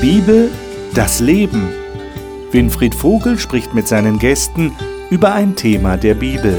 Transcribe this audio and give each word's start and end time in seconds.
Bibel, 0.00 0.48
das 0.94 1.18
Leben. 1.18 1.70
Winfried 2.52 2.94
Vogel 2.94 3.36
spricht 3.36 3.74
mit 3.74 3.88
seinen 3.88 4.20
Gästen 4.20 4.72
über 5.10 5.32
ein 5.32 5.56
Thema 5.56 5.96
der 5.96 6.14
Bibel. 6.14 6.56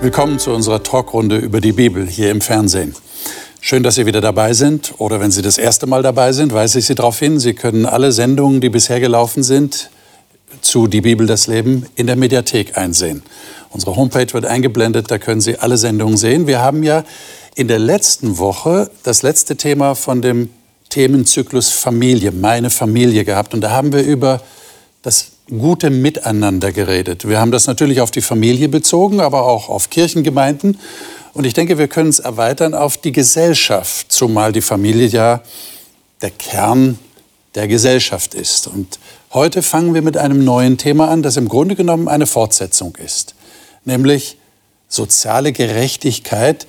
Willkommen 0.00 0.38
zu 0.38 0.52
unserer 0.52 0.82
Talkrunde 0.82 1.36
über 1.36 1.60
die 1.60 1.72
Bibel 1.72 2.06
hier 2.06 2.30
im 2.30 2.40
Fernsehen. 2.40 2.96
Schön, 3.60 3.82
dass 3.82 3.96
Sie 3.96 4.06
wieder 4.06 4.22
dabei 4.22 4.54
sind. 4.54 4.94
Oder 4.96 5.20
wenn 5.20 5.30
Sie 5.30 5.42
das 5.42 5.58
erste 5.58 5.86
Mal 5.86 6.02
dabei 6.02 6.32
sind, 6.32 6.54
weise 6.54 6.78
ich 6.78 6.86
Sie 6.86 6.94
darauf 6.94 7.18
hin, 7.18 7.38
Sie 7.38 7.52
können 7.52 7.84
alle 7.84 8.10
Sendungen, 8.10 8.62
die 8.62 8.70
bisher 8.70 9.00
gelaufen 9.00 9.42
sind, 9.42 9.90
zu 10.60 10.86
Die 10.86 11.00
Bibel, 11.00 11.26
das 11.26 11.46
Leben 11.46 11.86
in 11.96 12.06
der 12.06 12.16
Mediathek 12.16 12.76
einsehen. 12.76 13.22
Unsere 13.70 13.96
Homepage 13.96 14.32
wird 14.32 14.46
eingeblendet, 14.46 15.10
da 15.10 15.18
können 15.18 15.40
Sie 15.40 15.58
alle 15.58 15.76
Sendungen 15.76 16.16
sehen. 16.16 16.46
Wir 16.46 16.60
haben 16.60 16.82
ja 16.82 17.04
in 17.54 17.68
der 17.68 17.78
letzten 17.78 18.38
Woche 18.38 18.90
das 19.02 19.22
letzte 19.22 19.56
Thema 19.56 19.94
von 19.94 20.22
dem 20.22 20.50
Themenzyklus 20.88 21.70
Familie, 21.70 22.32
meine 22.32 22.70
Familie 22.70 23.24
gehabt. 23.24 23.54
Und 23.54 23.60
da 23.60 23.70
haben 23.70 23.92
wir 23.92 24.02
über 24.02 24.42
das 25.02 25.32
gute 25.48 25.90
Miteinander 25.90 26.72
geredet. 26.72 27.28
Wir 27.28 27.40
haben 27.40 27.52
das 27.52 27.66
natürlich 27.66 28.00
auf 28.00 28.10
die 28.10 28.20
Familie 28.20 28.68
bezogen, 28.68 29.20
aber 29.20 29.46
auch 29.46 29.68
auf 29.68 29.90
Kirchengemeinden. 29.90 30.78
Und 31.32 31.44
ich 31.44 31.54
denke, 31.54 31.78
wir 31.78 31.88
können 31.88 32.10
es 32.10 32.18
erweitern 32.18 32.74
auf 32.74 32.96
die 32.96 33.12
Gesellschaft, 33.12 34.10
zumal 34.10 34.52
die 34.52 34.62
Familie 34.62 35.06
ja 35.06 35.42
der 36.22 36.30
Kern 36.30 36.98
der 37.54 37.68
Gesellschaft 37.68 38.34
ist. 38.34 38.66
Und 38.66 38.98
heute 39.32 39.62
fangen 39.62 39.94
wir 39.94 40.02
mit 40.02 40.16
einem 40.16 40.44
neuen 40.44 40.78
Thema 40.78 41.08
an, 41.08 41.22
das 41.22 41.36
im 41.36 41.48
Grunde 41.48 41.76
genommen 41.76 42.08
eine 42.08 42.26
Fortsetzung 42.26 42.96
ist, 42.96 43.34
nämlich 43.84 44.36
soziale 44.88 45.52
Gerechtigkeit 45.52 46.66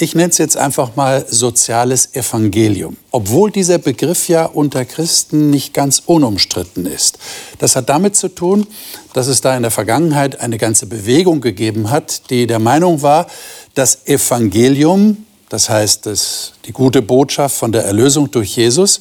ich 0.00 0.14
nenne 0.14 0.30
es 0.30 0.38
jetzt 0.38 0.56
einfach 0.56 0.94
mal 0.94 1.26
soziales 1.28 2.14
Evangelium, 2.14 2.96
obwohl 3.10 3.50
dieser 3.50 3.78
Begriff 3.78 4.28
ja 4.28 4.44
unter 4.44 4.84
Christen 4.84 5.50
nicht 5.50 5.74
ganz 5.74 6.00
unumstritten 6.06 6.86
ist. 6.86 7.18
Das 7.58 7.74
hat 7.74 7.88
damit 7.88 8.14
zu 8.14 8.28
tun, 8.28 8.68
dass 9.12 9.26
es 9.26 9.40
da 9.40 9.56
in 9.56 9.62
der 9.62 9.72
Vergangenheit 9.72 10.40
eine 10.40 10.56
ganze 10.56 10.86
Bewegung 10.86 11.40
gegeben 11.40 11.90
hat, 11.90 12.30
die 12.30 12.46
der 12.46 12.60
Meinung 12.60 13.02
war, 13.02 13.26
das 13.74 14.06
Evangelium, 14.06 15.26
das 15.48 15.68
heißt 15.68 16.06
das, 16.06 16.52
die 16.66 16.72
gute 16.72 17.02
Botschaft 17.02 17.56
von 17.56 17.72
der 17.72 17.84
Erlösung 17.84 18.30
durch 18.30 18.54
Jesus, 18.54 19.00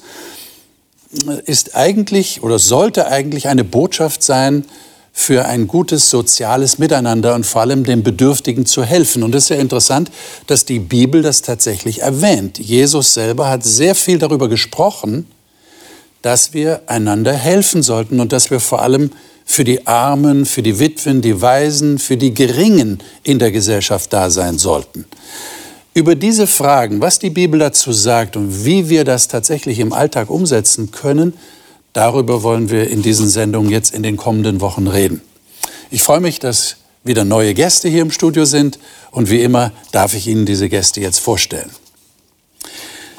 ist 1.45 1.75
eigentlich 1.75 2.44
oder 2.44 2.59
sollte 2.59 3.08
eigentlich 3.08 3.47
eine 3.47 3.63
Botschaft 3.63 4.23
sein, 4.23 4.66
für 5.19 5.45
ein 5.45 5.66
gutes 5.67 6.11
soziales 6.11 6.77
Miteinander 6.77 7.33
und 7.33 7.44
vor 7.44 7.61
allem 7.61 7.83
den 7.83 8.03
Bedürftigen 8.03 8.67
zu 8.67 8.83
helfen. 8.83 9.23
Und 9.23 9.33
es 9.33 9.45
ist 9.45 9.49
ja 9.49 9.55
interessant, 9.55 10.11
dass 10.45 10.64
die 10.64 10.77
Bibel 10.77 11.23
das 11.23 11.41
tatsächlich 11.41 12.03
erwähnt. 12.03 12.59
Jesus 12.59 13.16
selber 13.16 13.49
hat 13.49 13.64
sehr 13.64 13.95
viel 13.95 14.19
darüber 14.19 14.47
gesprochen, 14.47 15.25
dass 16.22 16.53
wir 16.53 16.81
einander 16.86 17.33
helfen 17.33 17.81
sollten 17.81 18.19
und 18.19 18.31
dass 18.31 18.52
wir 18.52 18.59
vor 18.59 18.83
allem 18.83 19.09
für 19.44 19.64
die 19.64 19.88
Armen, 19.88 20.45
für 20.45 20.61
die 20.61 20.77
Witwen, 20.77 21.23
die 21.23 21.42
Waisen, 21.42 21.97
für 21.97 22.16
die 22.16 22.36
Geringen 22.36 22.99
in 23.23 23.39
der 23.39 23.52
Gesellschaft 23.52 24.14
da 24.14 24.30
sein 24.30 24.59
sollten. 24.59 25.05
Über 25.98 26.16
diese 26.16 26.45
Fragen, 26.45 27.02
was 27.02 27.17
die 27.17 27.31
Bibel 27.31 27.59
dazu 27.59 27.92
sagt 27.92 28.38
und 28.38 28.66
wie 28.66 28.88
wir 28.88 29.03
das 29.03 29.28
tatsächlich 29.28 29.80
im 29.80 29.94
Alltag 29.94 30.30
umsetzen 30.30 30.92
können, 30.92 31.34
Darüber 31.98 32.44
wollen 32.44 32.70
wir 32.70 32.92
in 32.92 33.02
diesen 33.02 33.28
Sendungen 33.28 33.72
jetzt 33.72 33.92
in 33.92 34.04
den 34.04 34.17
kommenden 34.17 34.62
Wochen 34.62 34.88
reden. 34.88 35.21
Ich 35.89 36.04
freue 36.04 36.20
mich, 36.20 36.38
dass 36.38 36.76
wieder 37.04 37.26
neue 37.26 37.55
Gäste 37.55 37.89
hier 37.89 38.04
im 38.04 38.11
Studio 38.11 38.45
sind 38.45 38.77
und 39.10 39.32
wie 39.32 39.42
immer 39.42 39.71
darf 39.92 40.14
ich 40.14 40.27
Ihnen 40.27 40.45
diese 40.45 40.70
Gäste 40.70 41.02
jetzt 41.02 41.17
vorstellen. 41.17 41.71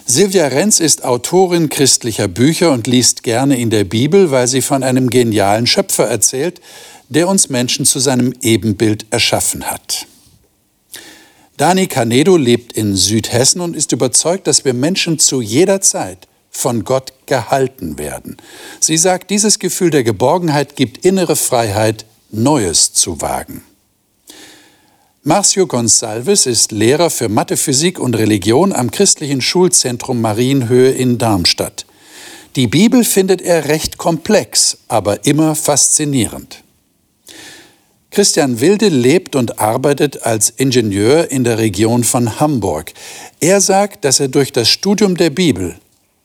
Silvia 0.06 0.46
Renz 0.46 0.78
ist 0.78 1.04
Autorin 1.04 1.70
christlicher 1.70 2.28
Bücher 2.28 2.70
und 2.70 2.86
liest 2.86 3.24
gerne 3.24 3.58
in 3.58 3.70
der 3.70 3.82
Bibel, 3.82 4.30
weil 4.30 4.46
sie 4.46 4.62
von 4.62 4.84
einem 4.84 5.10
genialen 5.10 5.66
Schöpfer 5.66 6.04
erzählt, 6.04 6.60
der 7.08 7.26
uns 7.26 7.48
Menschen 7.48 7.84
zu 7.84 7.98
seinem 7.98 8.32
Ebenbild 8.42 9.06
erschaffen 9.10 9.64
hat. 9.64 10.06
Dani 11.58 11.88
Canedo 11.88 12.36
lebt 12.36 12.74
in 12.74 12.94
Südhessen 12.94 13.60
und 13.60 13.74
ist 13.74 13.90
überzeugt, 13.90 14.46
dass 14.46 14.64
wir 14.64 14.74
Menschen 14.74 15.18
zu 15.18 15.40
jeder 15.40 15.80
Zeit 15.80 16.28
von 16.50 16.84
Gott 16.84 17.12
gehalten 17.26 17.98
werden. 17.98 18.36
Sie 18.78 18.96
sagt, 18.96 19.28
dieses 19.30 19.58
Gefühl 19.58 19.90
der 19.90 20.04
Geborgenheit 20.04 20.76
gibt 20.76 21.04
innere 21.04 21.34
Freiheit, 21.34 22.04
Neues 22.30 22.92
zu 22.92 23.20
wagen. 23.20 23.62
Marcio 25.24 25.66
Gonsalves 25.66 26.46
ist 26.46 26.70
Lehrer 26.70 27.10
für 27.10 27.28
Mathe, 27.28 27.56
Physik 27.56 27.98
und 27.98 28.14
Religion 28.14 28.72
am 28.72 28.92
christlichen 28.92 29.40
Schulzentrum 29.40 30.20
Marienhöhe 30.20 30.92
in 30.92 31.18
Darmstadt. 31.18 31.86
Die 32.54 32.68
Bibel 32.68 33.02
findet 33.02 33.42
er 33.42 33.66
recht 33.66 33.98
komplex, 33.98 34.78
aber 34.86 35.26
immer 35.26 35.56
faszinierend. 35.56 36.62
Christian 38.18 38.58
Wilde 38.58 38.88
lebt 38.88 39.36
und 39.36 39.60
arbeitet 39.60 40.24
als 40.24 40.50
Ingenieur 40.50 41.30
in 41.30 41.44
der 41.44 41.58
Region 41.58 42.02
von 42.02 42.40
Hamburg. 42.40 42.92
Er 43.38 43.60
sagt, 43.60 44.04
dass 44.04 44.18
er 44.18 44.26
durch 44.26 44.52
das 44.52 44.68
Studium 44.68 45.16
der 45.16 45.30
Bibel 45.30 45.76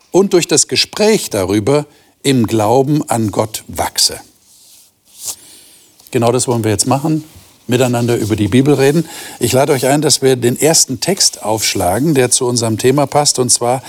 und 0.10 0.34
durch 0.34 0.48
das 0.48 0.68
Gespräch 0.68 1.30
darüber 1.30 1.86
im 2.24 2.48
Glauben 2.48 3.08
an 3.12 3.30
Gott 3.30 3.64
wachse. 3.68 4.20
Genau 6.10 6.32
das 6.32 6.48
wollen 6.48 6.64
wir 6.64 6.72
jetzt 6.72 6.88
machen, 6.88 7.26
miteinander 7.68 8.18
über 8.18 8.36
die 8.36 8.48
Bibel 8.48 8.74
reden. 8.74 9.06
Ich 9.40 9.54
lade 9.54 9.74
euch 9.74 9.86
ein, 9.88 10.02
dass 10.02 10.22
wir 10.22 10.36
den 10.36 10.60
ersten 10.60 11.00
Text 11.00 11.44
aufschlagen, 11.44 12.14
der 12.14 12.32
zu 12.32 12.46
unserem 12.46 12.78
Thema 12.78 13.06
passt, 13.06 13.40
und 13.40 13.50
zwar 13.50 13.82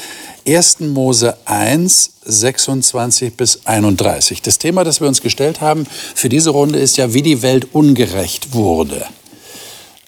1. 0.47 0.81
Mose 0.81 1.37
1, 1.47 2.11
26 2.25 3.35
bis 3.35 3.67
31. 3.67 4.43
Das 4.43 4.59
Thema, 4.59 4.85
das 4.85 5.01
wir 5.01 5.09
uns 5.09 5.23
gestellt 5.23 5.61
haben 5.61 5.87
für 6.15 6.29
diese 6.29 6.51
Runde, 6.51 6.79
ist 6.79 6.97
ja, 6.97 7.15
wie 7.15 7.23
die 7.23 7.43
Welt 7.43 7.69
ungerecht 7.73 8.53
wurde. 8.53 9.05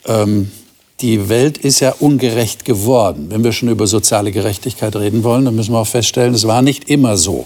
Ähm, 0.06 0.50
die 1.00 1.28
Welt 1.28 1.58
ist 1.58 1.80
ja 1.80 1.94
ungerecht 1.98 2.64
geworden. 2.64 3.26
Wenn 3.28 3.44
wir 3.44 3.52
schon 3.52 3.68
über 3.68 3.86
soziale 3.86 4.32
Gerechtigkeit 4.32 4.96
reden 4.96 5.24
wollen, 5.24 5.44
dann 5.44 5.54
müssen 5.54 5.72
wir 5.72 5.78
auch 5.78 5.86
feststellen, 5.86 6.34
es 6.34 6.46
war 6.46 6.62
nicht 6.62 6.88
immer 6.88 7.16
so. 7.16 7.44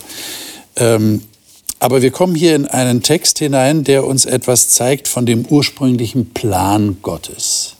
Ähm, 0.76 1.22
aber 1.80 2.02
wir 2.02 2.10
kommen 2.10 2.34
hier 2.34 2.54
in 2.54 2.66
einen 2.66 3.02
Text 3.02 3.38
hinein, 3.38 3.84
der 3.84 4.06
uns 4.06 4.26
etwas 4.26 4.68
zeigt 4.68 5.08
von 5.08 5.24
dem 5.24 5.46
ursprünglichen 5.46 6.30
Plan 6.30 6.98
Gottes. 7.00 7.74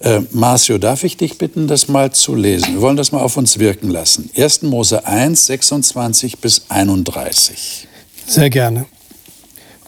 Äh, 0.00 0.22
Marcio, 0.32 0.78
darf 0.78 1.04
ich 1.04 1.18
dich 1.18 1.36
bitten, 1.36 1.68
das 1.68 1.88
mal 1.88 2.10
zu 2.10 2.34
lesen? 2.34 2.72
Wir 2.72 2.80
wollen 2.80 2.96
das 2.96 3.12
mal 3.12 3.20
auf 3.20 3.36
uns 3.36 3.58
wirken 3.58 3.90
lassen. 3.90 4.30
1. 4.34 4.62
Mose 4.62 5.06
1, 5.06 5.46
26 5.46 6.38
bis 6.38 6.62
31. 6.70 7.86
Sehr 8.26 8.48
gerne. 8.48 8.86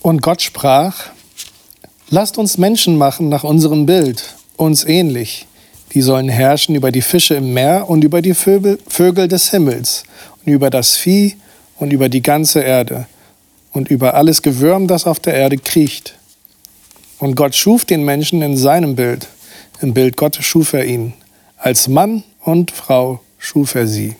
Und 0.02 0.20
Gott 0.20 0.42
sprach, 0.42 1.06
lasst 2.10 2.36
uns 2.36 2.58
Menschen 2.58 2.98
machen 2.98 3.30
nach 3.30 3.42
unserem 3.42 3.86
Bild 3.86 4.34
uns 4.56 4.84
ähnlich. 4.84 5.46
Die 5.94 6.02
sollen 6.02 6.28
herrschen 6.28 6.74
über 6.74 6.92
die 6.92 7.02
Fische 7.02 7.36
im 7.36 7.54
Meer 7.54 7.88
und 7.88 8.04
über 8.04 8.20
die 8.20 8.34
Vögel, 8.34 8.78
Vögel 8.86 9.28
des 9.28 9.50
Himmels 9.50 10.04
und 10.44 10.52
über 10.52 10.68
das 10.68 10.94
Vieh 10.96 11.36
und 11.78 11.90
über 11.92 12.10
die 12.10 12.22
ganze 12.22 12.60
Erde 12.60 13.06
und 13.74 13.90
über 13.90 14.14
alles 14.14 14.40
Gewürm, 14.40 14.88
das 14.88 15.06
auf 15.06 15.20
der 15.20 15.34
Erde 15.34 15.58
kriecht. 15.58 16.14
Und 17.18 17.34
Gott 17.34 17.54
schuf 17.54 17.84
den 17.84 18.04
Menschen 18.04 18.40
in 18.40 18.56
seinem 18.56 18.96
Bild. 18.96 19.28
Im 19.82 19.92
Bild 19.92 20.16
Gottes 20.16 20.46
schuf 20.46 20.72
er 20.72 20.86
ihn. 20.86 21.12
Als 21.58 21.88
Mann 21.88 22.24
und 22.40 22.70
Frau 22.70 23.20
schuf 23.38 23.74
er 23.74 23.86
sie. 23.86 24.16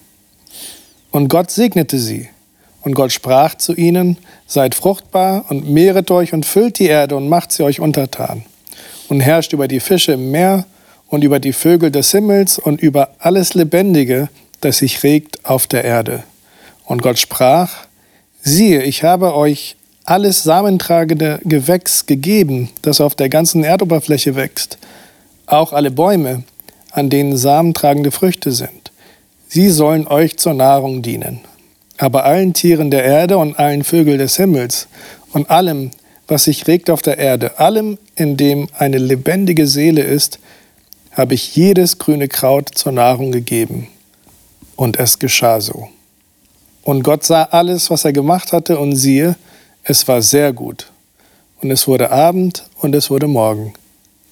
Und 1.10 1.28
Gott 1.28 1.50
segnete 1.50 1.98
sie. 1.98 2.28
Und 2.82 2.94
Gott 2.94 3.12
sprach 3.12 3.54
zu 3.54 3.74
ihnen, 3.74 4.18
Seid 4.46 4.74
fruchtbar 4.74 5.46
und 5.48 5.70
mehret 5.70 6.10
euch 6.10 6.34
und 6.34 6.44
füllt 6.44 6.78
die 6.78 6.86
Erde 6.86 7.16
und 7.16 7.30
macht 7.30 7.50
sie 7.50 7.62
euch 7.62 7.80
untertan 7.80 8.44
und 9.08 9.20
herrscht 9.20 9.52
über 9.52 9.68
die 9.68 9.80
Fische 9.80 10.12
im 10.12 10.30
Meer 10.30 10.66
und 11.08 11.24
über 11.24 11.38
die 11.38 11.52
Vögel 11.52 11.90
des 11.90 12.10
Himmels 12.10 12.58
und 12.58 12.80
über 12.80 13.10
alles 13.18 13.54
Lebendige, 13.54 14.28
das 14.60 14.78
sich 14.78 15.02
regt 15.02 15.44
auf 15.44 15.66
der 15.66 15.84
Erde. 15.84 16.24
Und 16.84 17.02
Gott 17.02 17.18
sprach, 17.18 17.86
siehe, 18.44 18.82
ich 18.82 19.02
habe 19.02 19.34
euch 19.34 19.76
alles 20.04 20.42
samentragende 20.42 21.40
Gewächs 21.44 22.06
gegeben, 22.06 22.68
das 22.82 23.00
auf 23.00 23.14
der 23.14 23.30
ganzen 23.30 23.64
Erdoberfläche 23.64 24.36
wächst, 24.36 24.78
auch 25.46 25.72
alle 25.72 25.90
Bäume, 25.90 26.44
an 26.92 27.10
denen 27.10 27.36
samentragende 27.36 28.10
Früchte 28.10 28.52
sind. 28.52 28.92
Sie 29.48 29.70
sollen 29.70 30.06
euch 30.06 30.36
zur 30.36 30.54
Nahrung 30.54 31.02
dienen. 31.02 31.40
Aber 31.96 32.24
allen 32.24 32.54
Tieren 32.54 32.90
der 32.90 33.04
Erde 33.04 33.38
und 33.38 33.58
allen 33.58 33.84
Vögeln 33.84 34.18
des 34.18 34.36
Himmels 34.36 34.88
und 35.32 35.48
allem, 35.48 35.92
was 36.26 36.44
sich 36.44 36.66
regt 36.66 36.90
auf 36.90 37.02
der 37.02 37.18
Erde, 37.18 37.58
allem, 37.58 37.98
in 38.16 38.36
dem 38.36 38.68
eine 38.76 38.98
lebendige 38.98 39.66
Seele 39.66 40.02
ist, 40.02 40.38
habe 41.12 41.34
ich 41.34 41.54
jedes 41.54 41.98
grüne 41.98 42.28
Kraut 42.28 42.70
zur 42.74 42.92
Nahrung 42.92 43.30
gegeben. 43.30 43.88
Und 44.76 44.98
es 44.98 45.20
geschah 45.20 45.60
so. 45.60 45.88
Und 46.84 47.02
Gott 47.02 47.24
sah 47.24 47.44
alles, 47.44 47.90
was 47.90 48.04
er 48.04 48.12
gemacht 48.12 48.52
hatte, 48.52 48.78
und 48.78 48.94
siehe, 48.94 49.36
Es 49.86 50.06
war 50.08 50.22
sehr 50.22 50.52
gut. 50.52 50.86
Und 51.60 51.70
es 51.70 51.86
wurde 51.86 52.10
Abend 52.10 52.64
und 52.78 52.94
es 52.94 53.10
wurde 53.10 53.26
Morgen, 53.26 53.74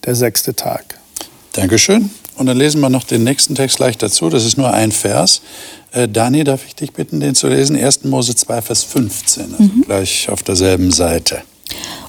der 0.04 0.14
sechste 0.14 0.54
Tag. 0.54 0.98
Dankeschön. 1.52 2.10
Und 2.36 2.46
dann 2.46 2.56
lesen 2.56 2.80
wir 2.80 2.88
noch 2.88 3.04
den 3.04 3.24
nächsten 3.24 3.54
Text 3.54 3.76
gleich 3.76 3.98
dazu. 3.98 4.30
Das 4.30 4.44
ist 4.46 4.56
nur 4.56 4.72
ein 4.72 4.92
Vers. 4.92 5.42
Äh, 5.92 6.08
Dani, 6.08 6.44
darf 6.44 6.64
ich 6.66 6.74
dich 6.74 6.92
bitten, 6.92 7.20
den 7.20 7.34
zu 7.34 7.48
lesen? 7.48 7.76
1. 7.76 8.04
Mose 8.04 8.34
2, 8.34 8.62
Vers 8.62 8.84
15, 8.84 9.52
also 9.52 9.62
mhm. 9.62 9.82
gleich 9.82 10.28
auf 10.30 10.42
derselben 10.42 10.90
Seite. 10.90 11.42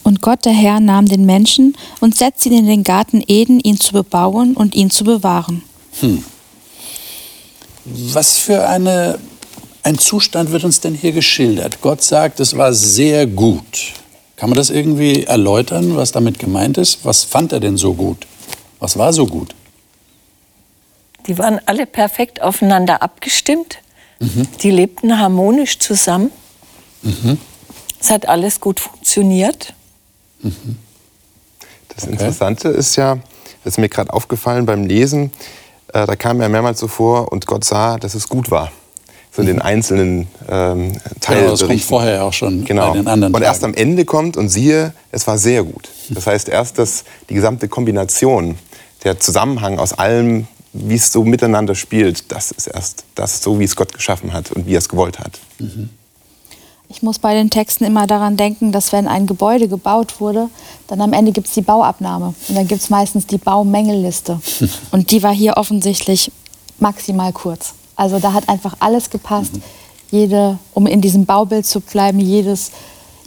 Und 0.04 0.22
Gott, 0.22 0.46
der 0.46 0.54
Herr, 0.54 0.80
nahm 0.80 1.08
den 1.08 1.26
Menschen 1.26 1.76
und 2.00 2.18
setzte 2.18 2.50
ihn 2.50 2.60
in 2.60 2.68
den 2.68 2.84
Garten 2.84 3.24
Eden, 3.28 3.60
ihn 3.60 3.80
zu 3.80 3.94
bebauen 3.94 4.56
und 4.56 4.76
ihn 4.76 4.90
zu 4.90 5.04
bewahren. 5.04 5.64
Hm. 6.00 6.24
Was 7.86 8.38
für 8.38 8.68
eine, 8.68 9.20
ein 9.84 9.98
Zustand 9.98 10.52
wird 10.52 10.64
uns 10.64 10.80
denn 10.80 10.96
hier 10.96 11.12
geschildert? 11.12 11.82
Gott 11.82 12.02
sagt, 12.02 12.40
es 12.40 12.58
war 12.58 12.74
sehr 12.74 13.28
gut. 13.28 13.94
Kann 14.38 14.50
man 14.50 14.58
das 14.58 14.70
irgendwie 14.70 15.24
erläutern, 15.24 15.96
was 15.96 16.12
damit 16.12 16.40
gemeint 16.40 16.78
ist? 16.78 17.06
Was 17.06 17.24
fand 17.24 17.52
er 17.52 17.60
denn 17.60 17.78
so 17.78 17.94
gut? 17.94 18.26
Was 18.80 18.98
war 18.98 19.14
so 19.14 19.28
gut? 19.28 19.54
Die 21.28 21.38
waren 21.38 21.60
alle 21.66 21.86
perfekt 21.86 22.42
aufeinander 22.42 23.02
abgestimmt. 23.02 23.80
Mhm. 24.20 24.48
Die 24.62 24.72
lebten 24.72 25.20
harmonisch 25.20 25.80
zusammen. 25.80 26.32
Mhm. 27.02 27.38
Es 28.00 28.10
hat 28.10 28.28
alles 28.28 28.60
gut 28.60 28.80
funktioniert. 28.80 29.74
Mhm. 30.42 30.78
Das 31.96 32.06
Interessante 32.06 32.70
ist 32.70 32.96
ja, 32.96 33.16
das 33.64 33.74
ist 33.74 33.78
mir 33.78 33.90
gerade 33.90 34.12
aufgefallen 34.12 34.66
beim 34.66 34.86
Lesen, 34.86 35.32
äh, 35.94 36.06
da 36.06 36.16
kam 36.16 36.42
ja 36.42 36.50
mehrmals 36.50 36.80
so 36.80 36.88
vor 36.88 37.32
und 37.32 37.46
Gott 37.46 37.64
sah, 37.64 37.98
dass 37.98 38.16
es 38.16 38.28
gut 38.28 38.50
war. 38.50 38.72
So 39.36 39.42
in 39.42 39.48
den 39.48 39.56
mhm. 39.58 39.62
einzelnen 39.64 40.28
ähm, 40.48 40.94
Teilen. 41.20 41.42
Genau, 41.42 41.52
das 41.52 41.66
kommt 41.66 41.82
vorher 41.82 42.24
auch 42.24 42.34
schon 42.34 42.66
genau. 42.66 42.90
bei 42.90 42.98
den 43.00 43.08
anderen. 43.08 43.34
Und 43.34 43.42
erst 43.42 43.64
am 43.64 43.74
Ende 43.74 44.06
kommt 44.06 44.38
und 44.38 44.50
siehe, 44.50 44.94
es 45.12 45.26
war 45.26 45.40
sehr 45.40 45.64
gut. 45.64 45.90
Das 46.10 46.28
heißt 46.28 46.50
erst, 46.50 46.78
dass 46.78 47.04
die 47.30 47.34
gesamte 47.34 47.68
Kombination, 47.68 48.58
der 49.04 49.20
Zusammenhang 49.20 49.80
aus 49.80 49.94
allem, 49.94 50.48
wie 50.74 50.96
es 50.96 51.12
so 51.12 51.24
miteinander 51.24 51.74
spielt, 51.74 52.32
das 52.32 52.52
ist 52.52 52.68
erst 52.68 53.06
das, 53.16 53.42
so 53.42 53.60
wie 53.60 53.64
es 53.64 53.76
Gott 53.76 53.94
geschaffen 53.94 54.34
hat 54.34 54.52
und 54.52 54.68
wie 54.68 54.76
er 54.76 54.80
es 54.80 54.90
gewollt 54.90 55.20
hat. 55.20 55.40
Mhm. 55.58 55.90
Ich 56.90 57.02
muss 57.02 57.18
bei 57.18 57.34
den 57.34 57.50
Texten 57.50 57.86
immer 57.86 58.06
daran 58.06 58.38
denken, 58.38 58.72
dass 58.72 58.92
wenn 58.92 59.08
ein 59.08 59.26
Gebäude 59.26 59.68
gebaut 59.68 60.20
wurde, 60.20 60.50
dann 60.88 61.02
am 61.02 61.12
Ende 61.12 61.32
gibt 61.32 61.48
es 61.48 61.54
die 61.56 61.64
Bauabnahme. 61.64 62.36
Und 62.48 62.56
dann 62.56 62.68
gibt 62.68 62.82
es 62.82 62.92
meistens 62.92 63.26
die 63.26 63.40
Baumängelliste. 63.40 64.40
Und 64.92 65.10
die 65.10 65.24
war 65.24 65.34
hier 65.34 65.58
offensichtlich 65.58 66.32
maximal 66.78 67.34
kurz. 67.34 67.74
Also 67.96 68.20
da 68.20 68.34
hat 68.34 68.50
einfach 68.50 68.76
alles 68.80 69.10
gepasst. 69.10 69.54
Jede, 70.12 70.58
um 70.74 70.88
in 70.88 71.02
diesem 71.02 71.26
Baubild 71.26 71.66
zu 71.66 71.80
bleiben, 71.80 72.20
jedes, 72.20 72.72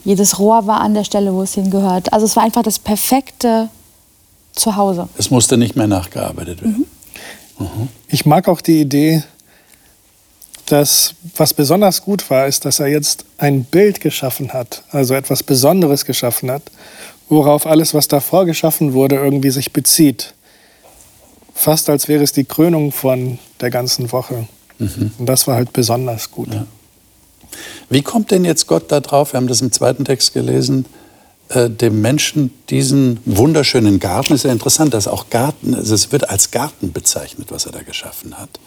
jedes 0.03 0.39
Rohr 0.39 0.67
war 0.67 0.81
an 0.81 0.93
der 0.93 1.03
Stelle, 1.03 1.33
wo 1.33 1.41
es 1.41 1.53
hingehört. 1.53 2.13
Also 2.13 2.25
es 2.25 2.35
war 2.35 2.43
einfach 2.43 2.63
das 2.63 2.79
perfekte 2.79 3.69
Zuhause. 4.53 5.07
Es 5.17 5.29
musste 5.29 5.57
nicht 5.57 5.75
mehr 5.75 5.87
nachgearbeitet 5.87 6.61
werden. 6.61 6.85
Mhm. 7.59 7.65
Mhm. 7.65 7.87
Ich 8.07 8.25
mag 8.25 8.47
auch 8.47 8.61
die 8.61 8.81
Idee, 8.81 9.23
dass 10.65 11.15
was 11.35 11.53
besonders 11.53 12.03
gut 12.03 12.29
war, 12.29 12.45
ist, 12.47 12.65
dass 12.65 12.79
er 12.79 12.87
jetzt 12.87 13.25
ein 13.37 13.63
Bild 13.63 14.01
geschaffen 14.01 14.53
hat, 14.53 14.83
also 14.91 15.13
etwas 15.13 15.43
Besonderes 15.43 16.05
geschaffen 16.05 16.51
hat, 16.51 16.63
worauf 17.29 17.65
alles, 17.65 17.93
was 17.93 18.07
davor 18.07 18.45
geschaffen 18.45 18.93
wurde, 18.93 19.15
irgendwie 19.15 19.49
sich 19.49 19.73
bezieht. 19.73 20.33
Fast 21.53 21.89
als 21.89 22.07
wäre 22.07 22.23
es 22.23 22.33
die 22.33 22.43
Krönung 22.43 22.91
von 22.91 23.39
der 23.61 23.69
ganzen 23.71 24.11
Woche. 24.11 24.47
Mhm. 24.79 25.11
Und 25.17 25.25
das 25.25 25.47
war 25.47 25.55
halt 25.55 25.73
besonders 25.73 26.31
gut. 26.31 26.53
Ja. 26.53 26.65
Wie 27.89 28.01
kommt 28.01 28.31
denn 28.31 28.45
jetzt 28.45 28.67
Gott 28.67 28.91
da 28.91 28.99
drauf? 28.99 29.33
Wir 29.33 29.37
haben 29.37 29.47
das 29.47 29.61
im 29.61 29.71
zweiten 29.71 30.05
Text 30.05 30.33
gelesen. 30.33 30.85
Äh, 31.49 31.69
dem 31.69 32.01
Menschen 32.01 32.51
diesen 32.69 33.19
wunderschönen 33.25 33.99
Garten, 33.99 34.33
ist 34.33 34.43
ja 34.43 34.51
interessant, 34.51 34.93
dass 34.93 35.07
auch 35.07 35.29
Garten, 35.29 35.73
also 35.73 35.95
es 35.95 36.11
wird 36.11 36.29
als 36.29 36.51
Garten 36.51 36.91
bezeichnet, 36.91 37.51
was 37.51 37.65
er 37.65 37.71
da 37.71 37.81
geschaffen 37.81 38.37
hat 38.37 38.59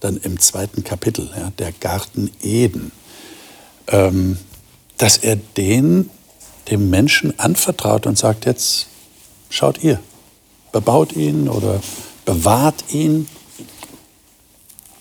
dann 0.00 0.16
im 0.18 0.38
zweiten 0.40 0.84
Kapitel, 0.84 1.30
ja, 1.36 1.50
der 1.58 1.72
Garten 1.72 2.30
Eden, 2.42 2.92
ähm, 3.88 4.38
dass 4.98 5.18
er 5.18 5.36
den 5.36 6.10
dem 6.70 6.90
Menschen 6.90 7.38
anvertraut 7.38 8.06
und 8.06 8.18
sagt, 8.18 8.44
jetzt 8.44 8.88
schaut 9.50 9.82
ihr, 9.84 10.00
bebaut 10.72 11.12
ihn 11.12 11.48
oder 11.48 11.80
bewahrt 12.24 12.92
ihn. 12.92 13.28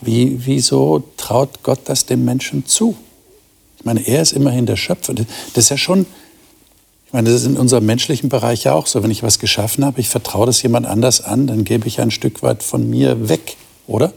Wie, 0.06 0.46
wieso 0.46 1.04
traut 1.18 1.63
Gott 1.63 1.80
das 1.86 2.06
dem 2.06 2.24
Menschen 2.25 2.66
zu? 2.66 2.96
Ich 3.78 3.86
meine, 3.86 4.02
er 4.07 4.22
ist 4.22 4.34
immerhin 4.34 4.66
der 4.66 4.78
Schöpfer. 4.78 5.13
Das 5.13 5.25
ist 5.56 5.69
ja 5.69 5.78
schon, 5.78 6.06
ich 7.07 7.13
meine, 7.13 7.30
das 7.30 7.42
ist 7.42 7.48
in 7.48 7.57
unserem 7.57 7.86
menschlichen 7.86 8.30
Bereich 8.30 8.63
ja 8.63 8.74
auch 8.74 8.88
so. 8.88 9.04
Wenn 9.04 9.12
ich 9.12 9.24
was 9.24 9.40
geschaffen 9.40 9.84
habe, 9.84 10.00
ich 10.00 10.10
vertraue 10.10 10.46
das 10.46 10.62
jemand 10.62 10.86
anders 10.86 11.22
an, 11.22 11.48
dann 11.48 11.63
gebe 11.63 11.88
ich 11.88 12.00
ein 12.00 12.12
Stück 12.12 12.44
weit 12.44 12.63
von 12.63 12.90
mir 12.90 13.30
weg, 13.30 13.57
oder? 13.88 14.13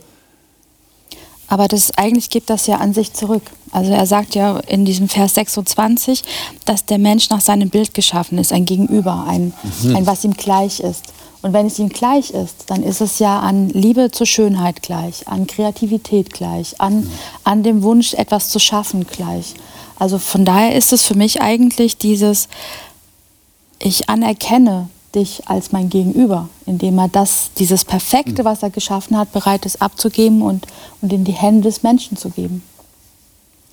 Aber 1.49 1.67
das 1.67 1.97
eigentlich 1.97 2.29
gibt 2.29 2.51
das 2.51 2.67
ja 2.67 2.77
an 2.77 2.93
sich 2.93 3.15
zurück. 3.15 3.43
Also 3.73 3.93
er 3.93 4.07
sagt 4.07 4.35
ja 4.35 4.59
in 4.61 4.85
diesem 4.85 5.09
Vers 5.09 5.35
26, 5.35 6.23
dass 6.67 6.85
der 6.85 6.99
Mensch 6.99 7.31
nach 7.31 7.41
seinem 7.41 7.71
Bild 7.71 7.95
geschaffen 7.95 8.37
ist, 8.39 8.53
ein 8.53 8.67
Gegenüber, 8.67 9.25
ein, 9.27 9.55
mhm. 9.83 9.97
ein 9.97 10.07
was 10.07 10.25
ihm 10.25 10.35
gleich 10.35 10.81
ist. 10.81 11.05
Und 11.43 11.53
wenn 11.53 11.67
es 11.67 11.79
ihm 11.79 11.89
gleich 11.89 12.31
ist, 12.31 12.65
dann 12.67 12.83
ist 12.83 13.01
es 13.01 13.21
ja 13.21 13.39
an 13.39 13.69
Liebe 13.69 14.11
zur 14.11 14.27
Schönheit 14.27 14.83
gleich, 14.83 15.29
an 15.29 15.47
Kreativität 15.47 16.33
gleich, 16.33 16.81
an, 16.81 17.09
an 17.45 17.63
dem 17.63 17.83
Wunsch, 17.83 18.15
etwas 18.15 18.49
zu 18.49 18.59
schaffen 18.59 19.07
gleich. 19.07 19.55
Also 19.99 20.19
von 20.19 20.45
daher 20.45 20.75
ist 20.75 20.93
es 20.93 21.07
für 21.07 21.15
mich 21.15 21.41
eigentlich 21.41 21.97
dieses, 21.97 22.49
ich 23.81 24.09
anerkenne, 24.09 24.89
dich 25.15 25.43
als 25.47 25.73
mein 25.73 25.89
Gegenüber, 25.89 26.49
indem 26.67 26.99
er 26.99 27.09
das, 27.09 27.51
dieses 27.59 27.85
Perfekte, 27.85 28.45
was 28.45 28.63
er 28.63 28.71
geschaffen 28.71 29.17
hat, 29.17 29.33
bereit 29.33 29.65
ist 29.65 29.81
abzugeben 29.81 30.43
und, 30.43 30.67
und 31.01 31.13
in 31.13 31.25
die 31.25 31.33
Hände 31.33 31.63
des 31.69 31.83
Menschen 31.83 32.17
zu 32.17 32.31
geben. 32.31 32.63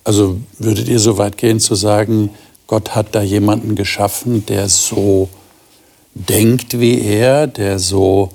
Also 0.03 0.37
würdet 0.59 0.87
ihr 0.87 0.99
so 0.99 1.17
weit 1.17 1.37
gehen 1.37 1.59
zu 1.59 1.75
sagen, 1.75 2.29
Gott 2.67 2.95
hat 2.95 3.13
da 3.13 3.21
jemanden 3.21 3.75
geschaffen, 3.75 4.45
der 4.45 4.69
so 4.69 5.29
denkt 6.15 6.79
wie 6.79 6.99
er, 7.01 7.45
der 7.45 7.77
so 7.77 8.31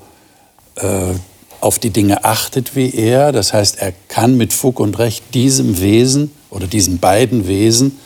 äh, 0.77 1.15
auf 1.61 1.79
die 1.79 1.91
Dinge 1.91 2.25
achtet 2.25 2.77
wie 2.77 2.95
er. 2.95 3.33
Das 3.33 3.53
heißt, 3.53 3.79
er 3.79 3.93
kann 4.09 4.37
mit 4.37 4.53
Fug 4.53 4.79
und 4.79 4.99
Recht 4.99 5.35
diesem 5.35 5.81
Wesen 5.81 6.31
oder 6.51 6.67
diesen 6.67 6.99
beiden 6.99 7.49
Wesen 7.49 7.99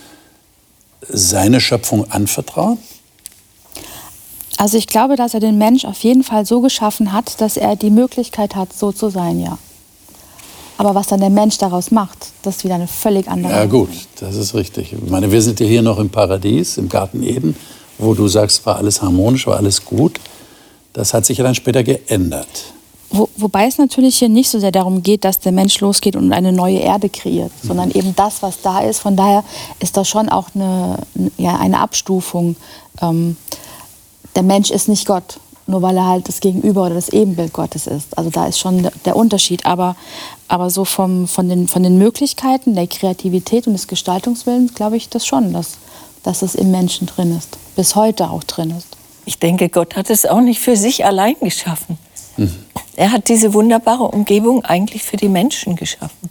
seine 1.08 1.60
Schöpfung 1.60 2.10
anvertrauen? 2.10 2.78
Also 4.56 4.78
ich 4.78 4.86
glaube, 4.86 5.16
dass 5.16 5.34
er 5.34 5.40
den 5.40 5.58
Mensch 5.58 5.84
auf 5.84 5.98
jeden 5.98 6.22
Fall 6.22 6.46
so 6.46 6.60
geschaffen 6.60 7.12
hat, 7.12 7.40
dass 7.40 7.56
er 7.56 7.76
die 7.76 7.90
Möglichkeit 7.90 8.54
hat, 8.54 8.72
so 8.72 8.92
zu 8.92 9.10
sein, 9.10 9.40
ja. 9.40 9.58
Aber 10.76 10.94
was 10.94 11.08
dann 11.08 11.20
der 11.20 11.30
Mensch 11.30 11.58
daraus 11.58 11.90
macht, 11.90 12.18
das 12.42 12.56
ist 12.56 12.64
wieder 12.64 12.74
eine 12.76 12.88
völlig 12.88 13.28
andere 13.28 13.52
Ja 13.52 13.64
gut, 13.66 13.90
das 14.18 14.36
ist 14.36 14.54
richtig. 14.54 14.92
Ich 14.92 15.10
meine, 15.10 15.30
wir 15.30 15.42
sind 15.42 15.60
ja 15.60 15.66
hier 15.66 15.82
noch 15.82 15.98
im 15.98 16.10
Paradies, 16.10 16.78
im 16.78 16.88
Garten 16.88 17.22
Eden, 17.22 17.56
wo 17.98 18.14
du 18.14 18.28
sagst, 18.28 18.64
war 18.66 18.76
alles 18.76 19.02
harmonisch, 19.02 19.46
war 19.46 19.56
alles 19.56 19.84
gut. 19.84 20.20
Das 20.92 21.12
hat 21.12 21.26
sich 21.26 21.38
ja 21.38 21.44
dann 21.44 21.54
später 21.54 21.82
geändert. 21.82 22.48
Wo, 23.10 23.28
wobei 23.36 23.66
es 23.66 23.78
natürlich 23.78 24.18
hier 24.18 24.28
nicht 24.28 24.50
so 24.50 24.58
sehr 24.58 24.72
darum 24.72 25.02
geht, 25.02 25.24
dass 25.24 25.38
der 25.38 25.52
Mensch 25.52 25.78
losgeht 25.80 26.16
und 26.16 26.32
eine 26.32 26.52
neue 26.52 26.78
Erde 26.78 27.08
kreiert, 27.08 27.52
mhm. 27.62 27.68
sondern 27.68 27.90
eben 27.92 28.16
das, 28.16 28.42
was 28.42 28.60
da 28.60 28.80
ist. 28.80 28.98
Von 28.98 29.16
daher 29.16 29.44
ist 29.78 29.96
das 29.96 30.08
schon 30.08 30.28
auch 30.28 30.48
eine, 30.54 30.98
ja, 31.36 31.56
eine 31.56 31.78
Abstufung. 31.78 32.56
Ähm, 33.00 33.36
der 34.34 34.42
Mensch 34.42 34.70
ist 34.70 34.88
nicht 34.88 35.06
Gott, 35.06 35.38
nur 35.66 35.80
weil 35.82 35.96
er 35.96 36.06
halt 36.06 36.28
das 36.28 36.40
Gegenüber 36.40 36.86
oder 36.86 36.94
das 36.94 37.08
Ebenbild 37.08 37.52
Gottes 37.52 37.86
ist. 37.86 38.18
Also 38.18 38.30
da 38.30 38.46
ist 38.46 38.58
schon 38.58 38.88
der 39.04 39.14
Unterschied. 39.14 39.64
Aber, 39.64 39.94
aber 40.48 40.70
so 40.70 40.84
vom, 40.84 41.28
von, 41.28 41.48
den, 41.48 41.68
von 41.68 41.84
den 41.84 41.98
Möglichkeiten, 41.98 42.74
der 42.74 42.88
Kreativität 42.88 43.68
und 43.68 43.74
des 43.74 43.86
Gestaltungswillens 43.86 44.74
glaube 44.74 44.96
ich 44.96 45.08
das 45.08 45.24
schon, 45.24 45.52
dass, 45.52 45.78
dass 46.24 46.42
es 46.42 46.54
im 46.54 46.72
Menschen 46.72 47.06
drin 47.06 47.36
ist. 47.36 47.58
Bis 47.76 47.94
heute 47.96 48.30
auch 48.30 48.44
drin 48.44 48.70
ist. 48.70 48.96
Ich 49.26 49.38
denke, 49.38 49.68
Gott 49.68 49.96
hat 49.96 50.10
es 50.10 50.26
auch 50.26 50.40
nicht 50.40 50.60
für 50.60 50.76
sich 50.76 51.04
allein 51.04 51.36
geschaffen. 51.40 51.98
Mhm. 52.36 52.52
Er 52.96 53.12
hat 53.12 53.28
diese 53.28 53.54
wunderbare 53.54 54.04
Umgebung 54.04 54.64
eigentlich 54.64 55.02
für 55.02 55.16
die 55.16 55.28
Menschen 55.28 55.76
geschaffen. 55.76 56.30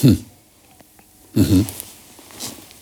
Hm. 0.00 0.24
Mhm. 1.34 1.66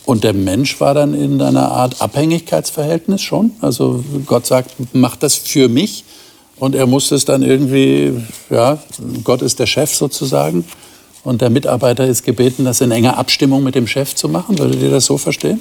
Und 0.04 0.24
der 0.24 0.32
Mensch 0.32 0.80
war 0.80 0.94
dann 0.94 1.14
in 1.14 1.40
einer 1.40 1.70
Art 1.70 2.00
Abhängigkeitsverhältnis 2.00 3.22
schon. 3.22 3.52
Also 3.60 4.04
Gott 4.26 4.46
sagt, 4.46 4.74
mach 4.92 5.16
das 5.16 5.36
für 5.36 5.68
mich. 5.68 6.04
Und 6.56 6.74
er 6.74 6.86
muss 6.86 7.10
es 7.10 7.24
dann 7.24 7.42
irgendwie, 7.42 8.20
ja, 8.50 8.78
Gott 9.22 9.42
ist 9.42 9.58
der 9.58 9.66
Chef 9.66 9.94
sozusagen. 9.94 10.64
Und 11.24 11.40
der 11.40 11.50
Mitarbeiter 11.50 12.06
ist 12.06 12.22
gebeten, 12.22 12.64
das 12.64 12.80
in 12.80 12.90
enger 12.90 13.16
Abstimmung 13.16 13.62
mit 13.62 13.74
dem 13.74 13.86
Chef 13.86 14.14
zu 14.14 14.28
machen. 14.28 14.58
Würdet 14.58 14.82
ihr 14.82 14.90
das 14.90 15.06
so 15.06 15.16
verstehen? 15.16 15.60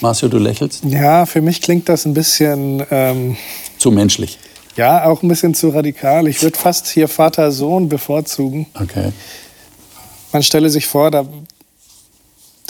Marcio, 0.00 0.28
du 0.28 0.38
lächelst? 0.38 0.84
Ja, 0.84 1.26
für 1.26 1.42
mich 1.42 1.60
klingt 1.60 1.88
das 1.88 2.04
ein 2.06 2.14
bisschen... 2.14 2.82
Ähm, 2.90 3.36
zu 3.78 3.90
menschlich. 3.90 4.38
Ja, 4.76 5.04
auch 5.04 5.22
ein 5.22 5.28
bisschen 5.28 5.54
zu 5.54 5.70
radikal. 5.70 6.26
Ich 6.28 6.42
würde 6.42 6.56
fast 6.56 6.86
hier 6.86 7.08
Vater-Sohn 7.08 7.88
bevorzugen. 7.88 8.66
Okay. 8.74 9.12
Man 10.32 10.42
stelle 10.42 10.70
sich 10.70 10.86
vor, 10.86 11.10
da 11.10 11.26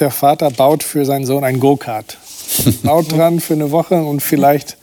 der 0.00 0.10
Vater 0.10 0.50
baut 0.50 0.82
für 0.82 1.04
seinen 1.04 1.26
Sohn 1.26 1.44
ein 1.44 1.60
Go-Kart. 1.60 2.16
Haut 2.86 3.12
dran 3.12 3.38
für 3.38 3.54
eine 3.54 3.70
Woche 3.70 4.02
und 4.02 4.22
vielleicht 4.22 4.76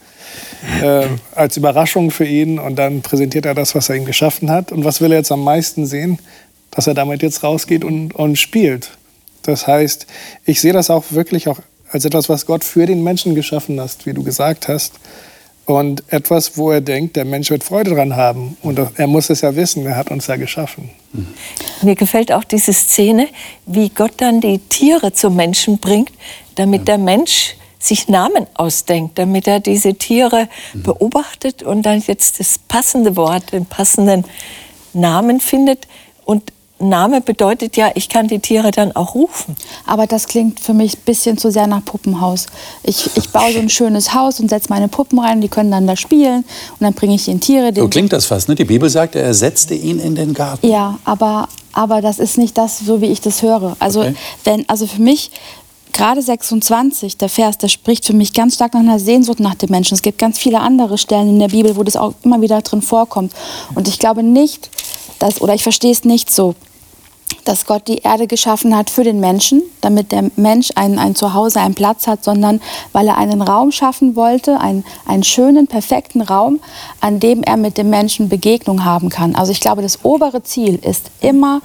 äh, 0.80 1.06
als 1.34 1.56
Überraschung 1.56 2.10
für 2.10 2.24
ihn 2.24 2.58
und 2.58 2.76
dann 2.76 3.02
präsentiert 3.02 3.46
er 3.46 3.54
das, 3.54 3.74
was 3.74 3.88
er 3.88 3.96
ihm 3.96 4.04
geschaffen 4.04 4.50
hat. 4.50 4.72
Und 4.72 4.84
was 4.84 5.00
will 5.00 5.12
er 5.12 5.18
jetzt 5.18 5.32
am 5.32 5.42
meisten 5.42 5.86
sehen? 5.86 6.18
Dass 6.70 6.86
er 6.86 6.94
damit 6.94 7.22
jetzt 7.22 7.42
rausgeht 7.42 7.84
und, 7.84 8.14
und 8.14 8.36
spielt. 8.36 8.90
Das 9.42 9.66
heißt, 9.66 10.06
ich 10.44 10.60
sehe 10.60 10.72
das 10.72 10.90
auch 10.90 11.04
wirklich 11.10 11.48
auch 11.48 11.60
als 11.90 12.04
etwas, 12.04 12.28
was 12.28 12.46
Gott 12.46 12.64
für 12.64 12.86
den 12.86 13.02
Menschen 13.02 13.34
geschaffen 13.34 13.80
hat, 13.80 14.04
wie 14.04 14.12
du 14.12 14.22
gesagt 14.22 14.68
hast. 14.68 14.94
Und 15.64 16.02
etwas, 16.08 16.56
wo 16.56 16.70
er 16.70 16.80
denkt, 16.80 17.16
der 17.16 17.26
Mensch 17.26 17.50
wird 17.50 17.62
Freude 17.62 17.94
dran 17.94 18.16
haben. 18.16 18.56
Und 18.62 18.80
er 18.94 19.06
muss 19.06 19.28
es 19.28 19.42
ja 19.42 19.54
wissen, 19.54 19.84
er 19.84 19.96
hat 19.96 20.10
uns 20.10 20.26
ja 20.26 20.36
geschaffen. 20.36 20.88
Mir 21.82 21.94
gefällt 21.94 22.32
auch 22.32 22.44
diese 22.44 22.72
Szene, 22.72 23.28
wie 23.66 23.90
Gott 23.90 24.12
dann 24.16 24.40
die 24.40 24.60
Tiere 24.60 25.12
zum 25.12 25.36
Menschen 25.36 25.78
bringt, 25.78 26.10
damit 26.54 26.80
ja. 26.80 26.84
der 26.96 26.98
Mensch 26.98 27.54
sich 27.78 28.08
Namen 28.08 28.46
ausdenkt, 28.54 29.18
damit 29.18 29.46
er 29.46 29.60
diese 29.60 29.94
Tiere 29.94 30.48
mhm. 30.72 30.82
beobachtet 30.84 31.62
und 31.62 31.82
dann 31.82 32.00
jetzt 32.00 32.40
das 32.40 32.58
passende 32.58 33.16
Wort, 33.16 33.52
den 33.52 33.66
passenden 33.66 34.24
Namen 34.94 35.38
findet. 35.38 35.86
Und 36.24 36.50
Name 36.80 37.20
bedeutet 37.20 37.76
ja, 37.76 37.90
ich 37.94 38.08
kann 38.08 38.28
die 38.28 38.38
Tiere 38.38 38.70
dann 38.70 38.92
auch 38.92 39.14
rufen. 39.14 39.56
Aber 39.86 40.06
das 40.06 40.26
klingt 40.26 40.60
für 40.60 40.74
mich 40.74 40.94
ein 40.94 41.02
bisschen 41.04 41.38
zu 41.38 41.50
sehr 41.50 41.66
nach 41.66 41.84
Puppenhaus. 41.84 42.46
Ich, 42.82 43.10
ich 43.16 43.30
baue 43.30 43.52
so 43.52 43.58
ein 43.58 43.68
schönes 43.68 44.14
Haus 44.14 44.40
und 44.40 44.48
setze 44.48 44.68
meine 44.70 44.88
Puppen 44.88 45.18
rein, 45.18 45.40
die 45.40 45.48
können 45.48 45.70
dann 45.70 45.86
da 45.86 45.96
spielen 45.96 46.44
und 46.72 46.80
dann 46.80 46.94
bringe 46.94 47.14
ich 47.14 47.24
den 47.24 47.40
Tiere. 47.40 47.72
So 47.74 47.88
klingt 47.88 48.12
das 48.12 48.26
fast, 48.26 48.48
ne? 48.48 48.54
Die 48.54 48.64
Bibel 48.64 48.88
sagt, 48.88 49.16
er 49.16 49.34
setzte 49.34 49.74
ihn 49.74 49.98
in 49.98 50.14
den 50.14 50.34
Garten. 50.34 50.66
Ja, 50.66 50.98
aber, 51.04 51.48
aber 51.72 52.00
das 52.00 52.18
ist 52.18 52.38
nicht 52.38 52.56
das, 52.56 52.78
so 52.78 53.00
wie 53.00 53.06
ich 53.06 53.20
das 53.20 53.42
höre. 53.42 53.76
Also, 53.78 54.00
okay. 54.00 54.14
wenn, 54.44 54.68
also 54.68 54.86
für 54.86 55.02
mich 55.02 55.30
gerade 55.92 56.22
26, 56.22 57.16
der 57.16 57.28
Vers, 57.28 57.58
der 57.58 57.68
spricht 57.68 58.04
für 58.04 58.12
mich 58.12 58.32
ganz 58.32 58.54
stark 58.54 58.74
nach 58.74 58.80
einer 58.80 59.00
Sehnsucht 59.00 59.40
nach 59.40 59.56
dem 59.56 59.70
Menschen. 59.70 59.94
Es 59.94 60.02
gibt 60.02 60.18
ganz 60.18 60.38
viele 60.38 60.60
andere 60.60 60.96
Stellen 60.96 61.28
in 61.28 61.38
der 61.40 61.48
Bibel, 61.48 61.76
wo 61.76 61.82
das 61.82 61.96
auch 61.96 62.14
immer 62.22 62.40
wieder 62.40 62.62
drin 62.62 62.82
vorkommt. 62.82 63.32
Und 63.74 63.88
ich 63.88 63.98
glaube 63.98 64.22
nicht, 64.22 64.70
dass, 65.18 65.40
oder 65.40 65.54
ich 65.54 65.64
verstehe 65.64 65.90
es 65.90 66.04
nicht 66.04 66.30
so, 66.30 66.54
dass 67.44 67.66
Gott 67.66 67.88
die 67.88 67.98
Erde 67.98 68.26
geschaffen 68.26 68.76
hat 68.76 68.90
für 68.90 69.04
den 69.04 69.20
Menschen, 69.20 69.62
damit 69.80 70.12
der 70.12 70.30
Mensch 70.36 70.70
ein, 70.74 70.98
ein 70.98 71.14
Zuhause, 71.14 71.60
einen 71.60 71.74
Platz 71.74 72.06
hat, 72.06 72.22
sondern 72.22 72.60
weil 72.92 73.08
er 73.08 73.16
einen 73.16 73.40
Raum 73.40 73.72
schaffen 73.72 74.16
wollte, 74.16 74.60
einen, 74.60 74.84
einen 75.06 75.24
schönen, 75.24 75.66
perfekten 75.66 76.20
Raum, 76.20 76.60
an 77.00 77.20
dem 77.20 77.42
er 77.42 77.56
mit 77.56 77.78
dem 77.78 77.90
Menschen 77.90 78.28
Begegnung 78.28 78.84
haben 78.84 79.08
kann. 79.08 79.34
Also 79.34 79.52
ich 79.52 79.60
glaube, 79.60 79.82
das 79.82 80.04
obere 80.04 80.42
Ziel 80.42 80.76
ist 80.76 81.10
immer, 81.20 81.60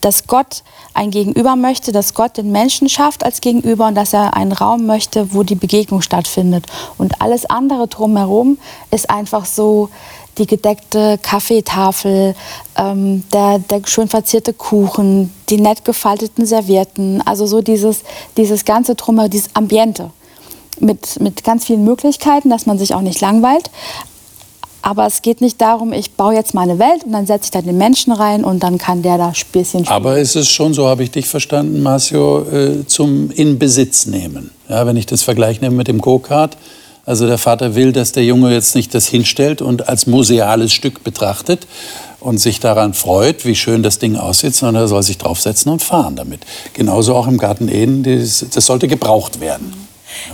dass 0.00 0.26
Gott 0.26 0.62
ein 0.94 1.10
Gegenüber 1.10 1.56
möchte, 1.56 1.92
dass 1.92 2.14
Gott 2.14 2.36
den 2.36 2.52
Menschen 2.52 2.88
schafft 2.88 3.24
als 3.24 3.40
Gegenüber 3.40 3.88
und 3.88 3.94
dass 3.94 4.12
er 4.12 4.34
einen 4.34 4.52
Raum 4.52 4.86
möchte, 4.86 5.34
wo 5.34 5.42
die 5.42 5.54
Begegnung 5.54 6.02
stattfindet. 6.02 6.66
Und 6.96 7.20
alles 7.20 7.46
andere 7.46 7.88
drumherum 7.88 8.58
ist 8.90 9.10
einfach 9.10 9.44
so, 9.44 9.90
die 10.38 10.46
gedeckte 10.46 11.18
Kaffeetafel, 11.22 12.34
ähm, 12.76 13.24
der, 13.32 13.58
der 13.58 13.82
schön 13.86 14.08
verzierte 14.08 14.52
Kuchen, 14.52 15.32
die 15.48 15.60
nett 15.60 15.84
gefalteten 15.84 16.46
Servietten, 16.46 17.20
also 17.26 17.46
so 17.46 17.60
dieses, 17.60 18.00
dieses 18.36 18.64
ganze 18.64 18.94
Drumherum, 18.94 19.30
dieses 19.30 19.54
Ambiente 19.54 20.10
mit, 20.80 21.20
mit 21.20 21.44
ganz 21.44 21.66
vielen 21.66 21.84
Möglichkeiten, 21.84 22.50
dass 22.50 22.66
man 22.66 22.78
sich 22.78 22.94
auch 22.94 23.00
nicht 23.00 23.20
langweilt. 23.20 23.70
Aber 24.80 25.06
es 25.06 25.22
geht 25.22 25.40
nicht 25.40 25.60
darum, 25.60 25.92
ich 25.92 26.12
baue 26.12 26.34
jetzt 26.34 26.54
meine 26.54 26.78
Welt 26.78 27.04
und 27.04 27.12
dann 27.12 27.26
setze 27.26 27.46
ich 27.46 27.50
da 27.50 27.60
den 27.60 27.76
Menschen 27.76 28.12
rein 28.12 28.44
und 28.44 28.62
dann 28.62 28.78
kann 28.78 29.02
der 29.02 29.18
da 29.18 29.34
Späßchen 29.34 29.84
spielen. 29.84 29.96
Aber 29.96 30.18
ist 30.18 30.36
es 30.36 30.48
schon, 30.48 30.72
so 30.72 30.86
habe 30.86 31.02
ich 31.02 31.10
dich 31.10 31.26
verstanden, 31.26 31.82
Marcio, 31.82 32.42
äh, 32.42 32.86
zum 32.86 33.30
In 33.32 33.58
Besitz 33.58 34.06
nehmen. 34.06 34.52
Ja, 34.68 34.86
wenn 34.86 34.96
ich 34.96 35.06
das 35.06 35.22
vergleiche 35.22 35.68
mit 35.70 35.88
dem 35.88 36.00
Go-Kart, 36.00 36.56
also 37.08 37.26
der 37.26 37.38
Vater 37.38 37.74
will, 37.74 37.92
dass 37.92 38.12
der 38.12 38.22
Junge 38.22 38.52
jetzt 38.52 38.74
nicht 38.74 38.94
das 38.94 39.06
hinstellt 39.06 39.62
und 39.62 39.88
als 39.88 40.06
museales 40.06 40.74
Stück 40.74 41.04
betrachtet 41.04 41.66
und 42.20 42.36
sich 42.36 42.60
daran 42.60 42.92
freut, 42.92 43.46
wie 43.46 43.54
schön 43.54 43.82
das 43.82 43.98
Ding 43.98 44.16
aussieht, 44.16 44.54
sondern 44.54 44.82
er 44.82 44.88
soll 44.88 45.02
sich 45.02 45.16
draufsetzen 45.16 45.72
und 45.72 45.82
fahren 45.82 46.16
damit. 46.16 46.42
Genauso 46.74 47.14
auch 47.14 47.26
im 47.26 47.38
Garten 47.38 47.68
Eden, 47.68 48.02
das, 48.02 48.40
sollte 48.66 48.88
gebraucht 48.88 49.40
werden. 49.40 49.72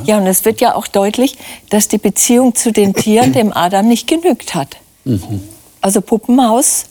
Ja, 0.04 0.18
und 0.18 0.26
es 0.26 0.44
wird 0.44 0.60
ja 0.60 0.74
auch 0.74 0.88
deutlich, 0.88 1.36
dass 1.70 1.86
die 1.86 1.98
Beziehung 1.98 2.56
zu 2.56 2.72
den 2.72 2.92
Tieren 2.92 3.32
dem 3.32 3.52
Adam 3.52 3.86
nicht 3.86 4.08
genügt 4.08 4.56
hat. 4.56 4.76
Mhm. 5.04 5.42
Also 5.80 6.00
Puppenhaus, 6.00 6.86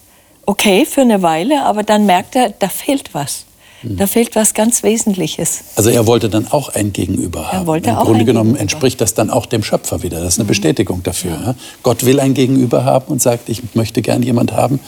okay 0.45 0.85
für 0.85 1.01
eine 1.01 1.21
Weile, 1.21 1.63
aber 1.65 1.83
dann 1.83 2.05
merkt 2.05 2.37
er, 2.37 2.51
da 2.51 2.69
fehlt 2.69 3.13
was. 3.13 3.43
Da 3.83 4.07
fehlt 4.07 4.35
was 4.35 4.53
ganz 4.53 4.81
Wesentliches. 4.83 5.63
Also 5.75 5.89
er 5.89 6.07
wollte 6.07 6.29
dann 6.29 6.47
auch 6.47 6.69
ein 6.69 6.93
Gegenüber 6.93 7.51
haben. 7.51 7.59
Er 7.59 7.67
wollte 7.67 7.89
Im 7.89 7.95
auch 7.97 8.05
Grunde 8.05 8.25
genommen 8.25 8.51
Gegenüber. 8.53 8.61
entspricht 8.61 9.01
das 9.01 9.13
dann 9.13 9.29
auch 9.29 9.45
dem 9.45 9.63
Schöpfer 9.63 10.03
wieder. 10.03 10.19
Das 10.19 10.33
ist 10.33 10.39
eine 10.39 10.45
mhm. 10.45 10.49
Bestätigung 10.49 11.03
dafür. 11.03 11.31
Ja. 11.31 11.55
Gott 11.83 12.05
will 12.05 12.19
ein 12.19 12.33
Gegenüber 12.33 12.85
haben 12.85 13.05
und 13.07 13.21
sagt, 13.21 13.49
ich 13.49 13.61
möchte 13.75 14.01
gern 14.01 14.23
jemand 14.23 14.53
haben, 14.53 14.79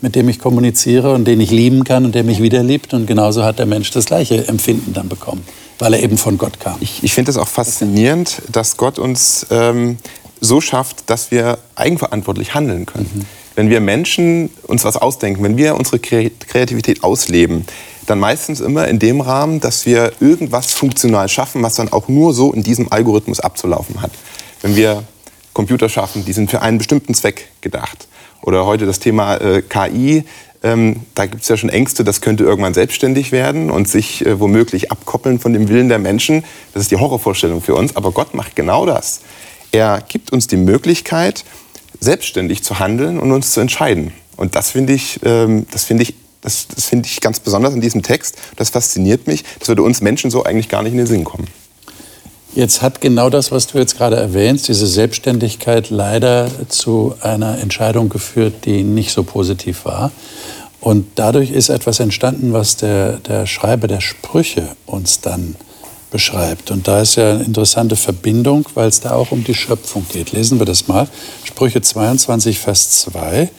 mit 0.00 0.14
dem 0.14 0.28
ich 0.28 0.38
kommuniziere 0.38 1.12
und 1.12 1.26
den 1.26 1.40
ich 1.40 1.50
lieben 1.50 1.84
kann 1.84 2.04
und 2.04 2.14
der 2.14 2.24
mich 2.24 2.40
wieder 2.40 2.62
liebt. 2.62 2.94
Und 2.94 3.06
genauso 3.06 3.44
hat 3.44 3.58
der 3.58 3.66
Mensch 3.66 3.90
das 3.90 4.06
gleiche 4.06 4.48
Empfinden 4.48 4.92
dann 4.94 5.08
bekommen, 5.08 5.42
weil 5.78 5.94
er 5.94 6.02
eben 6.02 6.16
von 6.16 6.38
Gott 6.38 6.58
kam. 6.60 6.76
Ich, 6.80 7.02
ich 7.02 7.14
finde 7.14 7.30
es 7.30 7.36
auch 7.36 7.48
faszinierend, 7.48 8.42
dass 8.50 8.76
Gott 8.76 8.98
uns 8.98 9.46
ähm, 9.50 9.98
so 10.40 10.60
schafft, 10.60 11.10
dass 11.10 11.30
wir 11.30 11.58
eigenverantwortlich 11.74 12.54
handeln 12.54 12.86
können. 12.86 13.10
Mhm. 13.12 13.24
Wenn 13.56 13.70
wir 13.70 13.80
Menschen 13.80 14.50
uns 14.68 14.84
was 14.84 14.96
ausdenken, 14.96 15.42
wenn 15.42 15.56
wir 15.56 15.74
unsere 15.74 15.98
Kreativität 15.98 17.02
ausleben, 17.02 17.64
dann 18.08 18.18
meistens 18.18 18.60
immer 18.60 18.88
in 18.88 18.98
dem 18.98 19.20
Rahmen, 19.20 19.60
dass 19.60 19.86
wir 19.86 20.12
irgendwas 20.20 20.72
funktional 20.72 21.28
schaffen, 21.28 21.62
was 21.62 21.74
dann 21.74 21.92
auch 21.92 22.08
nur 22.08 22.32
so 22.34 22.52
in 22.52 22.62
diesem 22.62 22.90
Algorithmus 22.92 23.40
abzulaufen 23.40 24.00
hat. 24.02 24.10
Wenn 24.62 24.76
wir 24.76 25.04
Computer 25.52 25.88
schaffen, 25.88 26.24
die 26.24 26.32
sind 26.32 26.50
für 26.50 26.62
einen 26.62 26.78
bestimmten 26.78 27.14
Zweck 27.14 27.48
gedacht. 27.60 28.08
Oder 28.42 28.66
heute 28.66 28.86
das 28.86 29.00
Thema 29.00 29.36
äh, 29.36 29.62
KI, 29.62 30.24
ähm, 30.62 31.00
da 31.14 31.26
gibt 31.26 31.42
es 31.42 31.48
ja 31.48 31.56
schon 31.56 31.70
Ängste, 31.70 32.04
das 32.04 32.20
könnte 32.20 32.44
irgendwann 32.44 32.74
selbstständig 32.74 33.32
werden 33.32 33.70
und 33.70 33.88
sich 33.88 34.24
äh, 34.24 34.40
womöglich 34.40 34.90
abkoppeln 34.90 35.38
von 35.38 35.52
dem 35.52 35.68
Willen 35.68 35.88
der 35.88 35.98
Menschen. 35.98 36.44
Das 36.74 36.82
ist 36.82 36.90
die 36.90 36.96
Horrorvorstellung 36.96 37.60
für 37.62 37.74
uns. 37.74 37.96
Aber 37.96 38.12
Gott 38.12 38.34
macht 38.34 38.56
genau 38.56 38.86
das. 38.86 39.20
Er 39.72 40.02
gibt 40.08 40.32
uns 40.32 40.46
die 40.46 40.56
Möglichkeit, 40.56 41.44
selbstständig 42.00 42.62
zu 42.62 42.78
handeln 42.78 43.18
und 43.18 43.32
uns 43.32 43.52
zu 43.52 43.60
entscheiden. 43.60 44.12
Und 44.36 44.54
das 44.54 44.70
finde 44.70 44.92
ich, 44.92 45.20
ähm, 45.24 45.66
das 45.72 45.84
finde 45.84 46.04
ich 46.04 46.14
das, 46.40 46.68
das 46.68 46.86
finde 46.86 47.06
ich 47.06 47.20
ganz 47.20 47.40
besonders 47.40 47.74
in 47.74 47.80
diesem 47.80 48.02
Text. 48.02 48.36
Das 48.56 48.70
fasziniert 48.70 49.26
mich. 49.26 49.44
Das 49.58 49.68
würde 49.68 49.82
uns 49.82 50.00
Menschen 50.00 50.30
so 50.30 50.44
eigentlich 50.44 50.68
gar 50.68 50.82
nicht 50.82 50.92
in 50.92 50.98
den 50.98 51.06
Sinn 51.06 51.24
kommen. 51.24 51.46
Jetzt 52.54 52.80
hat 52.80 53.00
genau 53.00 53.28
das, 53.30 53.52
was 53.52 53.66
du 53.66 53.78
jetzt 53.78 53.96
gerade 53.96 54.16
erwähnst, 54.16 54.68
diese 54.68 54.86
Selbstständigkeit 54.86 55.90
leider 55.90 56.50
zu 56.68 57.14
einer 57.20 57.58
Entscheidung 57.58 58.08
geführt, 58.08 58.64
die 58.64 58.82
nicht 58.82 59.12
so 59.12 59.22
positiv 59.22 59.84
war. 59.84 60.10
Und 60.80 61.06
dadurch 61.16 61.50
ist 61.50 61.68
etwas 61.68 62.00
entstanden, 62.00 62.52
was 62.52 62.76
der, 62.76 63.18
der 63.18 63.46
Schreiber 63.46 63.88
der 63.88 64.00
Sprüche 64.00 64.76
uns 64.86 65.20
dann 65.20 65.56
beschreibt. 66.10 66.70
Und 66.70 66.88
da 66.88 67.02
ist 67.02 67.16
ja 67.16 67.32
eine 67.32 67.44
interessante 67.44 67.96
Verbindung, 67.96 68.64
weil 68.74 68.88
es 68.88 69.00
da 69.00 69.12
auch 69.12 69.30
um 69.30 69.44
die 69.44 69.54
Schöpfung 69.54 70.06
geht. 70.08 70.32
Lesen 70.32 70.58
wir 70.58 70.66
das 70.66 70.88
mal. 70.88 71.08
Sprüche 71.44 71.82
22, 71.82 72.58
Vers 72.58 73.02
2. 73.02 73.50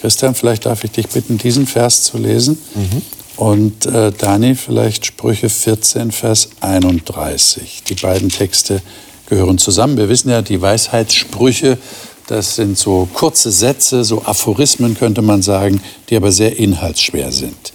Christian, 0.00 0.34
vielleicht 0.34 0.66
darf 0.66 0.84
ich 0.84 0.92
dich 0.92 1.08
bitten, 1.08 1.36
diesen 1.36 1.66
Vers 1.66 2.02
zu 2.04 2.16
lesen. 2.16 2.58
Mhm. 2.74 3.02
Und 3.36 3.86
äh, 3.86 4.12
Dani, 4.12 4.54
vielleicht 4.54 5.06
Sprüche 5.06 5.48
14, 5.48 6.10
Vers 6.10 6.50
31. 6.60 7.84
Die 7.88 7.94
beiden 7.94 8.28
Texte 8.28 8.82
gehören 9.28 9.58
zusammen. 9.58 9.96
Wir 9.96 10.08
wissen 10.08 10.30
ja, 10.30 10.42
die 10.42 10.60
Weisheitssprüche, 10.60 11.78
das 12.26 12.56
sind 12.56 12.78
so 12.78 13.08
kurze 13.12 13.50
Sätze, 13.50 14.04
so 14.04 14.22
Aphorismen 14.24 14.96
könnte 14.96 15.22
man 15.22 15.42
sagen, 15.42 15.80
die 16.08 16.16
aber 16.16 16.32
sehr 16.32 16.58
inhaltsschwer 16.58 17.32
sind. 17.32 17.72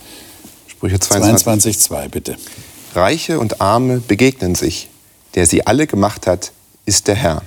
Sprüche 0.68 1.00
22, 1.00 1.80
2, 1.80 2.08
bitte. 2.10 2.38
Reiche 2.94 3.40
und 3.40 3.62
Arme 3.62 4.00
begegnen 4.00 4.56
sich. 4.56 4.90
Der 5.36 5.46
sie 5.46 5.68
alle 5.68 5.88
gemacht 5.88 6.28
hat, 6.28 6.52
ist 6.86 7.08
der 7.08 7.16
Herr. 7.16 7.42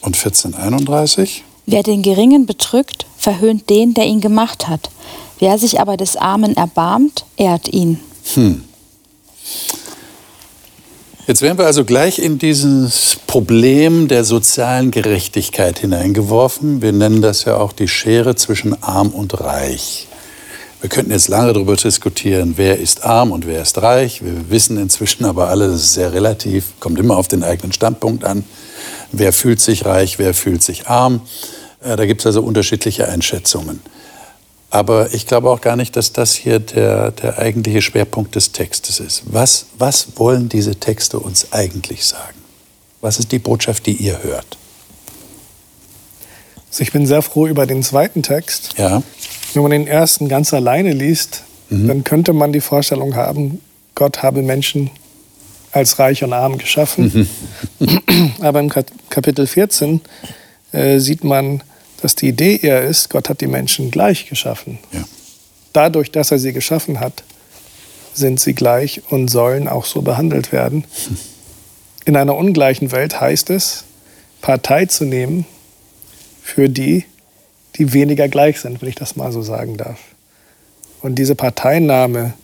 Und 0.00 0.16
1431? 0.16 1.44
Wer 1.72 1.84
den 1.84 2.02
Geringen 2.02 2.46
bedrückt, 2.46 3.06
verhöhnt 3.16 3.70
den, 3.70 3.94
der 3.94 4.04
ihn 4.04 4.20
gemacht 4.20 4.66
hat. 4.66 4.90
Wer 5.38 5.56
sich 5.56 5.78
aber 5.78 5.96
des 5.96 6.16
Armen 6.16 6.56
erbarmt, 6.56 7.24
ehrt 7.36 7.72
ihn. 7.72 8.00
Hm. 8.34 8.64
Jetzt 11.28 11.42
werden 11.42 11.58
wir 11.58 11.66
also 11.66 11.84
gleich 11.84 12.18
in 12.18 12.40
dieses 12.40 13.18
Problem 13.28 14.08
der 14.08 14.24
sozialen 14.24 14.90
Gerechtigkeit 14.90 15.78
hineingeworfen. 15.78 16.82
Wir 16.82 16.90
nennen 16.90 17.22
das 17.22 17.44
ja 17.44 17.56
auch 17.56 17.72
die 17.72 17.86
Schere 17.86 18.34
zwischen 18.34 18.82
arm 18.82 19.10
und 19.10 19.40
reich. 19.40 20.08
Wir 20.80 20.90
könnten 20.90 21.12
jetzt 21.12 21.28
lange 21.28 21.52
darüber 21.52 21.76
diskutieren, 21.76 22.54
wer 22.56 22.80
ist 22.80 23.04
arm 23.04 23.30
und 23.30 23.46
wer 23.46 23.62
ist 23.62 23.80
reich. 23.80 24.24
Wir 24.24 24.50
wissen 24.50 24.76
inzwischen 24.76 25.24
aber 25.24 25.48
alle, 25.48 25.68
das 25.68 25.82
ist 25.82 25.94
sehr 25.94 26.12
relativ, 26.12 26.72
kommt 26.80 26.98
immer 26.98 27.16
auf 27.16 27.28
den 27.28 27.44
eigenen 27.44 27.72
Standpunkt 27.72 28.24
an. 28.24 28.44
Wer 29.12 29.32
fühlt 29.32 29.60
sich 29.60 29.84
reich, 29.84 30.18
wer 30.18 30.34
fühlt 30.34 30.64
sich 30.64 30.88
arm. 30.88 31.20
Äh, 31.82 31.96
da 31.96 32.06
gibt 32.06 32.20
es 32.20 32.26
also 32.26 32.42
unterschiedliche 32.42 33.08
Einschätzungen. 33.08 33.80
Aber 34.70 35.12
ich 35.14 35.26
glaube 35.26 35.50
auch 35.50 35.60
gar 35.60 35.74
nicht, 35.76 35.96
dass 35.96 36.12
das 36.12 36.34
hier 36.34 36.60
der, 36.60 37.10
der 37.10 37.38
eigentliche 37.38 37.82
Schwerpunkt 37.82 38.36
des 38.36 38.52
Textes 38.52 39.00
ist. 39.00 39.22
Was, 39.26 39.66
was 39.78 40.08
wollen 40.16 40.48
diese 40.48 40.76
Texte 40.76 41.18
uns 41.18 41.52
eigentlich 41.52 42.04
sagen? 42.04 42.36
Was 43.00 43.18
ist 43.18 43.32
die 43.32 43.38
Botschaft, 43.40 43.86
die 43.86 43.92
ihr 43.94 44.22
hört? 44.22 44.58
Also 46.70 46.82
ich 46.82 46.92
bin 46.92 47.06
sehr 47.06 47.22
froh 47.22 47.46
über 47.48 47.66
den 47.66 47.82
zweiten 47.82 48.22
Text. 48.22 48.74
Ja. 48.78 49.02
Wenn 49.54 49.62
man 49.62 49.72
den 49.72 49.86
ersten 49.88 50.28
ganz 50.28 50.52
alleine 50.54 50.92
liest, 50.92 51.42
Mhm. 51.72 51.86
dann 51.86 52.02
könnte 52.04 52.32
man 52.32 52.52
die 52.52 52.60
Vorstellung 52.60 53.14
haben, 53.14 53.60
Gott 53.94 54.24
habe 54.24 54.42
Menschen 54.42 54.90
als 55.70 56.00
reich 56.00 56.24
und 56.24 56.32
arm 56.32 56.58
geschaffen. 56.58 57.28
Mhm. 57.78 58.32
Aber 58.40 58.58
im 58.58 58.68
Kap- 58.70 58.90
Kapitel 59.08 59.46
14 59.46 60.00
äh, 60.72 60.98
sieht 60.98 61.22
man, 61.22 61.62
dass 62.00 62.14
die 62.14 62.28
Idee 62.28 62.58
eher 62.62 62.82
ist, 62.82 63.10
Gott 63.10 63.28
hat 63.28 63.40
die 63.40 63.46
Menschen 63.46 63.90
gleich 63.90 64.28
geschaffen. 64.28 64.78
Ja. 64.92 65.04
Dadurch, 65.72 66.10
dass 66.10 66.30
er 66.30 66.38
sie 66.38 66.52
geschaffen 66.52 67.00
hat, 67.00 67.22
sind 68.14 68.40
sie 68.40 68.54
gleich 68.54 69.02
und 69.10 69.28
sollen 69.28 69.68
auch 69.68 69.84
so 69.84 70.02
behandelt 70.02 70.52
werden. 70.52 70.84
In 72.04 72.16
einer 72.16 72.36
ungleichen 72.36 72.90
Welt 72.92 73.20
heißt 73.20 73.50
es, 73.50 73.84
Partei 74.40 74.86
zu 74.86 75.04
nehmen 75.04 75.46
für 76.42 76.68
die, 76.68 77.04
die 77.76 77.92
weniger 77.92 78.28
gleich 78.28 78.60
sind, 78.60 78.80
wenn 78.80 78.88
ich 78.88 78.94
das 78.94 79.16
mal 79.16 79.32
so 79.32 79.42
sagen 79.42 79.76
darf. 79.76 79.98
Und 81.02 81.16
diese 81.16 81.34
Parteinahme, 81.34 82.34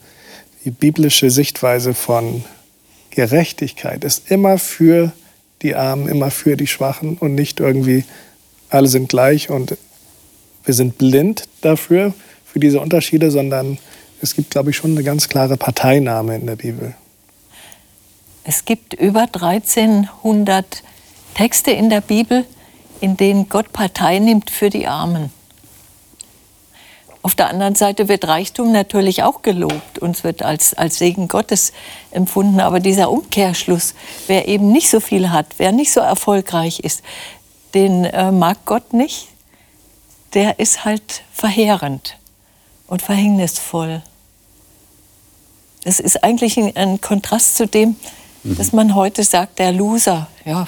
die 0.64 0.70
biblische 0.70 1.30
Sichtweise 1.30 1.94
von 1.94 2.44
Gerechtigkeit 3.10 4.04
ist 4.04 4.30
immer 4.30 4.58
für 4.58 5.12
die 5.62 5.74
Armen, 5.74 6.08
immer 6.08 6.30
für 6.30 6.56
die 6.56 6.66
Schwachen 6.66 7.16
und 7.16 7.34
nicht 7.34 7.60
irgendwie, 7.60 8.04
alle 8.70 8.88
sind 8.88 9.08
gleich 9.08 9.50
und 9.50 9.76
wir 10.64 10.74
sind 10.74 10.98
blind 10.98 11.44
dafür, 11.60 12.14
für 12.44 12.60
diese 12.60 12.80
Unterschiede, 12.80 13.30
sondern 13.30 13.78
es 14.20 14.34
gibt, 14.34 14.50
glaube 14.50 14.70
ich, 14.70 14.76
schon 14.76 14.92
eine 14.92 15.04
ganz 15.04 15.28
klare 15.28 15.56
Parteinahme 15.56 16.36
in 16.36 16.46
der 16.46 16.56
Bibel. 16.56 16.94
Es 18.44 18.64
gibt 18.64 18.94
über 18.94 19.22
1300 19.22 20.82
Texte 21.34 21.70
in 21.72 21.90
der 21.90 22.00
Bibel, 22.00 22.44
in 23.00 23.16
denen 23.16 23.48
Gott 23.48 23.72
Partei 23.72 24.18
nimmt 24.18 24.50
für 24.50 24.70
die 24.70 24.86
Armen. 24.86 25.30
Auf 27.26 27.34
der 27.34 27.48
anderen 27.48 27.74
Seite 27.74 28.06
wird 28.06 28.28
Reichtum 28.28 28.70
natürlich 28.70 29.24
auch 29.24 29.42
gelobt 29.42 29.98
und 29.98 30.16
es 30.16 30.22
wird 30.22 30.44
als, 30.44 30.74
als 30.74 30.98
Segen 30.98 31.26
Gottes 31.26 31.72
empfunden. 32.12 32.60
Aber 32.60 32.78
dieser 32.78 33.10
Umkehrschluss, 33.10 33.94
wer 34.28 34.46
eben 34.46 34.70
nicht 34.70 34.88
so 34.88 35.00
viel 35.00 35.30
hat, 35.30 35.46
wer 35.56 35.72
nicht 35.72 35.90
so 35.90 35.98
erfolgreich 35.98 36.78
ist, 36.78 37.02
den 37.76 38.04
äh, 38.04 38.32
mag 38.32 38.58
Gott 38.64 38.92
nicht, 38.92 39.28
der 40.34 40.58
ist 40.58 40.84
halt 40.84 41.22
verheerend 41.32 42.16
und 42.88 43.02
verhängnisvoll. 43.02 44.02
Das 45.84 46.00
ist 46.00 46.24
eigentlich 46.24 46.56
ein, 46.56 46.74
ein 46.76 47.00
Kontrast 47.00 47.56
zu 47.56 47.66
dem, 47.66 47.94
dass 48.42 48.72
man 48.72 48.94
heute 48.94 49.22
sagt, 49.24 49.58
der 49.58 49.72
Loser, 49.72 50.26
ja, 50.44 50.66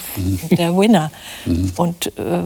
der 0.51 0.77
Winner. 0.77 1.11
Und 1.77 2.07
äh, 2.19 2.43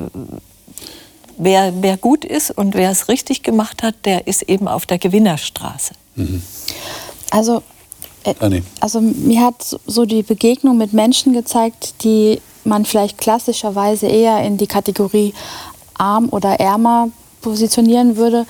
wer, 1.37 1.73
wer 1.83 1.97
gut 1.97 2.25
ist 2.25 2.51
und 2.51 2.75
wer 2.75 2.91
es 2.91 3.09
richtig 3.09 3.43
gemacht 3.43 3.83
hat, 3.83 3.95
der 4.05 4.27
ist 4.27 4.43
eben 4.43 4.69
auf 4.69 4.87
der 4.87 4.99
Gewinnerstraße. 4.99 5.95
Also, 7.31 7.63
äh, 8.25 8.35
Anni. 8.41 8.63
also 8.81 9.01
mir 9.01 9.41
hat 9.43 9.63
so- 9.63 9.81
so 9.87 10.05
die 10.07 10.23
Begegnung 10.23 10.77
mit 10.79 10.93
Menschen 10.93 11.33
gezeigt, 11.33 11.95
die 12.05 12.41
man 12.65 12.85
vielleicht 12.85 13.19
klassischerweise 13.19 14.07
eher 14.07 14.43
in 14.43 14.57
die 14.57 14.67
Kategorie 14.67 15.35
arm 15.95 16.29
oder 16.31 16.61
ärmer 16.61 17.09
positionieren 17.41 18.17
würde, 18.17 18.47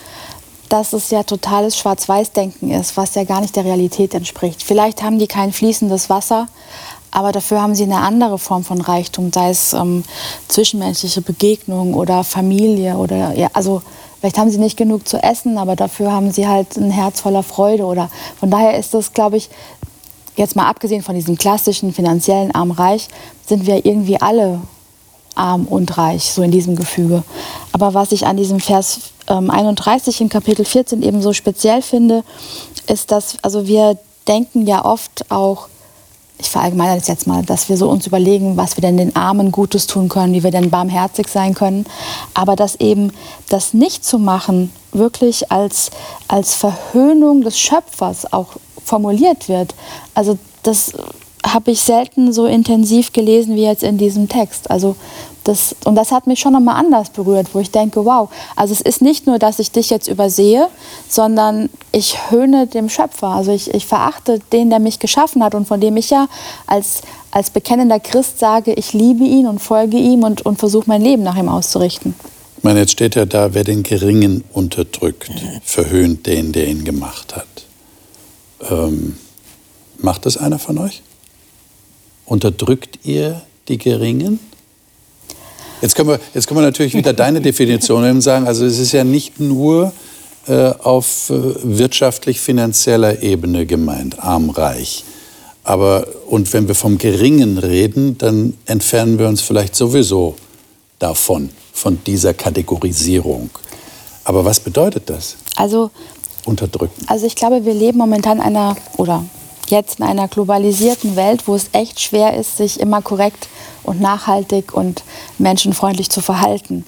dass 0.69 0.93
es 0.95 1.11
ja 1.11 1.23
totales 1.23 1.77
Schwarz-Weiß-Denken 1.77 2.71
ist, 2.71 2.97
was 2.97 3.15
ja 3.15 3.25
gar 3.25 3.41
nicht 3.41 3.57
der 3.57 3.65
Realität 3.65 4.15
entspricht. 4.15 4.63
Vielleicht 4.63 5.03
haben 5.03 5.19
die 5.19 5.27
kein 5.27 5.53
fließendes 5.53 6.09
Wasser, 6.09 6.47
aber 7.11 7.31
dafür 7.31 7.61
haben 7.61 7.75
sie 7.75 7.83
eine 7.83 7.99
andere 7.99 8.39
Form 8.39 8.65
von 8.65 8.81
Reichtum, 8.81 9.31
sei 9.33 9.51
es 9.51 9.75
ähm, 9.75 10.03
zwischenmenschliche 10.49 11.21
Begegnung 11.21 11.93
oder 11.93 12.25
Familie 12.25 12.97
oder 12.97 13.35
ja, 13.35 13.49
also 13.53 13.83
vielleicht 14.21 14.39
haben 14.39 14.51
sie 14.51 14.59
nicht 14.59 14.79
genug 14.79 15.07
zu 15.07 15.23
essen, 15.23 15.59
aber 15.59 15.77
dafür 15.77 16.11
haben 16.11 16.33
sie 16.33 16.49
halt 16.49 16.77
ein 16.79 16.91
Herz 16.91 17.21
voller 17.21 17.43
Freude 17.43 17.85
oder 17.85 18.09
von 18.41 18.51
daher 18.51 18.79
ist 18.79 18.95
das, 18.95 19.13
glaube 19.13 19.37
ich, 19.37 19.51
jetzt 20.37 20.57
mal 20.57 20.69
abgesehen 20.69 21.03
von 21.03 21.15
diesem 21.15 21.37
klassischen 21.37 21.93
finanziellen 21.93 22.55
arm-reich, 22.55 23.09
sind 23.47 23.67
wir 23.67 23.85
irgendwie 23.85 24.21
alle 24.21 24.61
arm 25.35 25.67
und 25.67 25.97
reich, 25.97 26.33
so 26.33 26.43
in 26.43 26.51
diesem 26.51 26.77
Gefüge. 26.77 27.23
Aber 27.73 27.95
was 27.95 28.13
ich 28.13 28.27
an 28.27 28.37
diesem 28.37 28.61
Vers 28.61 29.01
ähm, 29.29 29.51
31 29.51 30.21
in 30.21 30.29
Kapitel 30.29 30.65
14 30.65 31.03
eben 31.03 31.23
so 31.23 31.33
speziell 31.33 31.83
finde, 31.83 32.25
ist, 32.87 33.11
dass, 33.11 33.37
also 33.43 33.67
wir 33.67 33.99
denken 34.29 34.67
ja 34.67 34.85
oft 34.85 35.31
auch, 35.31 35.69
ich 36.39 36.51
verallgemeine 36.51 36.97
das 36.97 37.07
jetzt 37.07 37.27
mal, 37.27 37.45
dass 37.45 37.69
wir 37.69 37.77
so 37.77 37.89
uns 37.89 38.07
überlegen, 38.07 38.57
was 38.57 38.77
wir 38.77 38.83
denn 38.83 38.97
den 38.97 39.15
Armen 39.15 39.53
Gutes 39.53 39.87
tun 39.87 40.09
können, 40.09 40.35
wie 40.35 40.43
wir 40.43 40.51
denn 40.51 40.71
barmherzig 40.71 41.29
sein 41.29 41.55
können. 41.55 41.87
Aber 42.35 42.57
dass 42.57 42.77
eben 42.77 43.13
das 43.49 43.75
nicht 43.75 44.05
zu 44.05 44.19
machen 44.19 44.73
wirklich 44.93 45.53
als, 45.53 45.91
als 46.27 46.55
Verhöhnung 46.55 47.43
des 47.43 47.59
Schöpfers 47.59 48.33
auch 48.33 48.57
formuliert 48.85 49.49
wird. 49.49 49.75
Also 50.15 50.39
das 50.63 50.93
habe 51.45 51.73
ich 51.73 51.81
selten 51.81 52.33
so 52.33 52.47
intensiv 52.47 53.13
gelesen 53.13 53.57
wie 53.57 53.65
jetzt 53.65 53.83
in 53.83 53.99
diesem 53.99 54.29
Text. 54.29 54.71
Also 54.71 54.97
das, 55.45 55.75
und 55.85 55.97
das 55.97 56.13
hat 56.13 56.27
mich 56.29 56.39
schon 56.39 56.53
nochmal 56.53 56.77
anders 56.77 57.11
berührt, 57.11 57.49
wo 57.53 57.59
ich 57.59 57.71
denke, 57.71 58.05
wow, 58.05 58.29
also 58.55 58.73
es 58.73 58.81
ist 58.81 59.03
nicht 59.03 59.27
nur, 59.27 59.39
dass 59.41 59.59
ich 59.59 59.73
dich 59.73 59.91
jetzt 59.91 60.07
übersehe, 60.07 60.69
sondern 61.09 61.69
ich 61.91 62.31
höhne 62.31 62.69
dem 62.69 62.89
Schöpfer. 62.89 63.29
Also 63.29 63.51
ich, 63.51 63.73
ich 63.75 63.87
verachte 63.87 64.39
den, 64.53 64.71
der 64.71 64.79
mich 64.79 65.01
geschaffen 65.01 65.43
hat 65.43 65.55
und 65.55 65.67
von 65.67 65.81
dem 65.81 65.97
ich 65.97 66.11
ja 66.11 66.29
als, 66.67 67.03
als 67.33 67.51
bekennender 67.51 67.99
Christ 67.99 68.39
sage, 68.39 68.73
ich 68.75 68.93
liebe 68.93 69.25
ihn 69.25 69.47
und 69.47 69.59
folge 69.59 69.97
ihm 69.97 70.23
und, 70.23 70.47
und 70.47 70.59
versuche 70.59 70.85
mein 70.87 71.03
Leben 71.03 71.25
nach 71.25 71.37
ihm 71.37 71.49
auszurichten. 71.49 72.15
Ich 72.59 72.63
meine, 72.63 72.79
jetzt 72.79 72.93
steht 72.93 73.17
ja 73.17 73.27
da, 73.27 73.55
wer 73.55 73.65
den 73.65 73.83
Geringen 73.83 74.45
unterdrückt, 74.53 75.33
verhöhnt 75.65 76.27
den, 76.27 76.53
der 76.53 76.69
ihn 76.69 76.85
gemacht 76.85 77.35
hat. 77.35 77.47
Ähm, 78.71 79.17
macht 79.99 80.27
das 80.27 80.37
einer 80.37 80.59
von 80.59 80.79
euch? 80.79 81.03
Unterdrückt 82.27 83.01
ihr 83.05 83.43
die 83.69 83.79
Geringen? 83.79 84.41
Jetzt 85.81 85.97
können 85.97 86.11
wir, 86.11 86.21
jetzt 86.33 86.47
können 86.47 86.61
wir 86.61 86.67
natürlich 86.67 86.95
wieder 86.95 87.13
deine 87.13 87.41
Definition 87.43 88.03
nehmen 88.03 88.17
und 88.17 88.23
sagen, 88.23 88.47
also 88.47 88.65
es 88.65 88.79
ist 88.79 88.93
ja 88.93 89.05
nicht 89.05 89.41
nur 89.41 89.93
äh, 90.47 90.73
auf 90.79 91.31
äh, 91.31 91.35
wirtschaftlich-finanzieller 91.63 93.23
Ebene 93.23 93.67
gemeint, 93.67 94.19
arm-reich. 94.19 95.05
Aber, 95.65 96.07
und 96.27 96.53
wenn 96.53 96.67
wir 96.67 96.75
vom 96.75 96.99
Geringen 96.99 97.59
reden, 97.59 98.19
dann 98.19 98.55
entfernen 98.67 99.19
wir 99.19 99.29
uns 99.29 99.41
vielleicht 99.41 99.77
sowieso 99.77 100.35
davon, 100.99 101.51
von 101.73 101.99
dieser 102.05 102.35
Kategorisierung. 102.35 103.51
Aber 104.25 104.45
was 104.45 104.61
bedeutet 104.61 105.11
das? 105.11 105.37
Also 105.57 105.91
Unterdrücken. 106.45 107.07
Also 107.07 107.27
ich 107.27 107.37
glaube, 107.37 107.65
wir 107.65 107.75
leben 107.75 107.99
momentan 107.99 108.39
in 108.39 108.45
einer 108.45 108.77
oder 108.97 109.25
jetzt 109.69 110.01
in 110.01 110.05
einer 110.05 110.29
globalisierten 110.29 111.17
Welt, 111.17 111.47
wo 111.47 111.55
es 111.55 111.71
echt 111.73 112.01
schwer 112.01 112.37
ist, 112.37 112.57
sich 112.57 112.81
immer 112.81 113.01
korrekt 113.03 113.49
und 113.83 114.01
nachhaltig 114.01 114.75
und 114.75 115.03
menschenfreundlich 115.39 116.11
zu 116.11 116.21
verhalten. 116.21 116.85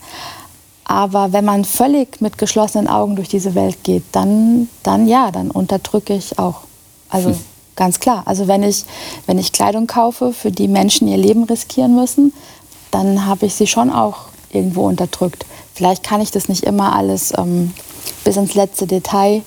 Aber 0.85 1.33
wenn 1.33 1.45
man 1.45 1.65
völlig 1.65 2.21
mit 2.21 2.37
geschlossenen 2.37 2.89
Augen 2.89 3.17
durch 3.17 3.29
diese 3.29 3.55
Welt 3.55 3.83
geht, 3.85 4.05
dann, 4.13 4.69
dann 4.83 5.09
ja, 5.09 5.31
dann 5.31 5.51
unterdrücke 5.51 6.15
ich 6.15 6.39
auch. 6.39 6.61
Also 7.09 7.35
ganz 7.75 8.01
klar. 8.01 8.23
Also 8.27 8.49
wenn 8.49 8.63
ich, 8.63 8.85
wenn 9.27 9.39
ich 9.39 9.53
Kleidung 9.53 9.87
kaufe, 9.87 10.33
für 10.33 10.51
die 10.51 10.69
Menschen 10.69 11.09
ihr 11.09 11.17
Leben 11.17 11.45
riskieren 11.45 11.95
müssen, 11.95 12.33
dann 12.91 13.27
habe 13.27 13.47
ich 13.47 13.55
sie 13.55 13.67
schon 13.67 13.91
auch 13.91 14.27
irgendwo 14.53 14.87
unterdrückt. 14.87 15.47
Vielleicht 15.75 16.03
kann 16.05 16.21
ich 16.21 16.31
das 16.31 16.49
nicht 16.49 16.65
immer 16.65 16.95
alles 16.95 17.33
ähm, 17.37 17.73
bis 18.25 18.37
ins 18.37 18.55
letzte 18.55 18.87
Detail 18.87 19.43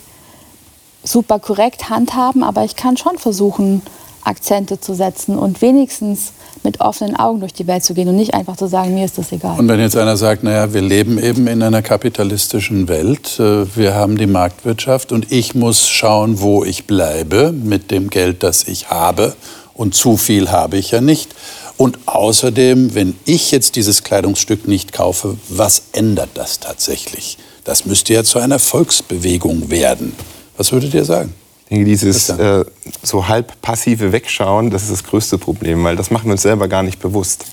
super 1.03 1.39
korrekt 1.39 1.89
handhaben, 1.89 2.43
aber 2.43 2.63
ich 2.65 2.75
kann 2.75 2.97
schon 2.97 3.17
versuchen, 3.17 3.81
Akzente 4.23 4.79
zu 4.79 4.93
setzen 4.93 5.37
und 5.37 5.61
wenigstens 5.61 6.33
mit 6.63 6.81
offenen 6.81 7.15
Augen 7.15 7.39
durch 7.39 7.53
die 7.53 7.65
Welt 7.65 7.83
zu 7.83 7.93
gehen 7.93 8.09
und 8.09 8.17
nicht 8.17 8.33
einfach 8.33 8.57
zu 8.57 8.67
sagen, 8.67 8.93
mir 8.93 9.05
ist 9.05 9.17
das 9.17 9.31
egal. 9.31 9.57
Und 9.57 9.69
wenn 9.69 9.79
jetzt 9.79 9.95
einer 9.95 10.17
sagt, 10.17 10.43
naja, 10.43 10.73
wir 10.73 10.81
leben 10.81 11.17
eben 11.17 11.47
in 11.47 11.63
einer 11.63 11.81
kapitalistischen 11.81 12.89
Welt, 12.89 13.39
äh, 13.39 13.65
wir 13.75 13.95
haben 13.95 14.17
die 14.17 14.27
Marktwirtschaft 14.27 15.13
und 15.13 15.31
ich 15.31 15.55
muss 15.55 15.87
schauen, 15.87 16.41
wo 16.41 16.65
ich 16.65 16.85
bleibe 16.85 17.53
mit 17.53 17.89
dem 17.89 18.09
Geld, 18.09 18.43
das 18.43 18.67
ich 18.67 18.89
habe 18.89 19.35
und 19.73 19.95
zu 19.95 20.17
viel 20.17 20.51
habe 20.51 20.77
ich 20.77 20.91
ja 20.91 20.99
nicht. 20.99 21.33
Und 21.77 21.99
außerdem, 22.07 22.95
wenn 22.95 23.15
ich 23.25 23.51
jetzt 23.51 23.75
dieses 23.75 24.03
Kleidungsstück 24.03 24.67
nicht 24.67 24.91
kaufe, 24.91 25.37
was 25.47 25.83
ändert 25.93 26.31
das 26.33 26.59
tatsächlich? 26.59 27.37
Das 27.67 27.85
müsste 27.85 28.13
ja 28.13 28.23
zu 28.23 28.39
einer 28.39 28.59
Volksbewegung 28.59 29.69
werden. 29.69 30.15
Was 30.55 30.71
würdet 30.71 30.93
ihr 30.93 31.03
sagen? 31.03 31.33
Ich 31.63 31.69
denke, 31.69 31.83
dieses 31.83 32.29
äh, 32.29 32.63
so 33.03 33.27
halb 33.27 33.61
passive 33.61 34.13
Wegschauen, 34.13 34.69
das 34.69 34.83
ist 34.83 34.91
das 34.93 35.03
größte 35.03 35.37
Problem, 35.37 35.83
weil 35.83 35.97
das 35.97 36.09
machen 36.09 36.27
wir 36.27 36.31
uns 36.31 36.43
selber 36.43 36.69
gar 36.69 36.81
nicht 36.81 36.99
bewusst. 36.99 37.43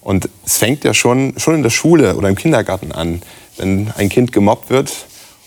Und 0.00 0.28
es 0.46 0.58
fängt 0.58 0.84
ja 0.84 0.94
schon, 0.94 1.34
schon 1.38 1.56
in 1.56 1.64
der 1.64 1.70
Schule 1.70 2.14
oder 2.14 2.28
im 2.28 2.36
Kindergarten 2.36 2.92
an, 2.92 3.20
wenn 3.56 3.90
ein 3.96 4.08
Kind 4.08 4.30
gemobbt 4.30 4.70
wird 4.70 4.92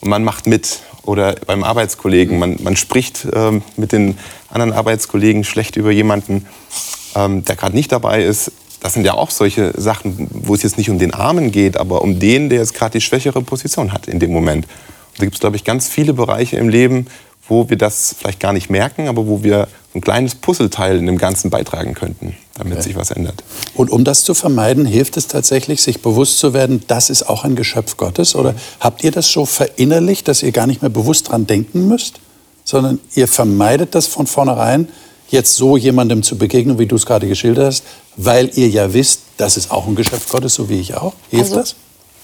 und 0.02 0.10
man 0.10 0.26
macht 0.26 0.45
mit. 0.45 0.80
Oder 1.04 1.36
beim 1.47 1.63
Arbeitskollegen, 1.63 2.38
man, 2.38 2.58
man 2.62 2.76
spricht 2.76 3.26
ähm, 3.34 3.63
mit 3.78 3.93
den 3.93 4.17
anderen 4.50 4.74
Arbeitskollegen 4.74 5.45
schlecht 5.45 5.78
über 5.78 5.91
jemanden, 5.91 6.45
ähm, 7.15 7.45
der 7.45 7.56
gerade 7.56 7.78
nicht 7.78 7.93
dabei 7.93 8.26
ist. 8.26 8.52
Das 8.82 8.94
sind 8.94 9.06
ja 9.06 9.13
auch 9.13 9.30
solche 9.30 9.80
Sachen, 9.80 10.28
wo 10.32 10.56
es 10.56 10.63
jetzt 10.63 10.78
nicht 10.78 10.89
um 10.89 11.00
den 11.00 11.13
Armen 11.13 11.52
geht, 11.52 11.78
aber 11.78 12.02
um 12.02 12.20
den, 12.20 12.50
der 12.50 12.60
jetzt 12.60 12.74
gerade 12.74 12.94
die 12.94 13.02
schwächere 13.02 13.41
Position 13.41 13.94
hat 13.94 14.08
in 14.08 14.20
dem 14.20 14.32
Moment. 14.32 14.65
Und 14.65 15.20
da 15.20 15.26
gibt 15.26 15.36
es, 15.36 15.39
glaube 15.39 15.56
ich, 15.56 15.63
ganz 15.63 15.88
viele 15.88 16.13
Bereiche 16.13 16.58
im 16.58 16.67
Leben, 16.67 17.06
wo 17.48 17.70
wir 17.70 17.78
das 17.78 18.15
vielleicht 18.17 18.39
gar 18.39 18.54
nicht 18.54 18.70
merken, 18.70 19.08
aber 19.08 19.28
wo 19.28 19.44
wir 19.44 19.67
ein 19.94 20.02
kleines 20.02 20.36
Puzzleteil 20.36 20.98
in 20.98 21.06
dem 21.06 21.17
Ganzen 21.17 21.50
beitragen 21.50 21.94
könnten, 21.94 22.36
damit 22.56 22.74
okay. 22.74 22.84
sich 22.84 22.96
was 22.96 23.12
ändert. 23.12 23.44
Und 23.76 23.91
um 23.91 24.04
das 24.04 24.24
zu 24.24 24.34
vermeiden, 24.34 24.86
hilft 24.86 25.17
es 25.17 25.28
tatsächlich, 25.28 25.82
sich 25.82 26.02
bewusst 26.02 26.39
zu 26.39 26.54
werden, 26.54 26.82
das 26.88 27.10
ist 27.10 27.24
auch 27.24 27.44
ein 27.44 27.56
Geschöpf 27.56 27.98
Gottes? 27.98 28.36
Oder 28.36 28.56
habt 28.80 29.04
ihr 29.04 29.12
das 29.12 29.32
so 29.32 29.46
verinnerlicht, 29.46 30.28
dass 30.28 30.44
ihr 30.44 30.52
gar 30.52 30.65
nicht 30.65 30.82
mehr 30.82 30.89
bewusst 30.89 31.30
dran 31.30 31.46
denken 31.46 31.88
müsst, 31.88 32.20
sondern 32.63 33.00
ihr 33.15 33.28
vermeidet 33.28 33.96
das 33.96 34.08
von 34.08 34.28
vornherein, 34.28 34.88
jetzt 35.32 35.56
so 35.56 35.78
jemandem 35.78 36.24
zu 36.24 36.38
begegnen, 36.38 36.78
wie 36.78 36.86
du 36.86 36.96
es 36.96 37.06
gerade 37.06 37.28
geschildert 37.28 37.65
hast, 37.65 37.84
weil 38.17 38.52
ihr 38.56 38.70
ja 38.70 38.94
wisst, 38.94 39.22
das 39.38 39.58
ist 39.58 39.72
auch 39.72 39.88
ein 39.88 39.96
Geschöpf 39.96 40.30
Gottes, 40.30 40.54
so 40.54 40.70
wie 40.70 40.80
ich 40.80 40.96
auch? 40.96 41.13
Hilft 41.30 41.52
also, 41.52 41.56
das? 41.56 41.76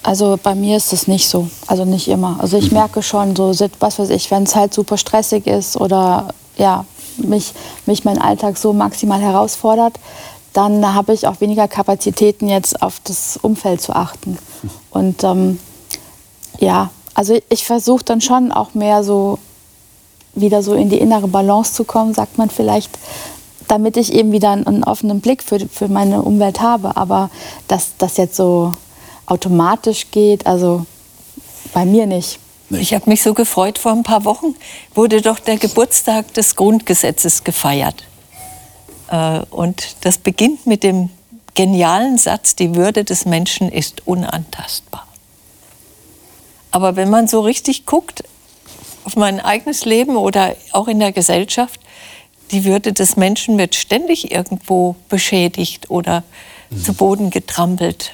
Also 0.02 0.38
bei 0.40 0.54
mir 0.54 0.76
ist 0.76 0.92
es 0.92 1.08
nicht 1.08 1.28
so, 1.28 1.48
also 1.66 1.84
nicht 1.84 2.08
immer. 2.08 2.38
Also 2.40 2.56
ich 2.56 2.70
mhm. 2.70 2.78
merke 2.78 3.02
schon 3.02 3.34
so, 3.34 3.52
was 3.80 3.98
weiß 3.98 4.10
ich, 4.10 4.30
wenn 4.30 4.44
es 4.44 4.54
halt 4.54 4.72
super 4.72 4.96
stressig 4.96 5.46
ist 5.46 5.76
oder 5.76 6.28
ja, 6.56 6.84
mich, 7.16 7.52
mich 7.86 8.04
mein 8.04 8.18
Alltag 8.18 8.58
so 8.58 8.72
maximal 8.72 9.20
herausfordert, 9.20 9.98
dann 10.52 10.94
habe 10.94 11.12
ich 11.12 11.26
auch 11.26 11.40
weniger 11.40 11.68
Kapazitäten 11.68 12.48
jetzt 12.48 12.80
auf 12.82 13.00
das 13.04 13.38
Umfeld 13.40 13.80
zu 13.80 13.94
achten. 13.94 14.38
Und 14.90 15.24
ähm, 15.24 15.58
ja, 16.58 16.90
also 17.14 17.38
ich 17.48 17.64
versuche 17.64 18.04
dann 18.04 18.20
schon 18.20 18.52
auch 18.52 18.74
mehr 18.74 19.02
so 19.02 19.38
wieder 20.34 20.62
so 20.62 20.74
in 20.74 20.88
die 20.88 20.98
innere 20.98 21.28
Balance 21.28 21.74
zu 21.74 21.84
kommen, 21.84 22.14
sagt 22.14 22.38
man 22.38 22.50
vielleicht, 22.50 22.98
damit 23.66 23.96
ich 23.96 24.12
eben 24.12 24.32
wieder 24.32 24.50
einen, 24.50 24.84
offenen 24.84 25.20
Blick 25.20 25.42
für, 25.42 25.60
für 25.68 25.88
meine 25.88 26.22
Umwelt 26.22 26.60
habe. 26.60 26.96
Aber 26.96 27.30
dass 27.68 27.96
das 27.98 28.16
jetzt 28.16 28.36
so 28.36 28.74
automatisch 29.26 30.10
geht, 30.10 30.46
also 30.46 30.86
bei 31.72 31.84
mir 31.84 32.06
nicht. 32.06 32.38
Ich 32.70 32.92
habe 32.92 33.08
mich 33.08 33.22
so 33.22 33.34
gefreut, 33.34 33.78
vor 33.78 33.92
ein 33.92 34.02
paar 34.02 34.24
Wochen 34.24 34.54
wurde 34.94 35.22
doch 35.22 35.38
der 35.38 35.56
Geburtstag 35.56 36.34
des 36.34 36.56
Grundgesetzes 36.56 37.44
gefeiert. 37.44 38.04
Äh, 39.10 39.40
und 39.50 39.96
das 40.02 40.18
beginnt 40.18 40.66
mit 40.66 40.82
dem 40.82 41.10
genialen 41.54 42.18
Satz, 42.18 42.54
die 42.56 42.74
Würde 42.74 43.04
des 43.04 43.24
Menschen 43.24 43.70
ist 43.70 44.06
unantastbar. 44.06 45.06
Aber 46.70 46.96
wenn 46.96 47.10
man 47.10 47.26
so 47.26 47.40
richtig 47.40 47.86
guckt 47.86 48.22
auf 49.04 49.16
mein 49.16 49.40
eigenes 49.40 49.84
Leben 49.84 50.16
oder 50.16 50.56
auch 50.72 50.88
in 50.88 50.98
der 50.98 51.12
Gesellschaft, 51.12 51.80
die 52.50 52.64
Würde 52.64 52.92
des 52.92 53.16
Menschen 53.16 53.58
wird 53.58 53.74
ständig 53.74 54.30
irgendwo 54.30 54.96
beschädigt 55.08 55.90
oder 55.90 56.22
mhm. 56.70 56.82
zu 56.82 56.94
Boden 56.94 57.30
getrampelt. 57.30 58.12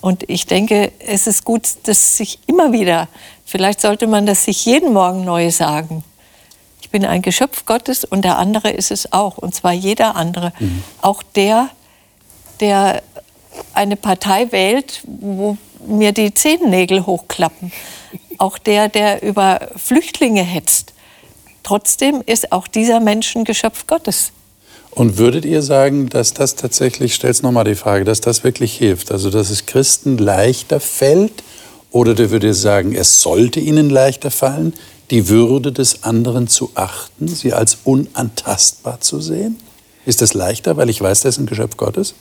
Und 0.00 0.28
ich 0.28 0.46
denke, 0.46 0.92
es 0.98 1.26
ist 1.26 1.44
gut, 1.44 1.62
dass 1.84 2.16
sich 2.16 2.38
immer 2.46 2.72
wieder, 2.72 3.08
vielleicht 3.44 3.80
sollte 3.80 4.06
man 4.06 4.26
das 4.26 4.44
sich 4.44 4.64
jeden 4.64 4.92
Morgen 4.92 5.24
neu 5.24 5.50
sagen. 5.50 6.04
Ich 6.80 6.90
bin 6.90 7.04
ein 7.04 7.22
Geschöpf 7.22 7.64
Gottes 7.66 8.04
und 8.04 8.24
der 8.24 8.36
andere 8.38 8.70
ist 8.70 8.90
es 8.90 9.12
auch. 9.12 9.38
Und 9.38 9.54
zwar 9.54 9.72
jeder 9.72 10.16
andere. 10.16 10.52
Mhm. 10.58 10.82
Auch 11.00 11.22
der, 11.22 11.70
der 12.60 13.02
eine 13.74 13.96
Partei 13.96 14.50
wählt, 14.50 15.02
wo 15.04 15.56
mir 15.86 16.12
die 16.12 16.34
Zehennägel 16.34 17.06
hochklappen. 17.06 17.72
Auch 18.42 18.58
der, 18.58 18.88
der 18.88 19.22
über 19.22 19.68
Flüchtlinge 19.76 20.42
hetzt. 20.42 20.94
Trotzdem 21.62 22.24
ist 22.26 22.50
auch 22.50 22.66
dieser 22.66 22.98
Mensch 22.98 23.36
ein 23.36 23.44
Geschöpf 23.44 23.86
Gottes. 23.86 24.32
Und 24.90 25.16
würdet 25.16 25.44
ihr 25.44 25.62
sagen, 25.62 26.08
dass 26.08 26.34
das 26.34 26.56
tatsächlich, 26.56 27.14
stellt 27.14 27.40
nochmal 27.44 27.62
die 27.62 27.76
Frage, 27.76 28.04
dass 28.04 28.20
das 28.20 28.42
wirklich 28.42 28.76
hilft? 28.76 29.12
Also, 29.12 29.30
dass 29.30 29.48
es 29.50 29.66
Christen 29.66 30.18
leichter 30.18 30.80
fällt? 30.80 31.44
Oder 31.92 32.18
würdet 32.18 32.42
ihr 32.42 32.54
sagen, 32.54 32.96
es 32.96 33.20
sollte 33.20 33.60
ihnen 33.60 33.88
leichter 33.88 34.32
fallen, 34.32 34.74
die 35.12 35.28
Würde 35.28 35.70
des 35.70 36.02
anderen 36.02 36.48
zu 36.48 36.72
achten, 36.74 37.28
sie 37.28 37.52
als 37.52 37.78
unantastbar 37.84 39.00
zu 39.00 39.20
sehen? 39.20 39.56
Ist 40.04 40.20
das 40.20 40.34
leichter, 40.34 40.76
weil 40.76 40.90
ich 40.90 41.00
weiß, 41.00 41.20
das 41.20 41.36
ist 41.36 41.38
ein 41.38 41.46
Geschöpf 41.46 41.76
Gottes? 41.76 42.14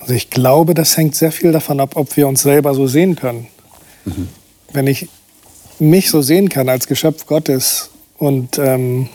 Also 0.00 0.12
ich 0.12 0.28
glaube, 0.28 0.74
das 0.74 0.96
hängt 0.96 1.14
sehr 1.14 1.30
viel 1.30 1.52
davon 1.52 1.78
ab, 1.78 1.92
ob 1.94 2.16
wir 2.16 2.26
uns 2.26 2.42
selber 2.42 2.74
so 2.74 2.88
sehen 2.88 3.14
können. 3.14 3.46
Mhm. 4.04 4.28
Wenn 4.72 4.88
ich 4.88 5.08
mich 5.78 6.10
so 6.10 6.22
sehen 6.22 6.48
kann 6.48 6.68
als 6.68 6.86
Geschöpf 6.86 7.26
Gottes 7.26 7.90
und 8.18 8.58
ähm, 8.58 9.08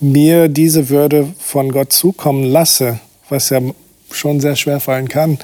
mir 0.00 0.48
diese 0.48 0.88
Würde 0.88 1.28
von 1.38 1.70
Gott 1.72 1.92
zukommen 1.92 2.44
lasse, 2.44 3.00
was 3.28 3.50
ja 3.50 3.60
schon 4.10 4.40
sehr 4.40 4.56
schwer 4.56 4.80
fallen 4.80 5.08
kann, 5.08 5.38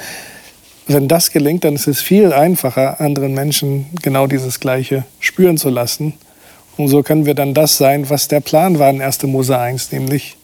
wenn 0.86 1.08
das 1.08 1.30
gelingt, 1.30 1.64
dann 1.64 1.74
ist 1.74 1.86
es 1.86 2.02
viel 2.02 2.32
einfacher, 2.32 3.00
anderen 3.00 3.32
Menschen 3.32 3.86
genau 4.02 4.26
dieses 4.26 4.60
Gleiche 4.60 5.04
spüren 5.18 5.56
zu 5.56 5.70
lassen. 5.70 6.14
Und 6.76 6.88
so 6.88 7.02
können 7.02 7.24
wir 7.24 7.34
dann 7.34 7.54
das 7.54 7.78
sein, 7.78 8.10
was 8.10 8.28
der 8.28 8.40
Plan 8.40 8.78
war 8.78 8.90
in 8.90 9.00
1. 9.00 9.22
Mose 9.24 9.58
1, 9.58 9.92
nämlich 9.92 10.36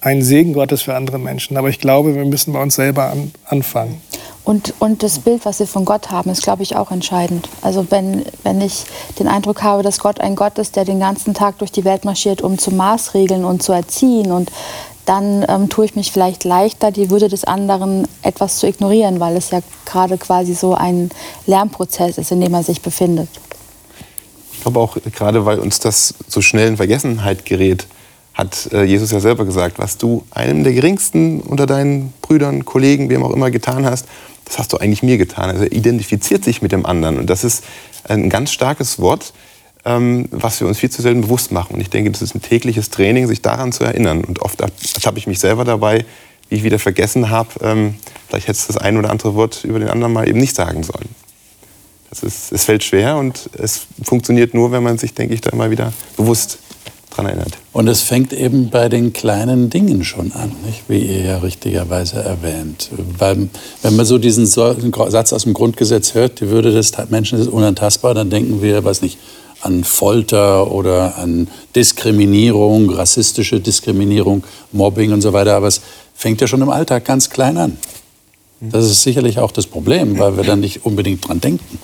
ein 0.00 0.22
Segen 0.22 0.52
Gottes 0.52 0.82
für 0.82 0.94
andere 0.94 1.18
Menschen. 1.18 1.56
Aber 1.56 1.68
ich 1.68 1.80
glaube, 1.80 2.14
wir 2.14 2.24
müssen 2.24 2.52
bei 2.52 2.62
uns 2.62 2.76
selber 2.76 3.10
an, 3.10 3.32
anfangen. 3.46 4.00
Und, 4.44 4.74
und 4.80 5.04
das 5.04 5.20
Bild, 5.20 5.44
was 5.44 5.60
wir 5.60 5.68
von 5.68 5.84
Gott 5.84 6.10
haben, 6.10 6.28
ist, 6.30 6.42
glaube 6.42 6.64
ich, 6.64 6.74
auch 6.74 6.90
entscheidend. 6.90 7.48
Also 7.60 7.86
wenn, 7.90 8.24
wenn 8.42 8.60
ich 8.60 8.84
den 9.18 9.28
Eindruck 9.28 9.62
habe, 9.62 9.84
dass 9.84 10.00
Gott 10.00 10.20
ein 10.20 10.34
Gott 10.34 10.58
ist, 10.58 10.74
der 10.74 10.84
den 10.84 10.98
ganzen 10.98 11.32
Tag 11.32 11.58
durch 11.58 11.70
die 11.70 11.84
Welt 11.84 12.04
marschiert, 12.04 12.42
um 12.42 12.58
zu 12.58 12.72
maßregeln 12.72 13.44
und 13.44 13.62
zu 13.62 13.72
erziehen 13.72 14.32
und 14.32 14.50
dann 15.04 15.44
ähm, 15.48 15.68
tue 15.68 15.84
ich 15.84 15.96
mich 15.96 16.12
vielleicht 16.12 16.44
leichter, 16.44 16.90
die 16.90 17.10
Würde 17.10 17.28
des 17.28 17.44
anderen 17.44 18.06
etwas 18.22 18.58
zu 18.58 18.66
ignorieren, 18.68 19.20
weil 19.20 19.36
es 19.36 19.50
ja 19.50 19.60
gerade 19.84 20.16
quasi 20.16 20.54
so 20.54 20.74
ein 20.74 21.10
Lernprozess 21.46 22.18
ist, 22.18 22.30
in 22.30 22.40
dem 22.40 22.54
er 22.54 22.62
sich 22.62 22.82
befindet. 22.82 23.28
Ich 24.52 24.60
glaube 24.62 24.78
auch, 24.78 24.96
gerade 25.12 25.44
weil 25.44 25.58
uns 25.58 25.80
das 25.80 26.14
so 26.28 26.40
schnell 26.40 26.68
in 26.68 26.76
Vergessenheit 26.76 27.44
gerät, 27.44 27.86
hat 28.34 28.72
äh, 28.72 28.84
Jesus 28.84 29.10
ja 29.10 29.20
selber 29.20 29.44
gesagt, 29.44 29.78
was 29.78 29.98
du 29.98 30.24
einem 30.30 30.64
der 30.64 30.72
geringsten 30.72 31.40
unter 31.40 31.66
deinen 31.66 32.12
Brüdern, 32.22 32.64
Kollegen, 32.64 33.10
wem 33.10 33.22
auch 33.22 33.32
immer 33.32 33.50
getan 33.50 33.84
hast, 33.84 34.06
das 34.44 34.58
hast 34.58 34.72
du 34.72 34.78
eigentlich 34.78 35.02
mir 35.02 35.18
getan. 35.18 35.50
Also 35.50 35.64
er 35.64 35.72
identifiziert 35.72 36.44
sich 36.44 36.62
mit 36.62 36.72
dem 36.72 36.86
anderen. 36.86 37.18
Und 37.18 37.30
das 37.30 37.44
ist 37.44 37.64
ein 38.04 38.30
ganz 38.30 38.52
starkes 38.52 38.98
Wort, 38.98 39.32
ähm, 39.84 40.26
was 40.30 40.60
wir 40.60 40.66
uns 40.66 40.78
viel 40.78 40.90
zu 40.90 41.02
selten 41.02 41.22
bewusst 41.22 41.52
machen. 41.52 41.74
Und 41.74 41.80
ich 41.80 41.90
denke, 41.90 42.10
das 42.10 42.22
ist 42.22 42.34
ein 42.34 42.42
tägliches 42.42 42.90
Training, 42.90 43.26
sich 43.26 43.42
daran 43.42 43.72
zu 43.72 43.84
erinnern. 43.84 44.24
Und 44.24 44.40
oft 44.42 44.60
ertappe 44.60 45.18
ich 45.18 45.26
mich 45.26 45.38
selber 45.38 45.64
dabei, 45.64 46.04
wie 46.48 46.56
ich 46.56 46.64
wieder 46.64 46.78
vergessen 46.78 47.30
habe, 47.30 47.48
ähm, 47.62 47.94
vielleicht 48.28 48.48
hätte 48.48 48.58
es 48.58 48.66
das 48.66 48.76
ein 48.76 48.96
oder 48.96 49.10
andere 49.10 49.34
Wort 49.34 49.64
über 49.64 49.78
den 49.78 49.88
anderen 49.88 50.12
mal 50.12 50.28
eben 50.28 50.38
nicht 50.38 50.54
sagen 50.54 50.82
sollen. 50.82 51.08
Das 52.10 52.22
ist, 52.22 52.52
es 52.52 52.64
fällt 52.64 52.84
schwer 52.84 53.16
und 53.16 53.48
es 53.54 53.86
funktioniert 54.02 54.52
nur, 54.52 54.70
wenn 54.70 54.82
man 54.82 54.98
sich, 54.98 55.14
denke 55.14 55.32
ich, 55.32 55.40
da 55.40 55.56
mal 55.56 55.70
wieder 55.70 55.94
bewusst 56.18 56.58
daran 57.12 57.26
erinnert. 57.26 57.58
Und 57.72 57.88
es 57.88 58.02
fängt 58.02 58.32
eben 58.32 58.70
bei 58.70 58.88
den 58.88 59.12
kleinen 59.12 59.70
Dingen 59.70 60.04
schon 60.04 60.32
an, 60.32 60.52
nicht? 60.66 60.82
wie 60.88 60.98
ihr 60.98 61.24
ja 61.24 61.38
richtigerweise 61.38 62.22
erwähnt. 62.22 62.90
Weil, 63.18 63.48
wenn 63.82 63.96
man 63.96 64.04
so 64.06 64.18
diesen 64.18 64.46
Satz 64.46 65.32
aus 65.32 65.42
dem 65.44 65.54
Grundgesetz 65.54 66.14
hört, 66.14 66.40
die 66.40 66.48
Würde 66.48 66.72
des 66.72 66.92
Menschen 67.10 67.38
ist 67.38 67.48
unantastbar, 67.48 68.14
dann 68.14 68.30
denken 68.30 68.62
wir, 68.62 68.84
weiß 68.84 69.02
nicht, 69.02 69.18
an 69.60 69.84
Folter 69.84 70.72
oder 70.72 71.18
an 71.18 71.48
Diskriminierung, 71.76 72.90
rassistische 72.90 73.60
Diskriminierung, 73.60 74.42
Mobbing 74.72 75.12
und 75.12 75.20
so 75.20 75.32
weiter. 75.32 75.54
Aber 75.54 75.68
es 75.68 75.80
fängt 76.14 76.40
ja 76.40 76.46
schon 76.46 76.62
im 76.62 76.70
Alltag 76.70 77.04
ganz 77.04 77.30
klein 77.30 77.56
an. 77.56 77.78
Das 78.60 78.84
ist 78.84 79.02
sicherlich 79.02 79.38
auch 79.38 79.52
das 79.52 79.66
Problem, 79.66 80.18
weil 80.18 80.36
wir 80.36 80.44
dann 80.44 80.60
nicht 80.60 80.84
unbedingt 80.84 81.26
dran 81.26 81.40
denken. 81.40 81.78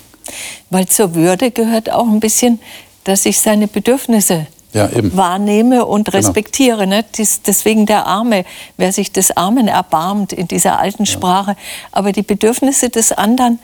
Weil 0.70 0.86
zur 0.86 1.14
Würde 1.14 1.50
gehört 1.50 1.90
auch 1.90 2.06
ein 2.06 2.20
bisschen, 2.20 2.60
dass 3.04 3.26
ich 3.26 3.40
seine 3.40 3.68
Bedürfnisse 3.68 4.46
ja, 4.72 4.90
wahrnehme 5.16 5.87
und 5.87 6.04
genau. 6.04 6.16
respektiere. 6.16 6.85
Genau. 6.85 6.96
Ne? 6.96 7.04
Dies, 7.16 7.42
deswegen 7.42 7.87
der 7.87 8.07
Arme, 8.07 8.44
wer 8.76 8.92
sich 8.92 9.12
des 9.12 9.37
Armen 9.37 9.68
erbarmt 9.68 10.33
in 10.33 10.48
dieser 10.48 10.78
alten 10.78 11.04
ja. 11.04 11.12
Sprache. 11.12 11.57
Aber 11.90 12.12
die 12.12 12.22
Bedürfnisse 12.22 12.90
des 12.90 13.12
anderen 13.12 13.59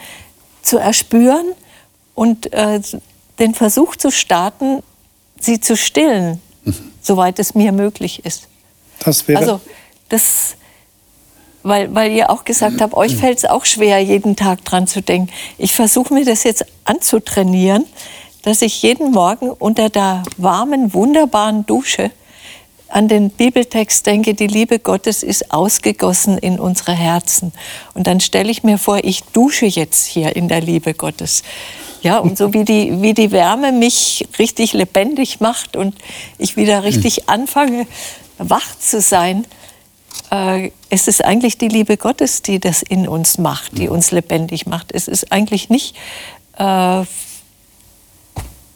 zu 0.63 0.79
erspüren 0.79 1.47
und 2.15 2.53
äh, 2.53 2.81
den 3.39 3.55
Versuch 3.55 3.97
zu 3.97 4.11
starten, 4.11 4.83
sie 5.39 5.61
zu 5.61 5.77
stillen, 5.77 6.41
mhm. 6.65 6.93
soweit 7.03 7.39
es 7.39 7.55
mir 7.55 7.73
möglich 7.73 8.25
ist. 8.25 8.49
Das 9.01 9.29
wäre. 9.29 9.41
Also, 9.41 9.61
das, 10.09 10.57
weil, 11.63 11.95
weil 11.95 12.13
ihr 12.13 12.31
auch 12.31 12.45
gesagt 12.45 12.81
habt, 12.81 12.95
euch 12.95 13.17
fällt 13.17 13.39
es 13.39 13.45
auch 13.45 13.65
schwer, 13.65 13.99
jeden 13.99 14.37
Tag 14.37 14.65
dran 14.65 14.87
zu 14.87 15.03
denken. 15.03 15.33
Ich 15.59 15.73
versuche 15.73 16.15
mir 16.15 16.25
das 16.25 16.45
jetzt 16.45 16.65
anzutrainieren 16.85 17.85
dass 18.45 18.61
ich 18.61 18.83
jeden 18.83 19.11
Morgen 19.11 19.51
unter 19.51 19.89
der 19.89 20.23
warmen, 20.37 20.93
wunderbaren 20.93 21.65
Dusche 21.65 22.11
an 22.89 23.09
den 23.09 23.31
Bibeltext 23.31 24.07
denke, 24.07 24.35
die 24.35 24.47
Liebe 24.47 24.79
Gottes 24.79 25.23
ist 25.23 25.51
ausgegossen 25.51 26.37
in 26.39 26.61
unsere 26.61 26.93
Herzen. 26.93 27.53
Und 27.95 28.07
dann 28.07 28.21
stelle 28.21 28.51
ich 28.51 28.63
mir 28.63 28.79
vor, 28.79 28.99
ich 29.03 29.25
dusche 29.25 29.67
jetzt 29.67 30.07
hier 30.07 30.37
in 30.37 30.49
der 30.49 30.61
Liebe 30.61 30.93
Gottes. 30.95 31.43
Ja, 32.03 32.19
und 32.19 32.37
so 32.37 32.53
wie 32.53 32.65
die, 32.65 33.01
wie 33.01 33.15
die 33.15 33.33
Wärme 33.33 33.73
mich 33.73 34.29
richtig 34.39 34.75
lebendig 34.75 35.41
macht 35.41 35.75
und 35.75 35.97
ich 36.37 36.57
wieder 36.57 36.85
richtig 36.85 37.31
anfange, 37.31 37.87
wach 38.37 38.79
zu 38.79 39.01
sein, 39.01 39.47
äh, 40.31 40.71
es 40.91 41.09
ist 41.09 41.25
eigentlich 41.25 41.57
die 41.57 41.69
Liebe 41.69 41.97
Gottes, 41.97 42.43
die 42.43 42.61
das 42.61 42.83
in 42.83 43.09
uns 43.09 43.39
macht, 43.39 43.79
die 43.79 43.89
uns 43.89 44.11
lebendig 44.11 44.67
macht. 44.67 44.93
Es 44.93 45.09
ist 45.09 45.33
eigentlich 45.33 45.71
nicht 45.71 45.97
äh, 46.59 47.05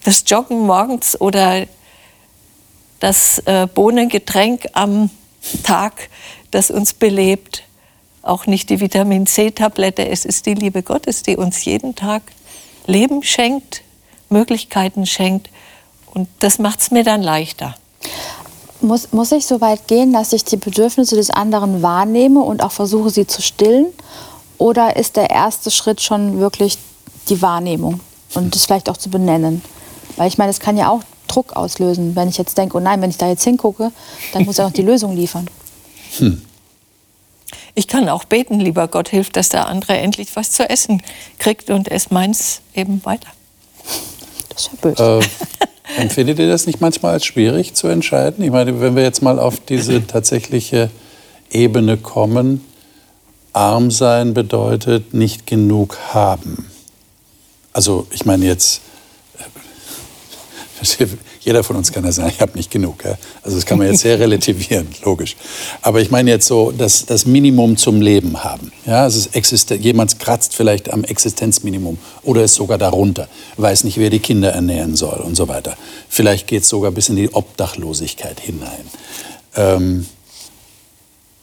das 0.09 0.25
Joggen 0.27 0.61
morgens 0.65 1.21
oder 1.21 1.67
das 2.99 3.41
äh, 3.41 3.67
Bohnengetränk 3.67 4.65
am 4.73 5.11
Tag, 5.65 6.09
das 6.51 6.71
uns 6.71 6.95
belebt, 6.95 7.63
auch 8.23 8.47
nicht 8.47 8.71
die 8.71 8.81
Vitamin 8.81 9.27
C-Tablette. 9.27 10.09
Es 10.09 10.25
ist 10.25 10.47
die 10.47 10.55
Liebe 10.55 10.83
Gottes, 10.83 11.25
die 11.25 11.37
uns 11.37 11.63
jeden 11.67 11.95
Tag 11.95 12.23
Leben 12.87 13.23
schenkt, 13.23 13.83
Möglichkeiten 14.31 15.05
schenkt. 15.05 15.51
Und 16.15 16.27
das 16.39 16.59
macht 16.59 16.81
es 16.81 16.91
mir 16.91 17.05
dann 17.05 17.21
leichter. 17.21 17.75
Muss, 18.81 19.13
muss 19.13 19.31
ich 19.33 19.45
so 19.45 19.61
weit 19.61 19.89
gehen, 19.89 20.15
dass 20.15 20.33
ich 20.33 20.43
die 20.43 20.57
Bedürfnisse 20.57 21.17
des 21.17 21.29
anderen 21.29 21.83
wahrnehme 21.83 22.41
und 22.41 22.63
auch 22.63 22.73
versuche, 22.73 23.11
sie 23.11 23.27
zu 23.27 23.43
stillen? 23.43 23.89
Oder 24.57 24.97
ist 24.97 25.17
der 25.17 25.29
erste 25.29 25.71
Schritt 25.71 26.01
schon 26.01 26.41
wirklich 26.41 26.79
die 27.29 27.43
Wahrnehmung 27.43 28.01
und 28.33 28.55
das 28.55 28.65
vielleicht 28.65 28.89
auch 28.89 28.97
zu 28.97 29.11
benennen? 29.11 29.61
Weil 30.19 30.29
ich 30.29 30.37
meine, 30.37 30.51
es 30.51 30.61
kann 30.61 30.77
ja 30.77 30.91
auch 30.91 31.03
Druck 31.29 31.55
auslösen, 31.55 32.17
wenn 32.17 32.29
ich 32.29 32.39
jetzt 32.39 32.59
denke, 32.59 32.77
oh 32.77 32.81
nein, 32.81 33.01
wenn 33.01 33.11
ich 33.11 33.19
da 33.19 33.29
jetzt 33.29 33.45
hingucke, 33.45 33.93
dann 34.33 34.45
muss 34.45 34.59
er 34.59 34.67
auch 34.67 34.73
die 34.73 34.83
Lösung 34.91 35.17
liefern. 35.17 35.49
Hm. 36.19 36.43
Ich 37.75 37.87
kann 37.87 38.09
auch 38.09 38.25
beten, 38.25 38.59
lieber 38.59 38.89
Gott, 38.89 39.09
hilft, 39.09 39.37
dass 39.37 39.51
der 39.51 39.69
andere 39.69 39.97
endlich 39.97 40.35
was 40.35 40.51
zu 40.51 40.69
essen 40.69 41.03
kriegt 41.39 41.71
und 41.71 41.89
es 41.89 42.11
meins 42.11 42.61
eben 42.75 43.05
weiter. 43.05 43.29
Das 44.49 44.63
ist 44.63 44.71
ja 44.73 44.79
böse. 44.81 45.21
Äh, 45.97 46.01
empfindet 46.01 46.41
ihr 46.41 46.49
das 46.49 46.67
nicht 46.67 46.81
manchmal 46.81 47.13
als 47.13 47.25
schwierig 47.25 47.75
zu 47.75 47.87
entscheiden? 47.87 48.43
Ich 48.43 48.51
meine, 48.51 48.81
wenn 48.81 48.97
wir 48.97 49.05
jetzt 49.05 49.23
mal 49.23 49.39
auf 49.39 49.61
diese 49.61 50.05
tatsächliche 50.07 50.91
Ebene 51.51 51.97
kommen, 51.97 52.65
arm 53.53 53.91
sein 53.93 54.35
bedeutet 54.35 55.15
nicht 55.15 55.47
genug 55.47 55.99
haben. 56.13 56.67
Also 57.73 58.09
ich 58.11 58.27
meine 58.27 58.45
jetzt 58.45 58.81
jeder 61.41 61.65
von 61.65 61.77
uns 61.77 61.93
kann 61.93 62.05
ja 62.05 62.13
sagen, 62.13 62.31
ich 62.31 62.41
habe 62.41 62.57
nicht 62.57 62.71
genug. 62.71 63.05
Ja? 63.05 63.19
Also 63.43 63.57
das 63.57 63.67
kann 63.67 63.79
man 63.79 63.89
jetzt 63.89 64.01
sehr 64.01 64.19
relativieren, 64.21 64.89
logisch. 65.05 65.37
Aber 65.83 66.01
ich 66.01 66.11
meine 66.11 66.31
jetzt 66.31 66.47
so, 66.47 66.71
dass 66.71 67.07
das 67.07 67.27
Minimum 67.27 67.77
zum 67.77 68.01
Leben 68.01 68.45
haben. 68.45 68.73
Ja? 68.87 69.03
Also 69.03 69.29
jemand 69.75 70.19
kratzt 70.19 70.55
vielleicht 70.55 70.93
am 70.93 71.05
Existenzminimum 71.05 71.99
oder 72.23 72.45
ist 72.45 72.55
sogar 72.55 72.79
darunter, 72.79 73.29
weiß 73.57 73.85
nicht, 73.85 73.99
wer 73.99 74.11
die 74.11 74.21
Kinder 74.21 74.51
ernähren 74.51 74.97
soll 74.97 75.19
und 75.21 75.35
so 75.35 75.49
weiter. 75.49 75.77
Vielleicht 76.09 76.47
geht 76.47 76.63
es 76.63 76.69
sogar 76.69 76.91
bis 76.91 77.09
in 77.09 77.17
die 77.17 77.33
Obdachlosigkeit 77.33 78.41
hinein. 78.41 78.87
Ähm, 79.57 80.07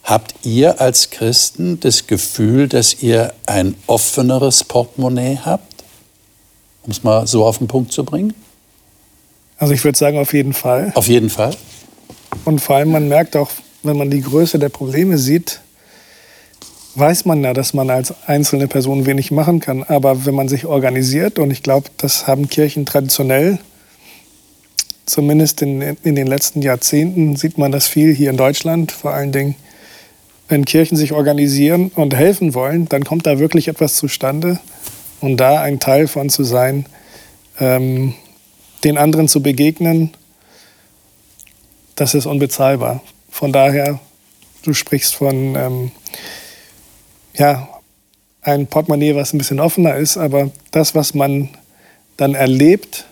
habt 0.04 0.36
ihr 0.44 0.80
als 0.80 1.10
Christen 1.10 1.80
das 1.80 2.08
Gefühl, 2.08 2.68
dass 2.68 3.02
ihr 3.02 3.34
ein 3.46 3.76
offeneres 3.88 4.64
Portemonnaie 4.64 5.40
habt? 5.44 5.84
Um 6.84 6.92
es 6.92 7.04
mal 7.04 7.26
so 7.26 7.46
auf 7.46 7.58
den 7.58 7.68
Punkt 7.68 7.92
zu 7.92 8.04
bringen? 8.04 8.34
Also 9.58 9.74
ich 9.74 9.84
würde 9.84 9.98
sagen, 9.98 10.18
auf 10.18 10.34
jeden 10.34 10.54
Fall. 10.54 10.92
Auf 10.96 11.08
jeden 11.08 11.30
Fall. 11.30 11.56
Und 12.44 12.60
vor 12.60 12.76
allem, 12.76 12.92
man 12.92 13.08
merkt 13.08 13.36
auch, 13.36 13.50
wenn 13.84 13.98
man 13.98 14.10
die 14.10 14.22
Größe 14.22 14.60
der 14.60 14.70
Probleme 14.70 15.18
sieht, 15.18 15.62
weiß 16.96 17.26
man 17.26 17.44
ja, 17.44 17.54
dass 17.54 17.74
man 17.74 17.90
als 17.90 18.14
einzelne 18.28 18.68
Person 18.68 19.06
wenig 19.06 19.32
machen 19.32 19.60
kann. 19.60 19.84
Aber 19.84 20.26
wenn 20.26 20.36
man 20.36 20.48
sich 20.48 20.66
organisiert, 20.66 21.40
und 21.40 21.52
ich 21.52 21.64
glaube, 21.64 21.90
das 21.98 22.28
haben 22.28 22.50
Kirchen 22.50 22.86
traditionell, 22.86 23.60
zumindest 25.06 25.62
in, 25.62 25.82
in 25.82 26.16
den 26.16 26.28
letzten 26.28 26.62
Jahrzehnten, 26.62 27.36
sieht 27.36 27.58
man 27.58 27.72
das 27.72 27.88
viel 27.88 28.14
hier 28.14 28.30
in 28.30 28.38
Deutschland 28.38 28.92
vor 28.92 29.12
allen 29.12 29.32
Dingen. 29.32 29.56
Wenn 30.48 30.66
Kirchen 30.66 30.96
sich 30.96 31.12
organisieren 31.12 31.92
und 31.96 32.16
helfen 32.16 32.54
wollen, 32.54 32.88
dann 32.90 33.04
kommt 33.04 33.26
da 33.26 33.40
wirklich 33.40 33.68
etwas 33.68 33.96
zustande. 33.96 34.60
Und 35.22 35.38
da 35.38 35.62
ein 35.62 35.80
Teil 35.80 36.08
von 36.08 36.30
zu 36.30 36.44
sein, 36.44 36.86
ähm, 37.60 38.14
den 38.86 38.98
anderen 38.98 39.28
zu 39.28 39.42
begegnen, 39.42 40.12
das 41.96 42.14
ist 42.14 42.26
unbezahlbar. 42.26 43.02
Von 43.30 43.52
daher, 43.52 44.00
du 44.64 44.74
sprichst 44.74 45.16
von 45.16 45.56
ähm, 45.56 45.92
ja, 47.34 47.68
ein 48.42 48.68
Portemonnaie, 48.68 49.16
was 49.16 49.34
ein 49.34 49.40
bisschen 49.40 49.60
offener 49.60 49.96
ist, 49.96 50.18
aber 50.18 50.52
das, 50.72 50.96
was 50.96 51.14
man 51.14 51.50
dann 52.16 52.36
erlebt, 52.36 53.06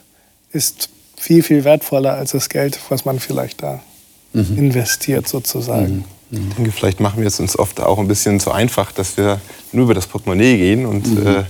ist 0.52 0.90
viel, 1.18 1.44
viel 1.44 1.64
wertvoller 1.64 2.14
als 2.14 2.32
das 2.32 2.50
Geld, 2.50 2.80
was 2.90 3.06
man 3.06 3.20
vielleicht 3.20 3.64
da 3.64 3.82
mhm. 4.34 4.58
investiert 4.58 5.28
sozusagen. 5.28 6.06
Mhm. 6.30 6.50
Ich 6.50 6.56
denke, 6.56 6.72
vielleicht 6.72 7.00
machen 7.00 7.20
wir 7.20 7.28
es 7.28 7.40
uns 7.40 7.58
oft 7.58 7.80
auch 7.80 8.00
ein 8.00 8.08
bisschen 8.08 8.40
zu 8.40 8.52
einfach, 8.52 8.92
dass 8.92 9.18
wir 9.18 9.40
nur 9.72 9.86
über 9.86 9.94
das 9.94 10.08
Portemonnaie 10.08 10.58
gehen 10.58 10.86
und 10.86 11.08
mhm. 11.08 11.28
äh, 11.28 11.44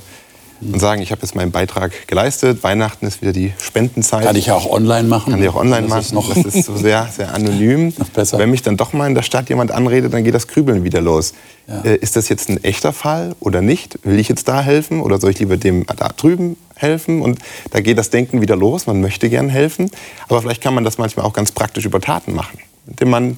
und 0.72 0.80
sagen, 0.80 1.02
ich 1.02 1.12
habe 1.12 1.22
jetzt 1.22 1.36
meinen 1.36 1.52
Beitrag 1.52 2.08
geleistet. 2.08 2.64
Weihnachten 2.64 3.06
ist 3.06 3.22
wieder 3.22 3.34
die 3.34 3.54
Spendenzeit. 3.58 4.24
Kann 4.24 4.36
ich 4.36 4.48
ja 4.48 4.56
auch 4.56 4.70
online 4.70 5.08
machen. 5.08 5.32
Kann 5.32 5.42
ich 5.42 5.50
auch 5.50 5.56
online 5.56 5.88
das 5.88 5.90
machen. 5.90 6.02
Ist 6.02 6.14
noch 6.14 6.44
das 6.44 6.56
ist 6.56 6.66
so 6.66 6.76
sehr, 6.76 7.08
sehr 7.12 7.34
anonym. 7.34 7.94
Noch 7.98 8.10
besser. 8.10 8.38
Wenn 8.38 8.52
mich 8.52 8.62
dann 8.62 8.78
doch 8.78 8.94
mal 8.94 9.08
in 9.08 9.16
der 9.16 9.24
Stadt 9.24 9.50
jemand 9.50 9.72
anredet, 9.72 10.14
dann 10.14 10.24
geht 10.24 10.34
das 10.34 10.48
Krübeln 10.48 10.84
wieder 10.84 11.02
los. 11.02 11.34
Ja. 11.68 11.82
Äh, 11.82 11.96
ist 11.98 12.16
das 12.16 12.30
jetzt 12.30 12.50
ein 12.50 12.64
echter 12.64 12.94
Fall 12.94 13.36
oder 13.40 13.62
nicht? 13.62 14.00
Will 14.04 14.20
ich 14.20 14.30
jetzt 14.30 14.48
da 14.48 14.62
helfen 14.62 15.02
oder 15.02 15.20
soll 15.20 15.32
ich 15.32 15.40
lieber 15.40 15.58
dem 15.58 15.86
da 15.86 16.10
drüben 16.10 16.58
helfen? 16.76 17.22
Und 17.22 17.40
da 17.72 17.82
geht 17.82 17.98
das 17.98 18.10
Denken 18.10 18.42
wieder 18.42 18.56
los. 18.56 18.88
Man 18.88 19.02
möchte 19.02 19.30
gern 19.30 19.50
helfen. 19.50 19.90
Aber 20.30 20.42
vielleicht 20.42 20.62
kann 20.62 20.74
man 20.74 20.84
das 20.84 20.98
manchmal 20.98 21.26
auch 21.26 21.34
ganz 21.34 21.52
praktisch 21.52 21.86
über 21.86 22.00
Taten 22.00 22.34
machen. 22.34 22.60
Indem 22.88 23.10
man, 23.10 23.38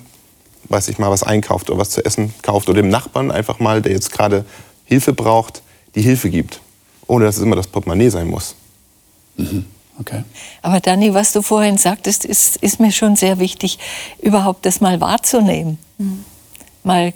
weiß 0.70 0.88
ich 0.90 0.98
mal, 0.98 1.10
was 1.10 1.24
einkauft 1.24 1.70
oder 1.70 1.80
was 1.80 1.92
zu 1.92 2.04
essen 2.04 2.34
kauft 2.42 2.70
oder 2.70 2.82
dem 2.82 2.90
Nachbarn 2.90 3.32
einfach 3.32 3.60
mal, 3.60 3.82
der 3.82 3.94
jetzt 3.94 4.12
gerade 4.12 4.46
Hilfe 4.86 5.14
braucht, 5.14 5.62
die 5.96 6.02
Hilfe 6.02 6.30
gibt 6.30 6.60
ohne 7.08 7.26
dass 7.26 7.38
es 7.38 7.44
immer 7.44 7.56
das 7.56 7.68
Portemonnaie 7.68 8.10
sein 8.10 8.28
muss. 8.28 8.56
Mhm. 9.38 9.66
Okay. 10.00 10.24
Aber 10.62 10.80
Dani, 10.80 11.14
was 11.14 11.32
du 11.32 11.42
vorhin 11.42 11.78
sagtest, 11.78 12.26
ist, 12.26 12.58
ist 12.58 12.80
mir 12.80 12.92
schon 12.92 13.16
sehr 13.16 13.40
wichtig, 13.40 13.80
überhaupt 14.22 14.66
das 14.66 14.82
mal 14.82 15.00
wahrzunehmen. 15.00 15.78
Mhm. 15.98 16.26
Mal 16.84 17.14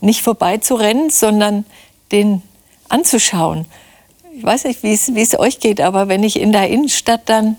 nicht 0.00 0.22
vorbeizurennen, 0.22 1.10
sondern 1.10 1.64
den 2.12 2.42
anzuschauen. 2.88 3.66
Ich 4.36 4.44
weiß 4.44 4.64
nicht, 4.64 4.82
wie 4.84 4.92
es 4.92 5.38
euch 5.38 5.58
geht, 5.58 5.80
aber 5.80 6.06
wenn 6.06 6.22
ich 6.22 6.38
in 6.38 6.52
der 6.52 6.68
Innenstadt 6.68 7.22
dann 7.28 7.56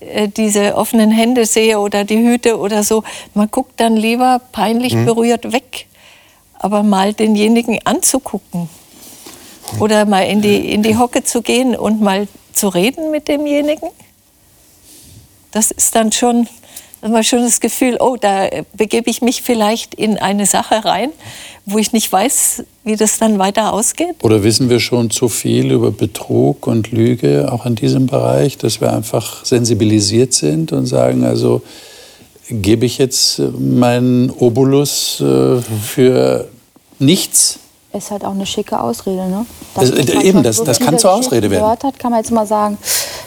äh, 0.00 0.28
diese 0.28 0.76
offenen 0.76 1.10
Hände 1.10 1.44
sehe 1.44 1.78
oder 1.78 2.04
die 2.04 2.16
Hüte 2.16 2.58
oder 2.58 2.82
so, 2.82 3.04
man 3.34 3.50
guckt 3.50 3.78
dann 3.78 3.96
lieber 3.96 4.40
peinlich 4.52 4.94
mhm. 4.94 5.04
berührt 5.04 5.52
weg. 5.52 5.86
Aber 6.54 6.82
mal 6.82 7.12
denjenigen 7.14 7.78
anzugucken, 7.84 8.68
oder 9.78 10.04
mal 10.04 10.22
in 10.22 10.42
die, 10.42 10.72
in 10.72 10.82
die 10.82 10.96
Hocke 10.96 11.22
zu 11.22 11.42
gehen 11.42 11.76
und 11.76 12.00
mal 12.00 12.26
zu 12.52 12.68
reden 12.68 13.10
mit 13.10 13.28
demjenigen. 13.28 13.88
Das 15.52 15.70
ist 15.70 15.94
dann 15.94 16.12
schon, 16.12 16.46
das 17.00 17.26
schon 17.26 17.40
das 17.40 17.60
Gefühl, 17.60 17.96
oh, 18.00 18.16
da 18.20 18.48
begebe 18.74 19.10
ich 19.10 19.22
mich 19.22 19.42
vielleicht 19.42 19.94
in 19.94 20.18
eine 20.18 20.46
Sache 20.46 20.84
rein, 20.84 21.10
wo 21.66 21.78
ich 21.78 21.92
nicht 21.92 22.10
weiß, 22.10 22.64
wie 22.84 22.96
das 22.96 23.18
dann 23.18 23.38
weiter 23.38 23.72
ausgeht. 23.72 24.16
Oder 24.22 24.42
wissen 24.42 24.70
wir 24.70 24.80
schon 24.80 25.10
zu 25.10 25.28
viel 25.28 25.70
über 25.70 25.90
Betrug 25.90 26.66
und 26.66 26.90
Lüge, 26.90 27.50
auch 27.52 27.66
in 27.66 27.74
diesem 27.74 28.06
Bereich, 28.06 28.58
dass 28.58 28.80
wir 28.80 28.92
einfach 28.92 29.44
sensibilisiert 29.44 30.32
sind 30.32 30.72
und 30.72 30.86
sagen, 30.86 31.24
also 31.24 31.62
gebe 32.48 32.86
ich 32.86 32.98
jetzt 32.98 33.40
meinen 33.58 34.30
Obolus 34.30 35.20
äh, 35.20 35.60
für 35.60 36.48
nichts 36.98 37.60
ist 37.92 38.10
halt 38.10 38.24
auch 38.24 38.32
eine 38.32 38.46
schicke 38.46 38.80
Ausrede. 38.80 39.28
Ne? 39.28 39.46
Das, 39.74 39.90
das 39.90 40.08
eben, 40.08 40.42
das, 40.42 40.56
so 40.56 40.64
das 40.64 40.78
kann 40.78 40.98
zur 40.98 41.12
Ausrede 41.12 41.50
werden. 41.50 41.62
Gehört 41.62 41.84
hat, 41.84 41.98
kann 41.98 42.12
man 42.12 42.20
jetzt 42.20 42.30
mal 42.30 42.46
sagen, 42.46 42.78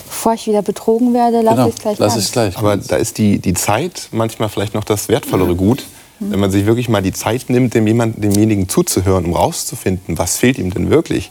bevor 0.06 0.34
ich 0.34 0.48
wieder 0.48 0.62
betrogen 0.62 1.14
werde, 1.14 1.42
lasse 1.42 1.56
genau, 1.56 1.68
ich 1.68 1.76
es 1.76 1.82
gleich. 1.82 2.00
Lass 2.00 2.16
es 2.16 2.32
gleich. 2.32 2.58
Aber 2.58 2.78
da 2.78 2.96
ist 2.96 3.18
die, 3.18 3.40
die 3.40 3.54
Zeit 3.54 4.08
manchmal 4.12 4.50
vielleicht 4.50 4.74
noch 4.74 4.84
das 4.84 5.10
wertvollere 5.10 5.56
Gut. 5.56 5.84
Mhm. 6.20 6.32
Wenn 6.32 6.40
man 6.40 6.52
sich 6.52 6.66
wirklich 6.66 6.88
mal 6.88 7.02
die 7.02 7.12
Zeit 7.12 7.50
nimmt, 7.50 7.74
dem 7.74 7.88
jemand, 7.88 8.24
demjenigen 8.24 8.70
zuzuhören, 8.70 9.26
um 9.26 9.34
rauszufinden, 9.34 10.18
was 10.18 10.38
fehlt 10.38 10.58
ihm 10.58 10.74
denn 10.74 10.90
wirklich, 10.90 11.30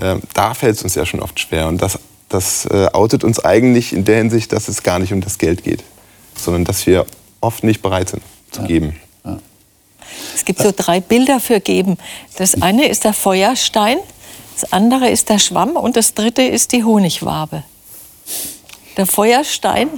äh, 0.00 0.16
da 0.34 0.54
fällt 0.54 0.76
es 0.76 0.82
uns 0.82 0.94
ja 0.94 1.04
schon 1.06 1.20
oft 1.20 1.40
schwer. 1.40 1.66
Und 1.66 1.82
das, 1.82 1.98
das 2.28 2.66
äh, 2.66 2.88
outet 2.92 3.24
uns 3.24 3.44
eigentlich 3.44 3.92
in 3.92 4.04
der 4.04 4.18
Hinsicht, 4.18 4.52
dass 4.52 4.68
es 4.68 4.82
gar 4.82 4.98
nicht 4.98 5.12
um 5.12 5.20
das 5.20 5.38
Geld 5.38 5.64
geht, 5.64 5.82
sondern 6.36 6.64
dass 6.64 6.86
wir 6.86 7.06
oft 7.40 7.64
nicht 7.64 7.82
bereit 7.82 8.10
sind 8.10 8.22
zu 8.52 8.60
ja. 8.60 8.66
geben. 8.68 8.96
Es 10.34 10.44
gibt 10.44 10.60
so 10.60 10.72
drei 10.74 11.00
Bilder 11.00 11.40
für 11.40 11.60
geben. 11.60 11.98
Das 12.36 12.60
eine 12.60 12.88
ist 12.88 13.04
der 13.04 13.12
Feuerstein, 13.12 13.98
das 14.60 14.72
andere 14.72 15.08
ist 15.08 15.28
der 15.28 15.38
Schwamm 15.38 15.76
und 15.76 15.96
das 15.96 16.14
dritte 16.14 16.42
ist 16.42 16.72
die 16.72 16.84
Honigwabe. 16.84 17.62
Der 18.96 19.06
Feuerstein, 19.06 19.88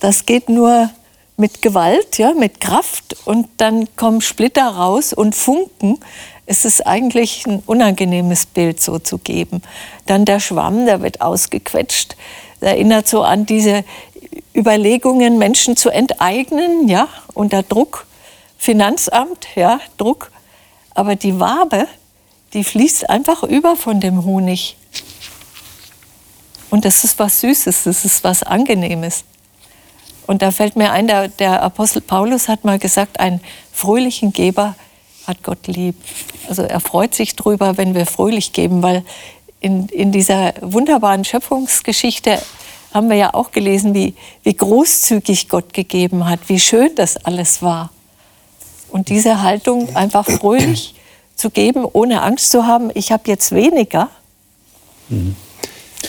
das 0.00 0.26
geht 0.26 0.48
nur 0.48 0.90
mit 1.36 1.62
Gewalt, 1.62 2.18
ja, 2.18 2.34
mit 2.34 2.60
Kraft 2.60 3.16
und 3.24 3.48
dann 3.58 3.88
kommen 3.96 4.20
Splitter 4.20 4.66
raus 4.66 5.12
und 5.12 5.36
Funken. 5.36 5.98
Es 6.46 6.64
ist 6.64 6.84
eigentlich 6.86 7.46
ein 7.46 7.62
unangenehmes 7.64 8.46
Bild 8.46 8.82
so 8.82 8.98
zu 8.98 9.18
geben. 9.18 9.62
Dann 10.06 10.24
der 10.24 10.40
Schwamm, 10.40 10.84
der 10.84 11.00
wird 11.00 11.20
ausgequetscht. 11.20 12.16
Das 12.60 12.70
erinnert 12.70 13.06
so 13.06 13.22
an 13.22 13.46
diese 13.46 13.84
Überlegungen, 14.54 15.38
Menschen 15.38 15.76
zu 15.76 15.90
enteignen, 15.90 16.88
ja, 16.88 17.06
unter 17.34 17.62
Druck 17.62 18.07
Finanzamt, 18.58 19.46
ja, 19.54 19.80
Druck. 19.96 20.30
Aber 20.94 21.16
die 21.16 21.40
Wabe, 21.40 21.86
die 22.52 22.64
fließt 22.64 23.08
einfach 23.08 23.42
über 23.44 23.76
von 23.76 24.00
dem 24.00 24.24
Honig. 24.24 24.76
Und 26.68 26.84
das 26.84 27.04
ist 27.04 27.18
was 27.18 27.40
Süßes, 27.40 27.84
das 27.84 28.04
ist 28.04 28.24
was 28.24 28.42
Angenehmes. 28.42 29.24
Und 30.26 30.42
da 30.42 30.50
fällt 30.50 30.76
mir 30.76 30.92
ein, 30.92 31.06
der, 31.06 31.28
der 31.28 31.62
Apostel 31.62 32.02
Paulus 32.02 32.48
hat 32.48 32.64
mal 32.64 32.78
gesagt, 32.78 33.18
einen 33.20 33.40
fröhlichen 33.72 34.32
Geber 34.34 34.74
hat 35.26 35.42
Gott 35.42 35.66
lieb. 35.66 35.94
Also 36.48 36.62
er 36.62 36.80
freut 36.80 37.14
sich 37.14 37.36
drüber, 37.36 37.78
wenn 37.78 37.94
wir 37.94 38.04
fröhlich 38.04 38.52
geben, 38.52 38.82
weil 38.82 39.04
in, 39.60 39.86
in 39.88 40.12
dieser 40.12 40.52
wunderbaren 40.60 41.24
Schöpfungsgeschichte 41.24 42.42
haben 42.92 43.08
wir 43.08 43.16
ja 43.16 43.34
auch 43.34 43.52
gelesen, 43.52 43.94
wie, 43.94 44.14
wie 44.42 44.54
großzügig 44.54 45.48
Gott 45.48 45.72
gegeben 45.72 46.28
hat, 46.28 46.40
wie 46.48 46.60
schön 46.60 46.94
das 46.94 47.16
alles 47.16 47.62
war. 47.62 47.90
Und 48.90 49.08
diese 49.08 49.42
Haltung 49.42 49.94
einfach 49.94 50.26
fröhlich 50.26 50.94
zu 51.36 51.50
geben, 51.50 51.84
ohne 51.84 52.22
Angst 52.22 52.50
zu 52.50 52.66
haben, 52.66 52.90
ich 52.94 53.12
habe 53.12 53.24
jetzt 53.26 53.52
weniger. 53.52 54.10
Mhm. 55.08 55.36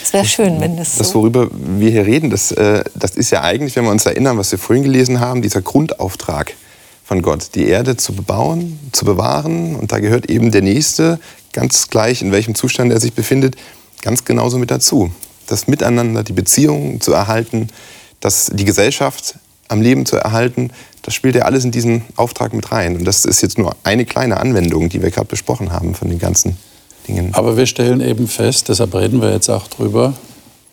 Es 0.02 0.12
wäre 0.12 0.24
schön, 0.24 0.60
wenn 0.60 0.76
das 0.76 0.94
so... 0.94 0.98
Das, 0.98 1.14
worüber 1.14 1.48
wir 1.52 1.90
hier 1.90 2.06
reden, 2.06 2.30
das, 2.30 2.52
äh, 2.52 2.84
das 2.94 3.16
ist 3.16 3.30
ja 3.30 3.42
eigentlich, 3.42 3.76
wenn 3.76 3.84
wir 3.84 3.90
uns 3.90 4.06
erinnern, 4.06 4.38
was 4.38 4.50
wir 4.52 4.58
vorhin 4.58 4.84
gelesen 4.84 5.20
haben, 5.20 5.42
dieser 5.42 5.62
Grundauftrag 5.62 6.54
von 7.04 7.22
Gott, 7.22 7.56
die 7.56 7.66
Erde 7.66 7.96
zu 7.96 8.12
bebauen, 8.12 8.78
zu 8.92 9.04
bewahren. 9.04 9.74
Und 9.74 9.90
da 9.90 9.98
gehört 9.98 10.30
eben 10.30 10.52
der 10.52 10.62
Nächste, 10.62 11.18
ganz 11.52 11.88
gleich 11.88 12.22
in 12.22 12.30
welchem 12.30 12.54
Zustand 12.54 12.92
er 12.92 13.00
sich 13.00 13.14
befindet, 13.14 13.56
ganz 14.00 14.24
genauso 14.24 14.58
mit 14.58 14.70
dazu. 14.70 15.10
Das 15.48 15.66
Miteinander, 15.66 16.22
die 16.22 16.32
Beziehungen 16.32 17.00
zu 17.00 17.12
erhalten, 17.12 17.68
das, 18.20 18.50
die 18.52 18.64
Gesellschaft 18.64 19.34
am 19.66 19.82
Leben 19.82 20.06
zu 20.06 20.16
erhalten, 20.16 20.70
das 21.02 21.14
spielt 21.14 21.34
ja 21.34 21.42
alles 21.42 21.64
in 21.64 21.70
diesen 21.70 22.02
Auftrag 22.16 22.52
mit 22.52 22.72
rein. 22.72 22.96
Und 22.96 23.04
das 23.04 23.24
ist 23.24 23.40
jetzt 23.40 23.58
nur 23.58 23.74
eine 23.84 24.04
kleine 24.04 24.38
Anwendung, 24.38 24.88
die 24.88 25.02
wir 25.02 25.10
gerade 25.10 25.28
besprochen 25.28 25.72
haben 25.72 25.94
von 25.94 26.08
den 26.08 26.18
ganzen 26.18 26.56
Dingen. 27.08 27.34
Aber 27.34 27.56
wir 27.56 27.66
stellen 27.66 28.00
eben 28.00 28.28
fest, 28.28 28.68
deshalb 28.68 28.94
reden 28.94 29.22
wir 29.22 29.32
jetzt 29.32 29.48
auch 29.48 29.68
drüber 29.68 30.14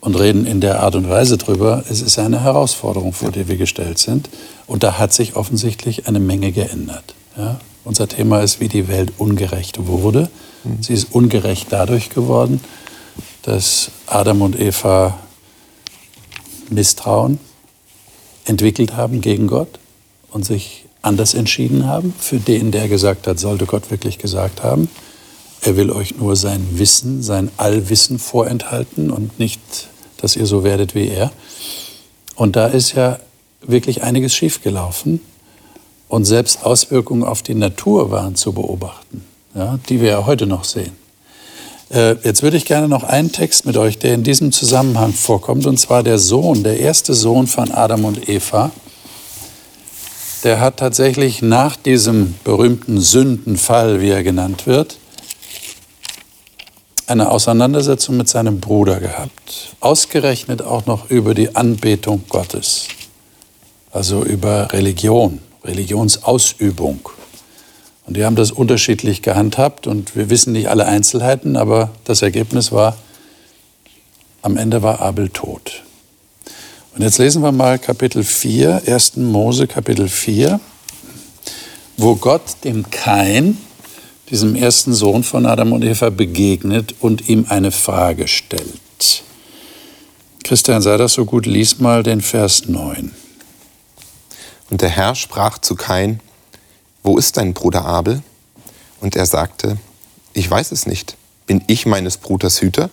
und 0.01 0.15
reden 0.15 0.45
in 0.45 0.61
der 0.61 0.81
Art 0.81 0.95
und 0.95 1.09
Weise 1.09 1.37
drüber, 1.37 1.83
es 1.89 2.01
ist 2.01 2.19
eine 2.19 2.43
Herausforderung, 2.43 3.13
vor 3.13 3.31
der 3.31 3.47
wir 3.47 3.57
gestellt 3.57 3.97
sind. 3.97 4.29
Und 4.67 4.83
da 4.83 4.97
hat 4.97 5.13
sich 5.13 5.35
offensichtlich 5.35 6.07
eine 6.07 6.19
Menge 6.19 6.51
geändert. 6.51 7.15
Ja? 7.37 7.59
Unser 7.83 8.07
Thema 8.07 8.41
ist, 8.41 8.59
wie 8.59 8.67
die 8.67 8.87
Welt 8.89 9.13
ungerecht 9.17 9.87
wurde. 9.87 10.29
Mhm. 10.63 10.83
Sie 10.83 10.93
ist 10.93 11.07
ungerecht 11.11 11.67
dadurch 11.69 12.09
geworden, 12.09 12.59
dass 13.43 13.91
Adam 14.07 14.41
und 14.41 14.59
Eva 14.59 15.17
Misstrauen 16.69 17.39
entwickelt 18.45 18.95
haben 18.97 19.21
gegen 19.21 19.47
Gott 19.47 19.79
und 20.37 20.45
sich 20.45 20.85
anders 21.01 21.33
entschieden 21.33 21.87
haben. 21.87 22.13
Für 22.19 22.37
den, 22.37 22.71
der 22.71 22.87
gesagt 22.87 23.25
hat, 23.25 23.39
sollte 23.39 23.65
Gott 23.65 23.89
wirklich 23.89 24.19
gesagt 24.19 24.63
haben. 24.63 24.87
Er 25.61 25.75
will 25.75 25.89
euch 25.89 26.17
nur 26.17 26.35
sein 26.35 26.63
Wissen, 26.73 27.23
sein 27.23 27.49
Allwissen 27.57 28.19
vorenthalten 28.19 29.09
und 29.09 29.39
nicht, 29.39 29.59
dass 30.17 30.35
ihr 30.35 30.45
so 30.45 30.63
werdet 30.63 30.93
wie 30.93 31.07
er. 31.07 31.31
Und 32.35 32.55
da 32.55 32.67
ist 32.67 32.93
ja 32.93 33.17
wirklich 33.63 34.03
einiges 34.03 34.35
schiefgelaufen. 34.35 35.21
Und 36.07 36.25
selbst 36.25 36.63
Auswirkungen 36.63 37.23
auf 37.23 37.41
die 37.41 37.55
Natur 37.55 38.11
waren 38.11 38.35
zu 38.35 38.53
beobachten, 38.53 39.25
ja, 39.55 39.79
die 39.89 39.99
wir 39.99 40.09
ja 40.09 40.25
heute 40.27 40.45
noch 40.45 40.65
sehen. 40.65 40.95
Äh, 41.89 42.15
jetzt 42.23 42.43
würde 42.43 42.57
ich 42.57 42.65
gerne 42.65 42.87
noch 42.87 43.03
einen 43.03 43.31
Text 43.31 43.65
mit 43.65 43.75
euch, 43.75 43.97
der 43.97 44.13
in 44.13 44.23
diesem 44.23 44.51
Zusammenhang 44.51 45.13
vorkommt, 45.13 45.65
und 45.65 45.79
zwar 45.79 46.03
der 46.03 46.19
Sohn, 46.19 46.63
der 46.63 46.79
erste 46.79 47.15
Sohn 47.15 47.47
von 47.47 47.71
Adam 47.71 48.05
und 48.05 48.29
Eva. 48.29 48.71
Der 50.43 50.59
hat 50.59 50.77
tatsächlich 50.77 51.41
nach 51.41 51.75
diesem 51.75 52.35
berühmten 52.43 53.01
Sündenfall, 53.01 54.01
wie 54.01 54.09
er 54.09 54.23
genannt 54.23 54.67
wird, 54.67 54.97
eine 57.07 57.31
Auseinandersetzung 57.31 58.17
mit 58.17 58.29
seinem 58.29 58.59
Bruder 58.59 58.99
gehabt. 58.99 59.75
Ausgerechnet 59.79 60.61
auch 60.61 60.85
noch 60.85 61.09
über 61.09 61.33
die 61.33 61.55
Anbetung 61.55 62.23
Gottes. 62.29 62.87
Also 63.91 64.23
über 64.23 64.71
Religion, 64.73 65.39
Religionsausübung. 65.63 67.09
Und 68.05 68.15
die 68.15 68.23
haben 68.23 68.35
das 68.35 68.51
unterschiedlich 68.51 69.21
gehandhabt 69.21 69.87
und 69.87 70.15
wir 70.15 70.29
wissen 70.29 70.53
nicht 70.53 70.69
alle 70.69 70.85
Einzelheiten, 70.85 71.57
aber 71.57 71.89
das 72.03 72.21
Ergebnis 72.21 72.71
war, 72.71 72.95
am 74.41 74.55
Ende 74.55 74.83
war 74.83 75.01
Abel 75.01 75.29
tot. 75.29 75.83
Und 76.97 77.03
jetzt 77.03 77.19
lesen 77.19 77.43
wir 77.43 77.51
mal 77.51 77.77
Kapitel 77.77 78.23
4, 78.23 78.81
1. 78.87 79.17
Mose 79.17 79.67
Kapitel 79.67 80.09
4, 80.09 80.59
wo 81.95 82.15
Gott 82.15 82.41
dem 82.63 82.89
Kain 82.89 83.59
diesem 84.31 84.55
ersten 84.55 84.95
Sohn 84.95 85.23
von 85.23 85.45
Adam 85.45 85.73
und 85.73 85.83
Eva 85.83 86.09
begegnet 86.09 86.95
und 86.99 87.29
ihm 87.29 87.45
eine 87.49 87.71
Frage 87.71 88.27
stellt. 88.27 89.23
Christian, 90.43 90.81
sei 90.81 90.97
das 90.97 91.13
so 91.13 91.25
gut, 91.25 91.45
lies 91.45 91.77
mal 91.77 92.01
den 92.01 92.19
Vers 92.19 92.67
9. 92.67 93.11
Und 94.71 94.81
der 94.81 94.89
Herr 94.89 95.13
sprach 95.13 95.59
zu 95.59 95.75
Kain, 95.75 96.19
wo 97.03 97.19
ist 97.19 97.37
dein 97.37 97.53
Bruder 97.53 97.85
Abel? 97.85 98.23
Und 99.01 99.15
er 99.15 99.27
sagte, 99.27 99.77
ich 100.33 100.49
weiß 100.49 100.71
es 100.71 100.87
nicht. 100.87 101.15
Bin 101.45 101.63
ich 101.67 101.85
meines 101.85 102.17
Bruders 102.17 102.59
Hüter? 102.59 102.89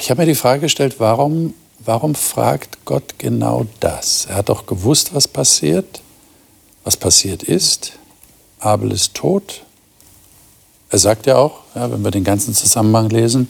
Ich 0.00 0.08
habe 0.08 0.22
mir 0.22 0.26
die 0.26 0.34
Frage 0.34 0.62
gestellt, 0.62 0.94
warum, 1.00 1.52
warum 1.84 2.14
fragt 2.14 2.84
Gott 2.84 3.14
genau 3.18 3.66
das? 3.80 4.26
Er 4.26 4.36
hat 4.36 4.48
doch 4.48 4.66
gewusst, 4.66 5.14
was 5.14 5.28
passiert, 5.28 6.02
was 6.84 6.96
passiert 6.96 7.42
ist. 7.42 7.92
Abel 8.58 8.92
ist 8.92 9.14
tot. 9.14 9.62
Er 10.90 10.98
sagt 10.98 11.26
ja 11.26 11.36
auch, 11.36 11.60
ja, 11.74 11.90
wenn 11.90 12.02
wir 12.02 12.10
den 12.10 12.24
ganzen 12.24 12.54
Zusammenhang 12.54 13.10
lesen, 13.10 13.48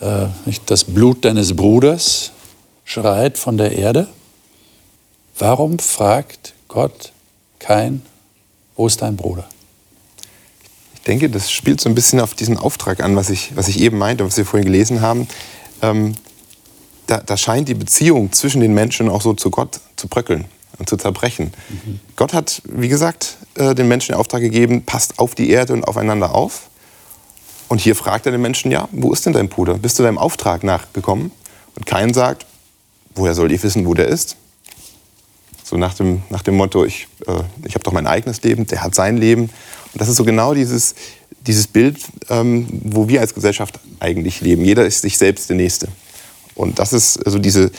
äh, 0.00 0.26
das 0.66 0.84
Blut 0.84 1.24
deines 1.24 1.54
Bruders 1.54 2.32
schreit 2.84 3.38
von 3.38 3.56
der 3.56 3.72
Erde. 3.72 4.08
Warum 5.38 5.78
fragt 5.78 6.54
Gott 6.68 7.12
kein, 7.58 8.02
wo 8.76 8.86
ist 8.86 9.00
dein 9.02 9.16
Bruder? 9.16 9.46
Ich 10.94 11.02
denke, 11.02 11.30
das 11.30 11.50
spielt 11.50 11.80
so 11.80 11.88
ein 11.88 11.94
bisschen 11.94 12.20
auf 12.20 12.34
diesen 12.34 12.56
Auftrag 12.56 13.02
an, 13.02 13.16
was 13.16 13.30
ich, 13.30 13.56
was 13.56 13.68
ich 13.68 13.80
eben 13.80 13.98
meinte, 13.98 14.24
was 14.24 14.36
wir 14.36 14.46
vorhin 14.46 14.66
gelesen 14.66 15.00
haben. 15.00 15.26
Ähm, 15.80 16.14
da, 17.12 17.18
da 17.18 17.36
scheint 17.36 17.68
die 17.68 17.74
Beziehung 17.74 18.32
zwischen 18.32 18.62
den 18.62 18.72
Menschen 18.72 19.10
auch 19.10 19.20
so 19.20 19.34
zu 19.34 19.50
Gott 19.50 19.80
zu 19.96 20.08
bröckeln 20.08 20.46
und 20.78 20.88
zu 20.88 20.96
zerbrechen. 20.96 21.52
Mhm. 21.68 22.00
Gott 22.16 22.32
hat, 22.32 22.62
wie 22.64 22.88
gesagt, 22.88 23.36
äh, 23.54 23.74
den 23.74 23.86
Menschen 23.86 24.12
den 24.12 24.18
Auftrag 24.18 24.40
gegeben, 24.40 24.82
passt 24.84 25.18
auf 25.18 25.34
die 25.34 25.50
Erde 25.50 25.74
und 25.74 25.84
aufeinander 25.84 26.34
auf. 26.34 26.70
Und 27.68 27.82
hier 27.82 27.94
fragt 27.94 28.24
er 28.24 28.32
den 28.32 28.40
Menschen, 28.40 28.70
ja, 28.70 28.88
wo 28.92 29.12
ist 29.12 29.26
denn 29.26 29.34
dein 29.34 29.50
Bruder? 29.50 29.74
Bist 29.74 29.98
du 29.98 30.02
deinem 30.02 30.16
Auftrag 30.16 30.64
nachgekommen? 30.64 31.32
Und 31.76 31.84
kein 31.84 32.14
sagt, 32.14 32.46
woher 33.14 33.34
soll 33.34 33.52
ich 33.52 33.62
wissen, 33.62 33.86
wo 33.86 33.92
der 33.92 34.08
ist? 34.08 34.36
So 35.62 35.76
nach 35.76 35.92
dem, 35.92 36.22
nach 36.30 36.42
dem 36.42 36.56
Motto, 36.56 36.82
ich, 36.86 37.08
äh, 37.26 37.42
ich 37.66 37.74
habe 37.74 37.84
doch 37.84 37.92
mein 37.92 38.06
eigenes 38.06 38.42
Leben, 38.42 38.66
der 38.66 38.82
hat 38.82 38.94
sein 38.94 39.18
Leben. 39.18 39.42
Und 39.42 40.00
das 40.00 40.08
ist 40.08 40.16
so 40.16 40.24
genau 40.24 40.54
dieses, 40.54 40.94
dieses 41.46 41.66
Bild, 41.66 41.98
ähm, 42.30 42.68
wo 42.70 43.08
wir 43.08 43.20
als 43.20 43.34
Gesellschaft 43.34 43.80
eigentlich 44.00 44.40
leben. 44.40 44.64
Jeder 44.64 44.86
ist 44.86 45.02
sich 45.02 45.18
selbst 45.18 45.50
der 45.50 45.56
Nächste. 45.56 45.88
Und 46.54 46.78
das 46.78 46.92
ist 46.92 47.24
also 47.24 47.38
diese, 47.38 47.70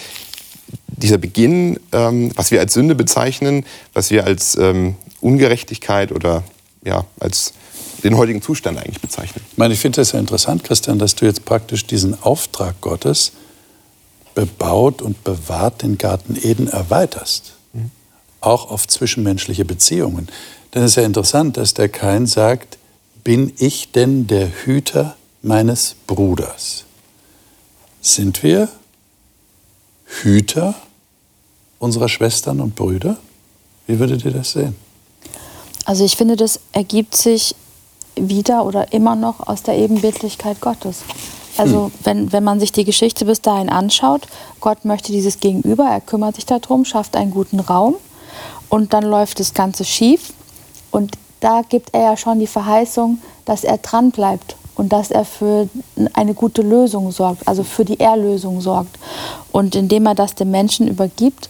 dieser 0.88 1.18
Beginn, 1.18 1.80
ähm, 1.92 2.32
was 2.36 2.52
wir 2.52 2.60
als 2.60 2.74
Sünde 2.74 2.96
bezeichnen, 2.96 3.66
was 3.94 4.12
wir 4.12 4.26
als 4.26 4.56
ähm, 4.56 4.96
Ungerechtigkeit 5.22 6.12
oder 6.12 6.44
ja, 6.84 7.06
als 7.20 7.54
den 8.04 8.18
heutigen 8.18 8.42
Zustand 8.42 8.78
eigentlich 8.78 9.02
bezeichnen. 9.02 9.44
Ich 9.52 9.58
meine, 9.58 9.74
ich 9.74 9.80
finde 9.80 10.02
das 10.02 10.12
ja 10.12 10.20
interessant, 10.20 10.64
Christian, 10.64 11.00
dass 11.00 11.16
du 11.16 11.26
jetzt 11.26 11.46
praktisch 11.46 11.86
diesen 11.86 12.22
Auftrag 12.22 12.82
Gottes 12.82 13.32
bebaut 14.36 15.02
und 15.02 15.24
bewahrt 15.24 15.84
den 15.84 15.98
Garten 15.98 16.38
Eden 16.42 16.68
erweiterst. 16.68 17.54
Mhm. 17.72 17.92
Auch 18.42 18.70
auf 18.70 18.88
zwischenmenschliche 18.88 19.64
Beziehungen. 19.64 20.28
Denn 20.74 20.84
es 20.84 20.92
ist 20.92 20.96
ja 20.98 21.04
interessant, 21.04 21.58
dass 21.58 21.74
der 21.74 21.88
Kain 21.88 22.26
sagt, 22.26 22.78
bin 23.24 23.54
ich 23.58 23.92
denn 23.92 24.28
der 24.28 24.50
Hüter 24.66 25.16
meines 25.42 25.96
Bruders? 26.08 26.86
Sind 28.06 28.44
wir 28.44 28.68
Hüter 30.04 30.76
unserer 31.80 32.10
Schwestern 32.10 32.60
und 32.60 32.76
Brüder? 32.76 33.16
Wie 33.88 33.98
würdet 33.98 34.26
ihr 34.26 34.32
das 34.32 34.52
sehen? 34.52 34.76
Also 35.86 36.04
ich 36.04 36.18
finde, 36.18 36.36
das 36.36 36.60
ergibt 36.74 37.16
sich 37.16 37.56
wieder 38.18 38.66
oder 38.66 38.92
immer 38.92 39.16
noch 39.16 39.48
aus 39.48 39.64
der 39.64 39.78
Ebenbildlichkeit 39.78 40.60
Gottes. 40.60 40.98
Also 41.56 41.86
hm. 41.86 41.92
wenn, 42.04 42.32
wenn 42.34 42.44
man 42.44 42.60
sich 42.60 42.74
die 42.74 42.84
Geschichte 42.84 43.24
bis 43.24 43.40
dahin 43.42 43.70
anschaut, 43.70 44.28
Gott 44.60 44.84
möchte 44.84 45.14
dieses 45.14 45.40
Gegenüber, 45.40 45.86
er 45.86 46.02
kümmert 46.02 46.36
sich 46.36 46.46
darum, 46.46 46.84
schafft 46.84 47.16
einen 47.16 47.32
guten 47.32 47.62
Raum 47.62 47.96
und 48.68 48.92
dann 48.92 49.06
läuft 49.06 49.40
das 49.40 49.54
Ganze 49.54 49.86
schief 49.86 50.34
und 50.92 51.14
da 51.40 51.62
gibt 51.62 51.94
er 51.94 52.02
ja 52.02 52.18
schon 52.18 52.42
die 52.42 52.48
Verheißung, 52.48 53.20
dass 53.46 53.64
er 53.64 53.78
dran 53.78 54.12
bleibt 54.12 54.58
und 54.76 54.94
dass 54.94 55.12
er 55.12 55.26
für 55.26 55.70
eine 56.14 56.34
gute 56.34 56.62
Lösung 56.62 57.12
sorgt, 57.12 57.48
also 57.48 57.64
für 57.64 57.86
die 57.86 58.00
Erlösung 58.00 58.62
sorgt. 58.62 58.98
Und 59.52 59.76
indem 59.76 60.06
er 60.06 60.16
das 60.16 60.36
dem 60.36 60.52
Menschen 60.52 60.88
übergibt, 60.88 61.50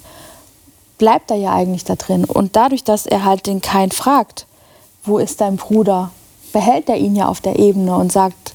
bleibt 0.98 1.32
er 1.32 1.38
ja 1.38 1.54
eigentlich 1.54 1.84
da 1.84 1.96
drin. 1.96 2.26
Und 2.26 2.56
dadurch, 2.56 2.84
dass 2.84 3.06
er 3.06 3.24
halt 3.24 3.48
den 3.48 3.62
Kain 3.62 3.92
fragt, 3.92 4.46
wo 5.04 5.18
ist 5.18 5.42
dein 5.42 5.58
Bruder, 5.58 6.12
behält 6.52 6.90
er 6.90 6.98
ihn 6.98 7.16
ja 7.16 7.28
auf 7.28 7.42
der 7.42 7.60
Ebene 7.60 7.96
und 7.96 8.12
sagt, 8.12 8.54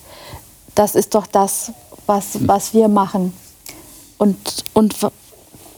das 0.75 0.95
ist 0.95 1.15
doch 1.15 1.27
das, 1.27 1.73
was, 2.07 2.47
was 2.47 2.73
wir 2.73 2.89
machen. 2.89 3.35
Und, 4.17 4.65
und 4.75 4.95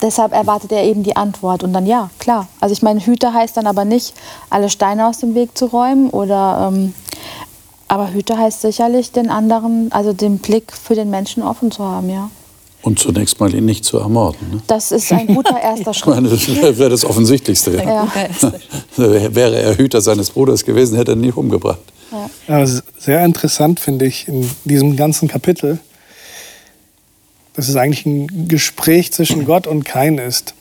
deshalb 0.03 0.33
erwartet 0.33 0.73
er 0.73 0.85
eben 0.85 1.03
die 1.03 1.17
Antwort. 1.17 1.63
Und 1.63 1.73
dann 1.73 1.87
ja, 1.87 2.11
klar. 2.19 2.49
Also 2.61 2.73
ich 2.73 2.83
meine, 2.83 3.01
Hüter 3.01 3.33
heißt 3.33 3.57
dann 3.57 3.67
aber 3.67 3.85
nicht, 3.85 4.15
alle 4.49 4.71
Steine 4.71 5.07
aus 5.07 5.19
dem 5.19 5.35
Weg 5.35 5.57
zu 5.57 5.67
räumen 5.67 6.11
oder 6.11 6.71
ähm, 6.73 6.95
aber 7.91 8.13
Hüter 8.13 8.39
heißt 8.39 8.61
sicherlich 8.61 9.11
den 9.11 9.31
anderen, 9.31 9.91
also 9.91 10.13
den 10.13 10.39
Blick 10.39 10.73
für 10.73 10.95
den 10.95 11.11
Menschen 11.11 11.43
offen 11.43 11.73
zu 11.73 11.85
haben, 11.85 12.09
ja. 12.09 12.31
Und 12.83 13.01
zunächst 13.01 13.41
mal 13.41 13.53
ihn 13.53 13.65
nicht 13.65 13.85
zu 13.85 13.99
ermorden. 13.99 14.49
Ne? 14.49 14.63
Das 14.69 14.93
ist 14.93 15.13
ein 15.13 15.27
guter 15.27 15.61
erster 15.61 15.93
Schritt. 15.95 16.15
Meine, 16.15 16.29
das 16.29 16.47
wäre 16.47 16.89
das 16.89 17.05
Offensichtlichste. 17.05 17.75
Ja. 17.79 18.07
wäre 18.97 19.61
er 19.61 19.77
Hüter 19.77 20.01
seines 20.01 20.31
Bruders 20.31 20.65
gewesen, 20.65 20.97
hätte 20.97 21.11
er 21.11 21.17
ihn 21.17 21.23
nicht 21.23 21.37
umgebracht. 21.37 21.81
Ja. 22.47 22.65
sehr 22.97 23.25
interessant 23.25 23.81
finde 23.81 24.07
ich 24.07 24.29
in 24.29 24.49
diesem 24.65 24.97
ganzen 24.97 25.27
Kapitel, 25.27 25.81
dass 27.55 27.69
es 27.69 27.75
eigentlich 27.75 28.07
ein 28.07 28.47
Gespräch 28.47 29.13
zwischen 29.13 29.47
Gott 29.47 29.67
und 29.67 29.85
Kain 29.85 30.19
ist. 30.19 30.55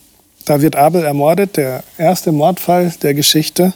Da 0.45 0.61
wird 0.61 0.75
Abel 0.75 1.03
ermordet, 1.03 1.57
der 1.57 1.83
erste 1.99 2.31
Mordfall 2.31 2.91
der 3.03 3.13
Geschichte. 3.13 3.73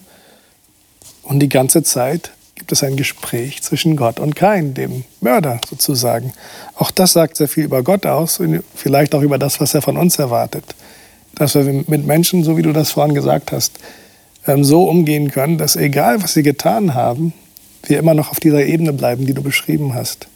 Und 1.22 1.39
die 1.39 1.49
ganze 1.49 1.84
Zeit 1.84 2.32
gibt 2.56 2.72
es 2.72 2.84
ein 2.84 2.95
Gespräch 2.95 3.62
zwischen 3.62 3.95
Gott 3.95 4.20
und 4.20 4.36
Kain, 4.36 4.74
dem 4.74 5.06
Mörder 5.22 5.60
sozusagen. 5.70 6.34
Auch 6.76 6.91
das 6.91 7.14
sagt 7.14 7.38
sehr 7.38 7.47
viel 7.47 7.64
über 7.64 7.84
Gott 7.84 8.06
aus 8.06 8.39
und 8.39 8.64
vielleicht 8.76 9.16
auch 9.16 9.22
über 9.22 9.38
das, 9.38 9.60
was 9.60 9.74
er 9.74 9.82
von 9.82 9.97
uns 9.97 10.20
erwartet. 10.20 10.64
Dass 11.36 11.56
wir 11.56 11.64
mit 11.64 12.06
Menschen, 12.06 12.43
so 12.43 12.58
wie 12.58 12.62
du 12.62 12.74
das 12.74 12.91
vorhin 12.91 13.16
gesagt 13.16 13.51
hast, 13.51 13.80
ähm, 14.45 14.64
so 14.64 14.84
umgehen 14.88 15.32
können, 15.32 15.58
dass 15.58 15.76
egal, 15.76 16.22
was 16.22 16.34
sie 16.34 16.43
getan 16.43 16.93
haben, 16.93 17.34
wir 17.84 17.99
immer 17.99 18.14
noch 18.14 18.32
auf 18.32 18.39
dieser 18.39 18.64
Ebene 18.66 18.93
bleiben, 18.93 19.26
die 19.26 19.34
du 19.34 19.41
beschrieben 19.41 19.93
hast. 19.93 20.28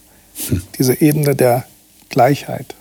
Hm. 0.48 0.62
Diese 0.78 1.00
Ebene 1.00 1.36
der 1.36 1.66
Gleichheit. 2.10 2.76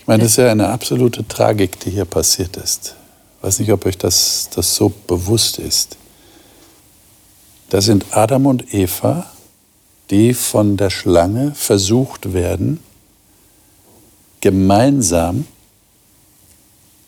Ich 0.00 0.06
meine, 0.06 0.22
das 0.22 0.32
ist 0.32 0.38
ja 0.38 0.50
eine 0.50 0.68
absolute 0.68 1.26
Tragik, 1.26 1.80
die 1.80 1.90
hier 1.90 2.04
passiert 2.04 2.56
ist. 2.56 2.94
Ich 3.38 3.44
weiß 3.44 3.58
nicht, 3.58 3.72
ob 3.72 3.86
euch 3.86 3.98
das, 3.98 4.48
das 4.54 4.74
so 4.74 4.92
bewusst 5.06 5.58
ist. 5.58 5.96
Da 7.74 7.80
sind 7.80 8.06
Adam 8.12 8.46
und 8.46 8.72
Eva, 8.72 9.26
die 10.08 10.32
von 10.32 10.76
der 10.76 10.90
Schlange 10.90 11.56
versucht 11.56 12.32
werden, 12.32 12.78
gemeinsam 14.40 15.44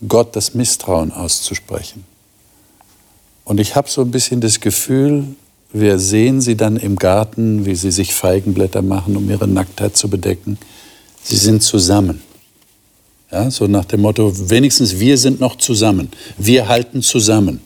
Gott 0.08 0.34
das 0.34 0.54
Misstrauen 0.54 1.12
auszusprechen. 1.12 2.04
Und 3.44 3.60
ich 3.60 3.76
habe 3.76 3.88
so 3.88 4.00
ein 4.00 4.10
bisschen 4.10 4.40
das 4.40 4.58
Gefühl, 4.58 5.36
wir 5.72 6.00
sehen 6.00 6.40
sie 6.40 6.56
dann 6.56 6.76
im 6.76 6.96
Garten, 6.96 7.64
wie 7.64 7.76
sie 7.76 7.92
sich 7.92 8.12
Feigenblätter 8.12 8.82
machen, 8.82 9.16
um 9.16 9.30
ihre 9.30 9.46
Nacktheit 9.46 9.96
zu 9.96 10.10
bedecken. 10.10 10.58
Sie 11.22 11.36
sind 11.36 11.62
zusammen. 11.62 12.22
Ja, 13.30 13.52
so 13.52 13.68
nach 13.68 13.84
dem 13.84 14.00
Motto, 14.00 14.32
wenigstens 14.50 14.98
wir 14.98 15.16
sind 15.16 15.38
noch 15.38 15.58
zusammen. 15.58 16.10
Wir 16.36 16.66
halten 16.66 17.02
zusammen. 17.02 17.60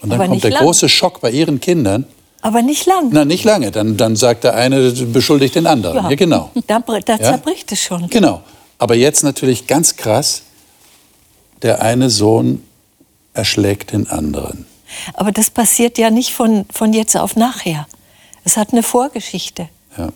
Und 0.00 0.10
dann 0.10 0.20
Aber 0.20 0.28
kommt 0.28 0.44
der 0.44 0.50
lang. 0.50 0.64
große 0.64 0.88
Schock 0.88 1.20
bei 1.20 1.30
ihren 1.30 1.60
Kindern. 1.60 2.04
Aber 2.40 2.62
nicht 2.62 2.86
lang. 2.86 3.08
Na, 3.10 3.24
nicht 3.24 3.44
lange. 3.44 3.70
Dann, 3.70 3.96
dann 3.96 4.14
sagt 4.14 4.44
der 4.44 4.54
eine, 4.54 4.92
beschuldigt 4.92 5.56
den 5.56 5.66
anderen. 5.66 5.96
Ja, 5.96 6.10
ja 6.10 6.16
genau. 6.16 6.50
Da, 6.66 6.78
da 6.78 7.18
zerbricht 7.18 7.70
ja? 7.70 7.74
es 7.74 7.82
schon. 7.82 8.08
Genau. 8.08 8.42
Aber 8.78 8.94
jetzt 8.94 9.24
natürlich 9.24 9.66
ganz 9.66 9.96
krass, 9.96 10.42
der 11.62 11.82
eine 11.82 12.10
Sohn 12.10 12.62
erschlägt 13.34 13.92
den 13.92 14.08
anderen. 14.08 14.66
Aber 15.14 15.32
das 15.32 15.50
passiert 15.50 15.98
ja 15.98 16.10
nicht 16.10 16.32
von, 16.32 16.64
von 16.72 16.92
jetzt 16.92 17.16
auf 17.16 17.36
nachher. 17.36 17.86
Es 18.44 18.56
hat 18.56 18.72
eine 18.72 18.82
Vorgeschichte. 18.82 19.68
Ja. 19.96 20.10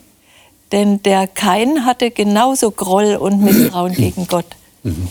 Denn 0.70 1.02
der 1.02 1.26
Kain 1.26 1.84
hatte 1.84 2.10
genauso 2.10 2.70
Groll 2.70 3.16
und 3.16 3.42
Misstrauen 3.42 3.92
gegen 3.96 4.26
Gott. 4.26 4.46
Mhm. 4.84 5.08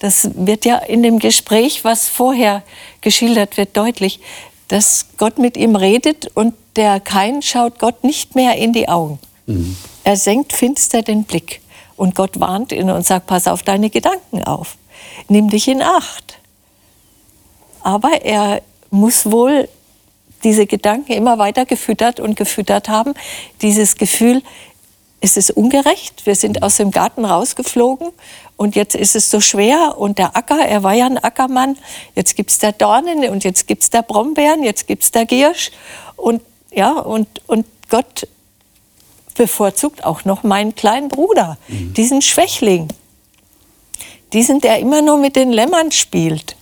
Das 0.00 0.30
wird 0.34 0.64
ja 0.64 0.76
in 0.78 1.02
dem 1.02 1.18
Gespräch, 1.18 1.84
was 1.84 2.08
vorher 2.08 2.62
geschildert 3.02 3.56
wird, 3.56 3.76
deutlich, 3.76 4.20
dass 4.68 5.06
Gott 5.18 5.38
mit 5.38 5.56
ihm 5.56 5.76
redet 5.76 6.30
und 6.34 6.54
der 6.76 7.00
Kain 7.00 7.42
schaut 7.42 7.78
Gott 7.78 8.02
nicht 8.02 8.34
mehr 8.34 8.56
in 8.56 8.72
die 8.72 8.88
Augen. 8.88 9.18
Mhm. 9.46 9.76
Er 10.04 10.16
senkt 10.16 10.52
finster 10.52 11.02
den 11.02 11.24
Blick 11.24 11.60
und 11.96 12.14
Gott 12.14 12.40
warnt 12.40 12.72
ihn 12.72 12.90
und 12.90 13.06
sagt, 13.06 13.26
pass 13.26 13.46
auf 13.46 13.62
deine 13.62 13.90
Gedanken 13.90 14.42
auf, 14.44 14.76
nimm 15.28 15.50
dich 15.50 15.68
in 15.68 15.82
Acht. 15.82 16.38
Aber 17.82 18.22
er 18.22 18.62
muss 18.90 19.30
wohl 19.30 19.68
diese 20.44 20.66
Gedanken 20.66 21.12
immer 21.12 21.38
weiter 21.38 21.66
gefüttert 21.66 22.20
und 22.20 22.36
gefüttert 22.36 22.88
haben. 22.88 23.14
Dieses 23.60 23.96
Gefühl, 23.96 24.42
es 25.20 25.36
ist 25.36 25.50
ungerecht, 25.50 26.26
wir 26.26 26.34
sind 26.34 26.62
aus 26.62 26.76
dem 26.76 26.90
Garten 26.90 27.24
rausgeflogen 27.24 28.08
und 28.56 28.74
jetzt 28.74 28.94
ist 28.94 29.16
es 29.16 29.30
so 29.30 29.40
schwer 29.40 29.96
und 29.98 30.18
der 30.18 30.36
Acker, 30.36 30.66
er 30.66 30.82
war 30.82 30.94
ja 30.94 31.06
ein 31.06 31.18
Ackermann, 31.18 31.76
jetzt 32.14 32.36
gibt 32.36 32.50
es 32.50 32.58
da 32.58 32.72
Dornen 32.72 33.28
und 33.28 33.44
jetzt 33.44 33.66
gibt 33.66 33.82
es 33.82 33.90
da 33.90 34.02
Brombeeren, 34.02 34.62
jetzt 34.62 34.86
gibt 34.86 35.02
es 35.02 35.10
da 35.10 35.24
Giersch 35.24 35.70
und 36.16 36.42
ja, 36.72 36.92
und, 36.92 37.26
und 37.48 37.66
Gott 37.88 38.28
bevorzugt 39.34 40.04
auch 40.04 40.24
noch 40.24 40.42
meinen 40.42 40.74
kleinen 40.74 41.08
Bruder, 41.08 41.58
mhm. 41.68 41.94
diesen 41.94 42.22
Schwächling, 42.22 42.88
diesen, 44.32 44.60
der 44.60 44.78
immer 44.78 45.02
nur 45.02 45.18
mit 45.18 45.36
den 45.36 45.50
Lämmern 45.50 45.90
spielt. 45.90 46.56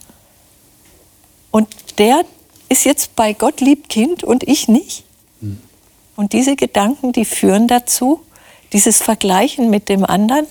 Und 1.50 1.68
der 1.98 2.24
ist 2.68 2.84
jetzt 2.84 3.16
bei 3.16 3.32
Gott 3.32 3.60
lieb 3.60 3.88
Kind 3.88 4.24
und 4.24 4.44
ich 4.44 4.68
nicht. 4.68 5.04
Mhm. 5.40 5.60
Und 6.16 6.32
diese 6.32 6.56
Gedanken, 6.56 7.12
die 7.12 7.24
führen 7.24 7.68
dazu, 7.68 8.20
dieses 8.72 8.98
Vergleichen 8.98 9.70
mit 9.70 9.88
dem 9.88 10.04
anderen, 10.04 10.46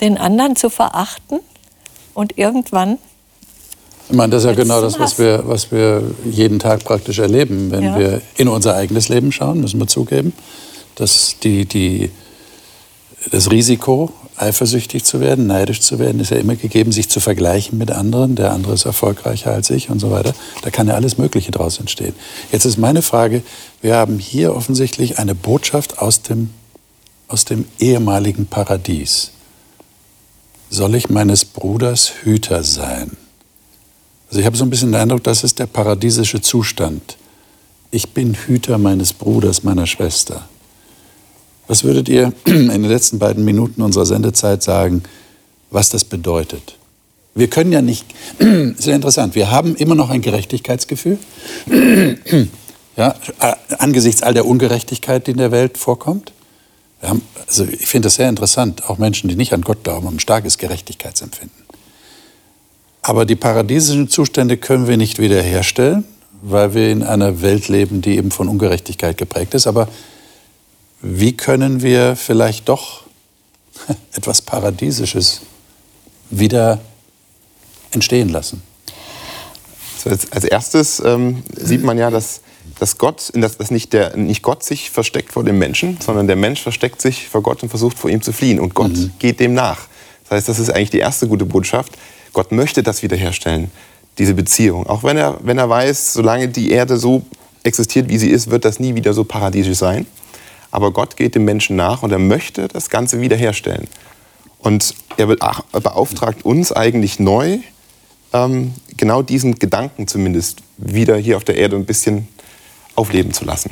den 0.00 0.18
anderen 0.18 0.56
zu 0.56 0.70
verachten 0.70 1.40
und 2.14 2.38
irgendwann. 2.38 2.98
Ich 4.08 4.16
meine, 4.16 4.30
das 4.30 4.42
ist 4.42 4.50
ja 4.50 4.54
genau 4.54 4.80
das, 4.80 4.98
was 4.98 5.18
wir, 5.18 5.42
was 5.46 5.70
wir 5.70 6.02
jeden 6.24 6.58
Tag 6.58 6.84
praktisch 6.84 7.18
erleben, 7.18 7.70
wenn 7.70 7.84
ja. 7.84 7.98
wir 7.98 8.22
in 8.36 8.48
unser 8.48 8.74
eigenes 8.74 9.08
Leben 9.08 9.32
schauen, 9.32 9.60
müssen 9.60 9.80
wir 9.80 9.86
zugeben, 9.86 10.32
dass 10.96 11.36
die, 11.42 11.64
die, 11.64 12.10
das 13.30 13.50
Risiko, 13.50 14.12
eifersüchtig 14.36 15.04
zu 15.04 15.20
werden, 15.20 15.46
neidisch 15.46 15.80
zu 15.80 15.98
werden, 15.98 16.20
ist 16.20 16.30
ja 16.30 16.38
immer 16.38 16.56
gegeben, 16.56 16.90
sich 16.90 17.08
zu 17.08 17.20
vergleichen 17.20 17.78
mit 17.78 17.90
anderen. 17.90 18.34
Der 18.34 18.52
andere 18.52 18.74
ist 18.74 18.84
erfolgreicher 18.84 19.52
als 19.52 19.70
ich 19.70 19.88
und 19.88 20.00
so 20.00 20.10
weiter. 20.10 20.32
Da 20.62 20.70
kann 20.70 20.88
ja 20.88 20.94
alles 20.94 21.18
Mögliche 21.18 21.52
daraus 21.52 21.78
entstehen. 21.78 22.14
Jetzt 22.50 22.64
ist 22.64 22.78
meine 22.78 23.02
Frage, 23.02 23.42
wir 23.80 23.96
haben 23.96 24.18
hier 24.18 24.54
offensichtlich 24.56 25.18
eine 25.18 25.34
Botschaft 25.34 25.98
aus 25.98 26.22
dem 26.22 26.50
aus 27.32 27.46
dem 27.46 27.64
ehemaligen 27.78 28.46
Paradies. 28.46 29.30
Soll 30.68 30.94
ich 30.94 31.08
meines 31.08 31.46
Bruders 31.46 32.12
Hüter 32.22 32.62
sein? 32.62 33.16
Also 34.28 34.40
ich 34.40 34.46
habe 34.46 34.56
so 34.56 34.64
ein 34.64 34.70
bisschen 34.70 34.92
den 34.92 35.00
Eindruck, 35.00 35.24
das 35.24 35.42
ist 35.42 35.58
der 35.58 35.66
paradiesische 35.66 36.42
Zustand. 36.42 37.16
Ich 37.90 38.10
bin 38.10 38.34
Hüter 38.34 38.78
meines 38.78 39.14
Bruders, 39.14 39.62
meiner 39.62 39.86
Schwester. 39.86 40.46
Was 41.68 41.84
würdet 41.84 42.08
ihr 42.08 42.32
in 42.44 42.68
den 42.68 42.84
letzten 42.84 43.18
beiden 43.18 43.44
Minuten 43.44 43.80
unserer 43.80 44.06
Sendezeit 44.06 44.62
sagen, 44.62 45.02
was 45.70 45.88
das 45.88 46.04
bedeutet? 46.04 46.76
Wir 47.34 47.48
können 47.48 47.72
ja 47.72 47.80
nicht, 47.80 48.04
sehr 48.76 48.94
interessant, 48.94 49.34
wir 49.34 49.50
haben 49.50 49.74
immer 49.76 49.94
noch 49.94 50.10
ein 50.10 50.20
Gerechtigkeitsgefühl, 50.20 51.18
ja, 52.96 53.14
angesichts 53.78 54.22
all 54.22 54.34
der 54.34 54.46
Ungerechtigkeit, 54.46 55.26
die 55.26 55.30
in 55.30 55.38
der 55.38 55.50
Welt 55.50 55.78
vorkommt. 55.78 56.32
Haben, 57.02 57.22
also 57.46 57.64
ich 57.64 57.86
finde 57.86 58.06
das 58.06 58.14
sehr 58.14 58.28
interessant, 58.28 58.88
auch 58.88 58.98
Menschen, 58.98 59.28
die 59.28 59.36
nicht 59.36 59.52
an 59.52 59.62
Gott 59.62 59.82
glauben, 59.82 60.06
haben 60.06 60.16
ein 60.16 60.20
starkes 60.20 60.58
Gerechtigkeitsempfinden. 60.58 61.62
Aber 63.02 63.24
die 63.24 63.34
paradiesischen 63.34 64.08
Zustände 64.08 64.56
können 64.56 64.86
wir 64.86 64.96
nicht 64.96 65.18
wiederherstellen, 65.18 66.04
weil 66.42 66.74
wir 66.74 66.90
in 66.90 67.02
einer 67.02 67.42
Welt 67.42 67.68
leben, 67.68 68.00
die 68.00 68.16
eben 68.16 68.30
von 68.30 68.48
Ungerechtigkeit 68.48 69.16
geprägt 69.16 69.54
ist. 69.54 69.66
Aber 69.66 69.88
wie 71.00 71.36
können 71.36 71.82
wir 71.82 72.14
vielleicht 72.14 72.68
doch 72.68 73.02
etwas 74.12 74.40
Paradiesisches 74.40 75.40
wieder 76.30 76.80
entstehen 77.90 78.28
lassen? 78.28 78.62
Also 80.04 80.26
als, 80.30 80.44
erstes 80.44 81.02
ähm, 81.04 81.42
sieht 81.56 81.82
man 81.82 81.98
ja, 81.98 82.10
dass 82.10 82.40
dass 82.82 82.98
Gott, 82.98 83.30
dass, 83.34 83.58
dass 83.58 83.70
nicht, 83.70 83.92
der, 83.92 84.16
nicht 84.16 84.42
Gott 84.42 84.64
sich 84.64 84.90
versteckt 84.90 85.32
vor 85.32 85.44
dem 85.44 85.56
Menschen, 85.56 85.98
sondern 86.04 86.26
der 86.26 86.34
Mensch 86.34 86.60
versteckt 86.60 87.00
sich 87.00 87.28
vor 87.28 87.40
Gott 87.40 87.62
und 87.62 87.68
versucht 87.68 87.96
vor 87.96 88.10
ihm 88.10 88.22
zu 88.22 88.32
fliehen. 88.32 88.58
Und 88.58 88.74
Gott 88.74 88.90
mhm. 88.90 89.12
geht 89.20 89.38
dem 89.38 89.54
nach. 89.54 89.86
Das 90.24 90.32
heißt, 90.32 90.48
das 90.48 90.58
ist 90.58 90.70
eigentlich 90.70 90.90
die 90.90 90.98
erste 90.98 91.28
gute 91.28 91.44
Botschaft. 91.44 91.92
Gott 92.32 92.50
möchte 92.50 92.82
das 92.82 93.04
wiederherstellen, 93.04 93.70
diese 94.18 94.34
Beziehung. 94.34 94.84
Auch 94.88 95.04
wenn 95.04 95.16
er, 95.16 95.38
wenn 95.44 95.58
er 95.58 95.68
weiß, 95.68 96.12
solange 96.12 96.48
die 96.48 96.72
Erde 96.72 96.96
so 96.96 97.22
existiert, 97.62 98.08
wie 98.08 98.18
sie 98.18 98.30
ist, 98.30 98.50
wird 98.50 98.64
das 98.64 98.80
nie 98.80 98.96
wieder 98.96 99.14
so 99.14 99.22
paradiesisch 99.22 99.78
sein. 99.78 100.04
Aber 100.72 100.90
Gott 100.90 101.16
geht 101.16 101.36
dem 101.36 101.44
Menschen 101.44 101.76
nach 101.76 102.02
und 102.02 102.10
er 102.10 102.18
möchte 102.18 102.66
das 102.66 102.90
Ganze 102.90 103.20
wiederherstellen. 103.20 103.86
Und 104.58 104.96
er 105.16 105.28
beauftragt 105.28 106.44
uns 106.44 106.72
eigentlich 106.72 107.20
neu, 107.20 107.58
ähm, 108.32 108.74
genau 108.96 109.22
diesen 109.22 109.54
Gedanken 109.54 110.08
zumindest 110.08 110.62
wieder 110.78 111.16
hier 111.16 111.36
auf 111.36 111.44
der 111.44 111.58
Erde 111.58 111.76
ein 111.76 111.84
bisschen 111.84 112.26
aufleben 112.94 113.32
zu 113.32 113.44
lassen. 113.44 113.70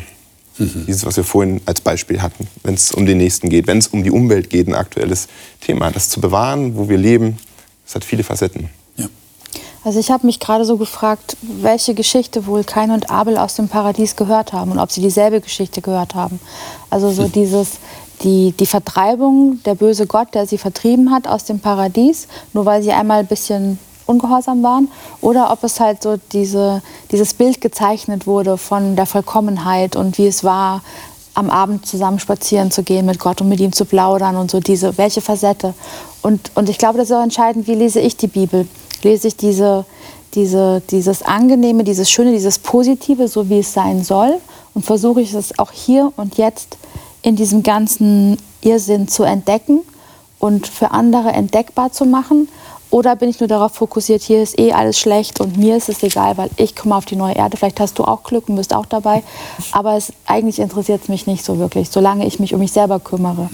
Mhm. 0.59 0.85
Dieses, 0.87 1.07
was 1.07 1.17
wir 1.17 1.25
vorhin 1.25 1.61
als 1.67 1.81
Beispiel 1.81 2.21
hatten, 2.21 2.47
wenn 2.63 2.75
es 2.75 2.93
um 2.93 3.07
den 3.07 3.19
Nächsten 3.19 3.49
geht, 3.49 3.67
wenn 3.67 3.79
es 3.79 3.89
um 3.89 4.05
die 4.05 4.11
Umwelt 4.11 4.51
geht, 4.51 4.69
ein 4.69 4.75
aktuelles 4.75 5.29
Thema. 5.61 5.91
Das 5.91 6.11
zu 6.11 6.21
bewahren, 6.21 6.77
wo 6.77 6.89
wir 6.89 6.99
leben, 6.99 7.39
das 7.87 7.95
hat 7.95 8.05
viele 8.05 8.23
Facetten. 8.23 8.69
Ja. 8.97 9.07
Also 9.85 9.99
ich 9.99 10.11
habe 10.11 10.27
mich 10.27 10.39
gerade 10.39 10.65
so 10.65 10.77
gefragt, 10.77 11.37
welche 11.41 11.95
Geschichte 11.95 12.47
wohl 12.47 12.65
Kain 12.65 12.91
und 12.91 13.11
Abel 13.11 13.39
aus 13.39 13.55
dem 13.55 13.69
Paradies 13.69 14.17
gehört 14.17 14.53
haben 14.53 14.71
und 14.71 14.79
ob 14.79 14.93
sie 14.93 15.01
dieselbe 15.01 15.41
Geschichte 15.41 15.81
gehört 15.81 16.15
haben. 16.15 16.39
Also 16.91 17.11
so 17.11 17.25
hm. 17.25 17.33
dieses, 17.33 17.79
die, 18.23 18.53
die 18.53 18.67
Vertreibung, 18.67 19.63
der 19.65 19.75
böse 19.75 20.07
Gott, 20.07 20.35
der 20.35 20.47
sie 20.47 20.59
vertrieben 20.59 21.11
hat 21.11 21.27
aus 21.27 21.45
dem 21.45 21.61
Paradies, 21.61 22.29
nur 22.53 22.67
weil 22.67 22.83
sie 22.83 22.93
einmal 22.93 23.21
ein 23.21 23.27
bisschen 23.27 23.79
ungehorsam 24.11 24.63
waren, 24.63 24.89
oder 25.21 25.51
ob 25.53 25.65
es 25.65 25.81
halt 25.81 26.03
so 26.03 26.17
diese, 26.33 26.83
dieses 27.11 27.35
Bild 27.35 27.61
gezeichnet 27.61 28.27
wurde 28.27 28.59
von 28.59 28.97
der 28.97 29.07
Vollkommenheit 29.07 29.97
und 29.97 30.19
wie 30.19 30.27
es 30.27 30.45
war, 30.45 30.83
am 31.35 31.49
Abend 31.49 31.87
zusammen 31.87 32.19
spazieren 32.19 32.71
zu 32.71 32.83
gehen 32.83 33.07
mit 33.07 33.19
Gott 33.19 33.41
und 33.41 33.49
mit 33.49 33.61
ihm 33.61 33.73
zu 33.73 33.85
plaudern 33.85 34.37
und 34.37 34.51
so 34.51 34.61
diese, 34.61 34.99
welche 34.99 35.21
Facette. 35.21 35.75
Und, 36.23 36.51
und 36.55 36.69
ich 36.69 36.77
glaube, 36.77 36.99
das 36.99 37.09
ist 37.09 37.17
auch 37.17 37.23
entscheidend, 37.23 37.67
wie 37.67 37.75
lese 37.75 38.01
ich 38.01 38.17
die 38.17 38.27
Bibel. 38.27 38.67
Lese 39.03 39.29
ich 39.29 39.37
diese, 39.37 39.87
diese, 40.35 40.83
dieses 40.91 41.23
Angenehme, 41.23 41.85
dieses 41.85 42.11
Schöne, 42.11 42.33
dieses 42.33 42.59
Positive, 42.59 43.29
so 43.29 43.49
wie 43.49 43.61
es 43.61 43.73
sein 43.73 44.05
soll 44.05 44.39
und 44.75 44.85
versuche 44.85 45.21
ich 45.21 45.33
es 45.33 45.59
auch 45.59 45.73
hier 45.73 46.13
und 46.17 46.37
jetzt 46.37 46.77
in 47.23 47.37
diesem 47.37 47.63
ganzen 47.63 48.37
Irrsinn 48.63 49.09
zu 49.09 49.23
entdecken 49.23 49.81
und 50.39 50.67
für 50.67 50.91
andere 50.91 51.31
entdeckbar 51.31 51.93
zu 51.93 52.05
machen? 52.05 52.49
Oder 52.91 53.15
bin 53.15 53.29
ich 53.29 53.39
nur 53.39 53.49
darauf 53.49 53.73
fokussiert, 53.73 54.23
hier 54.23 54.43
ist 54.43 54.59
eh 54.59 54.73
alles 54.73 54.99
schlecht 54.99 55.41
und 55.41 55.57
mir 55.57 55.77
ist 55.77 55.89
es 55.89 56.03
egal, 56.03 56.37
weil 56.37 56.51
ich 56.57 56.75
komme 56.75 56.97
auf 56.97 57.05
die 57.05 57.15
neue 57.15 57.35
Erde. 57.37 57.57
Vielleicht 57.57 57.79
hast 57.79 57.99
du 58.01 58.05
auch 58.05 58.25
Glück 58.25 58.49
und 58.49 58.57
bist 58.57 58.75
auch 58.75 58.87
dabei. 58.87 59.23
Aber 59.71 59.97
es, 59.97 60.13
eigentlich 60.27 60.59
interessiert 60.59 61.03
es 61.05 61.09
mich 61.09 61.27
nicht 61.27 61.45
so 61.45 61.59
wirklich, 61.59 61.89
solange 61.89 62.27
ich 62.27 62.41
mich 62.41 62.53
um 62.53 62.59
mich 62.59 62.73
selber 62.73 62.99
kümmere. 62.99 63.49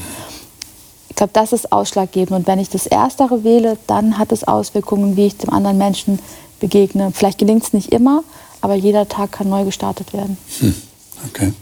Ich 1.11 1.17
glaube, 1.17 1.33
das 1.35 1.53
ist 1.53 1.71
ausschlaggebend. 1.71 2.33
Und 2.33 2.47
wenn 2.47 2.59
ich 2.59 2.71
das 2.71 2.87
Erstere 2.87 3.45
wähle, 3.45 3.77
dann 3.87 4.19
hat 4.19 4.33
es 4.33 4.45
Auswirkungen, 4.45 5.17
wie 5.17 5.27
ich 5.27 5.37
dem 5.37 5.51
anderen 5.51 5.77
Menschen 5.77 6.19
begegne. 6.59 7.13
Vielleicht 7.15 7.39
gelingt 7.39 7.63
es 7.63 7.73
nicht 7.75 7.93
immer, 7.93 8.25
aber 8.63 8.75
jeder 8.75 9.07
Tag 9.07 9.33
kann 9.33 9.51
neu 9.51 9.65
gestartet 9.65 10.15
werden. 10.15 10.39
Hm. 10.61 10.75
Okay. 11.29 11.53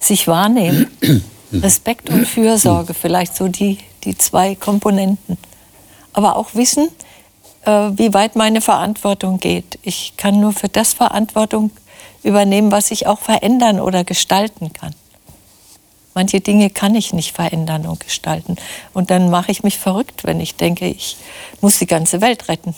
Sich 0.00 0.26
wahrnehmen. 0.28 0.86
Respekt 1.52 2.10
und 2.10 2.26
Fürsorge, 2.26 2.94
vielleicht 2.94 3.36
so 3.36 3.48
die, 3.48 3.78
die 4.04 4.16
zwei 4.16 4.54
Komponenten 4.54 5.38
aber 6.14 6.36
auch 6.36 6.54
wissen, 6.54 6.88
äh, 7.66 7.90
wie 7.94 8.14
weit 8.14 8.36
meine 8.36 8.60
Verantwortung 8.60 9.38
geht. 9.38 9.78
Ich 9.82 10.14
kann 10.16 10.40
nur 10.40 10.52
für 10.52 10.68
das 10.68 10.94
Verantwortung 10.94 11.70
übernehmen, 12.22 12.72
was 12.72 12.90
ich 12.90 13.06
auch 13.06 13.20
verändern 13.20 13.80
oder 13.80 14.02
gestalten 14.04 14.72
kann. 14.72 14.94
Manche 16.14 16.40
Dinge 16.40 16.70
kann 16.70 16.94
ich 16.94 17.12
nicht 17.12 17.32
verändern 17.32 17.86
und 17.86 18.00
gestalten. 18.00 18.56
Und 18.92 19.10
dann 19.10 19.30
mache 19.30 19.50
ich 19.50 19.64
mich 19.64 19.78
verrückt, 19.78 20.24
wenn 20.24 20.40
ich 20.40 20.54
denke, 20.54 20.86
ich 20.86 21.16
muss 21.60 21.78
die 21.78 21.86
ganze 21.86 22.20
Welt 22.20 22.48
retten. 22.48 22.74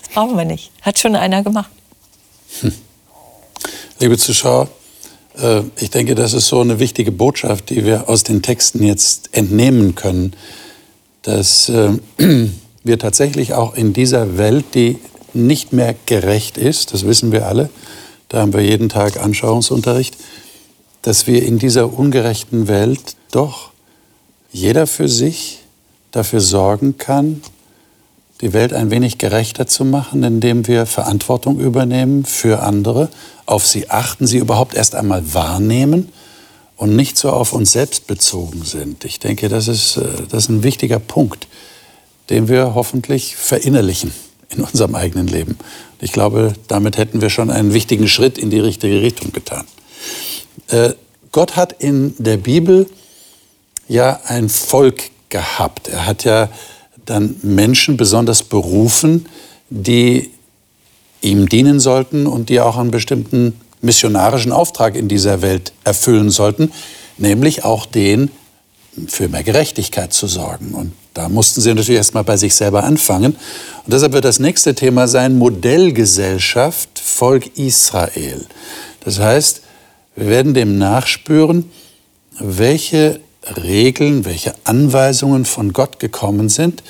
Das 0.00 0.10
brauchen 0.10 0.36
wir 0.36 0.44
nicht. 0.44 0.70
Hat 0.82 0.98
schon 0.98 1.16
einer 1.16 1.42
gemacht. 1.42 1.70
Hm. 2.60 2.72
Liebe 3.98 4.16
Zuschauer, 4.16 4.68
äh, 5.36 5.62
ich 5.76 5.90
denke, 5.90 6.14
das 6.14 6.32
ist 6.32 6.46
so 6.46 6.60
eine 6.60 6.78
wichtige 6.78 7.10
Botschaft, 7.10 7.70
die 7.70 7.84
wir 7.84 8.08
aus 8.08 8.22
den 8.22 8.42
Texten 8.42 8.84
jetzt 8.84 9.30
entnehmen 9.32 9.96
können, 9.96 10.34
dass 11.22 11.68
äh, 11.68 11.98
wir 12.88 12.98
tatsächlich 12.98 13.54
auch 13.54 13.74
in 13.74 13.92
dieser 13.92 14.36
Welt, 14.36 14.74
die 14.74 14.98
nicht 15.34 15.72
mehr 15.72 15.94
gerecht 16.06 16.58
ist, 16.58 16.92
das 16.92 17.06
wissen 17.06 17.30
wir 17.30 17.46
alle, 17.46 17.70
da 18.28 18.40
haben 18.40 18.52
wir 18.52 18.62
jeden 18.62 18.88
Tag 18.88 19.22
Anschauungsunterricht, 19.22 20.16
dass 21.02 21.28
wir 21.28 21.44
in 21.44 21.60
dieser 21.60 21.92
ungerechten 21.96 22.66
Welt 22.66 23.14
doch 23.30 23.70
jeder 24.50 24.88
für 24.88 25.08
sich 25.08 25.60
dafür 26.10 26.40
sorgen 26.40 26.98
kann, 26.98 27.42
die 28.40 28.52
Welt 28.52 28.72
ein 28.72 28.90
wenig 28.90 29.18
gerechter 29.18 29.66
zu 29.66 29.84
machen, 29.84 30.22
indem 30.22 30.66
wir 30.66 30.86
Verantwortung 30.86 31.60
übernehmen 31.60 32.24
für 32.24 32.62
andere, 32.62 33.08
auf 33.46 33.66
sie 33.66 33.90
achten, 33.90 34.26
sie 34.26 34.38
überhaupt 34.38 34.74
erst 34.74 34.94
einmal 34.94 35.34
wahrnehmen 35.34 36.08
und 36.76 36.94
nicht 36.94 37.18
so 37.18 37.30
auf 37.30 37.52
uns 37.52 37.72
selbst 37.72 38.06
bezogen 38.06 38.64
sind. 38.64 39.04
Ich 39.04 39.18
denke, 39.18 39.48
das 39.48 39.68
ist, 39.68 39.96
äh, 39.96 40.04
das 40.28 40.44
ist 40.44 40.48
ein 40.48 40.62
wichtiger 40.62 40.98
Punkt 40.98 41.48
den 42.30 42.48
wir 42.48 42.74
hoffentlich 42.74 43.36
verinnerlichen 43.36 44.12
in 44.50 44.62
unserem 44.62 44.94
eigenen 44.94 45.26
Leben. 45.26 45.58
Ich 46.00 46.12
glaube, 46.12 46.54
damit 46.68 46.96
hätten 46.96 47.20
wir 47.20 47.30
schon 47.30 47.50
einen 47.50 47.74
wichtigen 47.74 48.08
Schritt 48.08 48.38
in 48.38 48.50
die 48.50 48.60
richtige 48.60 49.02
Richtung 49.02 49.32
getan. 49.32 49.66
Äh, 50.68 50.94
Gott 51.32 51.56
hat 51.56 51.74
in 51.82 52.14
der 52.18 52.36
Bibel 52.36 52.86
ja 53.88 54.20
ein 54.26 54.48
Volk 54.48 55.10
gehabt. 55.28 55.88
Er 55.88 56.06
hat 56.06 56.24
ja 56.24 56.48
dann 57.04 57.36
Menschen 57.42 57.96
besonders 57.96 58.42
berufen, 58.42 59.26
die 59.70 60.30
ihm 61.20 61.48
dienen 61.48 61.80
sollten 61.80 62.26
und 62.26 62.48
die 62.48 62.60
auch 62.60 62.76
einen 62.76 62.90
bestimmten 62.90 63.60
missionarischen 63.80 64.52
Auftrag 64.52 64.94
in 64.94 65.08
dieser 65.08 65.42
Welt 65.42 65.72
erfüllen 65.84 66.30
sollten, 66.30 66.72
nämlich 67.16 67.64
auch 67.64 67.86
den, 67.86 68.30
für 69.06 69.28
mehr 69.28 69.44
Gerechtigkeit 69.44 70.12
zu 70.12 70.26
sorgen. 70.26 70.74
Und 70.74 70.92
da 71.18 71.28
mussten 71.28 71.60
sie 71.60 71.74
natürlich 71.74 71.98
erst 71.98 72.14
mal 72.14 72.22
bei 72.22 72.36
sich 72.36 72.54
selber 72.54 72.84
anfangen. 72.84 73.32
Und 73.32 73.92
deshalb 73.92 74.12
wird 74.12 74.24
das 74.24 74.38
nächste 74.38 74.76
Thema 74.76 75.08
sein 75.08 75.36
Modellgesellschaft, 75.36 76.96
Volk 76.96 77.58
Israel. 77.58 78.46
Das 79.00 79.18
heißt, 79.18 79.62
wir 80.14 80.28
werden 80.28 80.54
dem 80.54 80.78
nachspüren, 80.78 81.70
welche 82.38 83.18
Regeln, 83.56 84.26
welche 84.26 84.54
Anweisungen 84.62 85.44
von 85.44 85.72
Gott 85.72 85.98
gekommen 85.98 86.48
sind, 86.48 86.84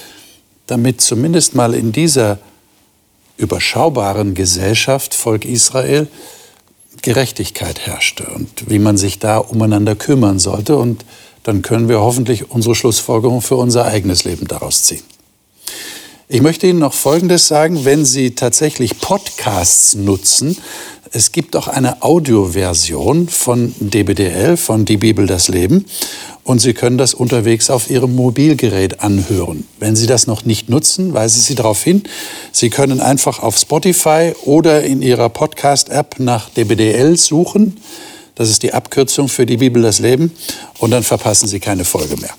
damit 0.67 1.01
zumindest 1.01 1.55
mal 1.55 1.73
in 1.73 1.93
dieser 1.93 2.39
überschaubaren 3.39 4.35
Gesellschaft, 4.35 5.15
Volk 5.15 5.47
Israel, 5.47 6.07
Gerechtigkeit 7.01 7.87
herrschte 7.87 8.27
und 8.27 8.69
wie 8.69 8.79
man 8.79 8.99
sich 8.99 9.21
da 9.21 9.39
umeinander 9.39 9.95
kümmern 9.95 10.39
sollte 10.39 10.77
und 10.77 11.07
dann 11.49 11.63
können 11.63 11.89
wir 11.89 12.01
hoffentlich 12.01 12.51
unsere 12.51 12.75
Schlussfolgerung 12.75 13.41
für 13.41 13.57
unser 13.57 13.87
eigenes 13.87 14.25
Leben 14.25 14.47
daraus 14.47 14.83
ziehen. 14.83 15.03
Ich 16.29 16.43
möchte 16.43 16.67
Ihnen 16.67 16.79
noch 16.79 16.93
Folgendes 16.93 17.49
sagen, 17.49 17.87
wenn 17.87 18.05
Sie 18.05 18.35
tatsächlich 18.35 19.01
Podcasts 19.01 19.95
nutzen, 19.95 20.59
es 21.11 21.33
gibt 21.33 21.57
auch 21.57 21.67
eine 21.67 22.03
Audioversion 22.03 23.29
von 23.29 23.75
DBDL, 23.81 24.59
von 24.59 24.85
Die 24.85 24.99
Bibel 24.99 25.27
das 25.27 25.49
Leben, 25.49 25.87
und 26.45 26.59
Sie 26.59 26.75
können 26.75 26.99
das 26.99 27.15
unterwegs 27.15 27.71
auf 27.71 27.89
Ihrem 27.89 28.15
Mobilgerät 28.15 29.01
anhören. 29.01 29.67
Wenn 29.79 29.97
Sie 29.97 30.07
das 30.07 30.27
noch 30.27 30.45
nicht 30.45 30.69
nutzen, 30.69 31.15
weise 31.15 31.39
ich 31.39 31.47
Sie 31.47 31.55
darauf 31.55 31.83
hin, 31.83 32.03
Sie 32.53 32.69
können 32.69 33.01
einfach 33.01 33.43
auf 33.43 33.57
Spotify 33.57 34.35
oder 34.45 34.83
in 34.83 35.01
Ihrer 35.01 35.31
Podcast-App 35.31 36.17
nach 36.19 36.51
DBDL 36.51 37.17
suchen. 37.17 37.79
Das 38.39 38.49
ist 38.49 38.63
die 38.63 38.73
Abkürzung 38.73 39.29
für 39.29 39.47
die 39.47 39.57
Bibel 39.57 39.83
das 39.83 39.99
Leben. 39.99 40.33
Und 40.79 40.93
dann 40.93 41.03
verpassen 41.03 41.49
Sie 41.49 41.59
keine 41.59 41.85
Folge 41.85 42.17
mehr. 42.17 42.31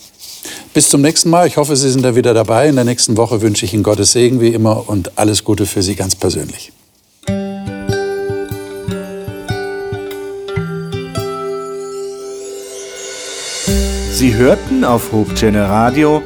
Bis 0.74 0.90
zum 0.90 1.02
nächsten 1.02 1.30
Mal. 1.30 1.46
Ich 1.46 1.58
hoffe, 1.58 1.76
Sie 1.76 1.92
sind 1.92 2.04
da 2.04 2.16
wieder 2.16 2.34
dabei. 2.34 2.70
In 2.70 2.76
der 2.76 2.86
nächsten 2.86 3.18
Woche 3.18 3.42
wünsche 3.42 3.66
ich 3.66 3.74
Ihnen 3.74 3.84
Gottes 3.84 4.14
Segen 4.14 4.40
wie 4.40 4.50
immer 4.50 4.88
und 4.88 5.18
alles 5.18 5.44
Gute 5.44 5.66
für 5.66 5.84
Sie 5.84 5.96
ganz 5.96 6.16
persönlich. 6.16 6.72
Sie 14.14 14.34
hörten 14.36 14.84
auf 14.86 15.12
Hope 15.12 15.34
Radio 15.54 16.22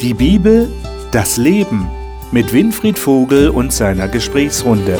die 0.00 0.14
Bibel, 0.14 0.70
das 1.12 1.36
Leben 1.36 1.90
mit 2.30 2.52
Winfried 2.52 2.98
Vogel 2.98 3.50
und 3.50 3.72
seiner 3.72 4.08
Gesprächsrunde. 4.08 4.98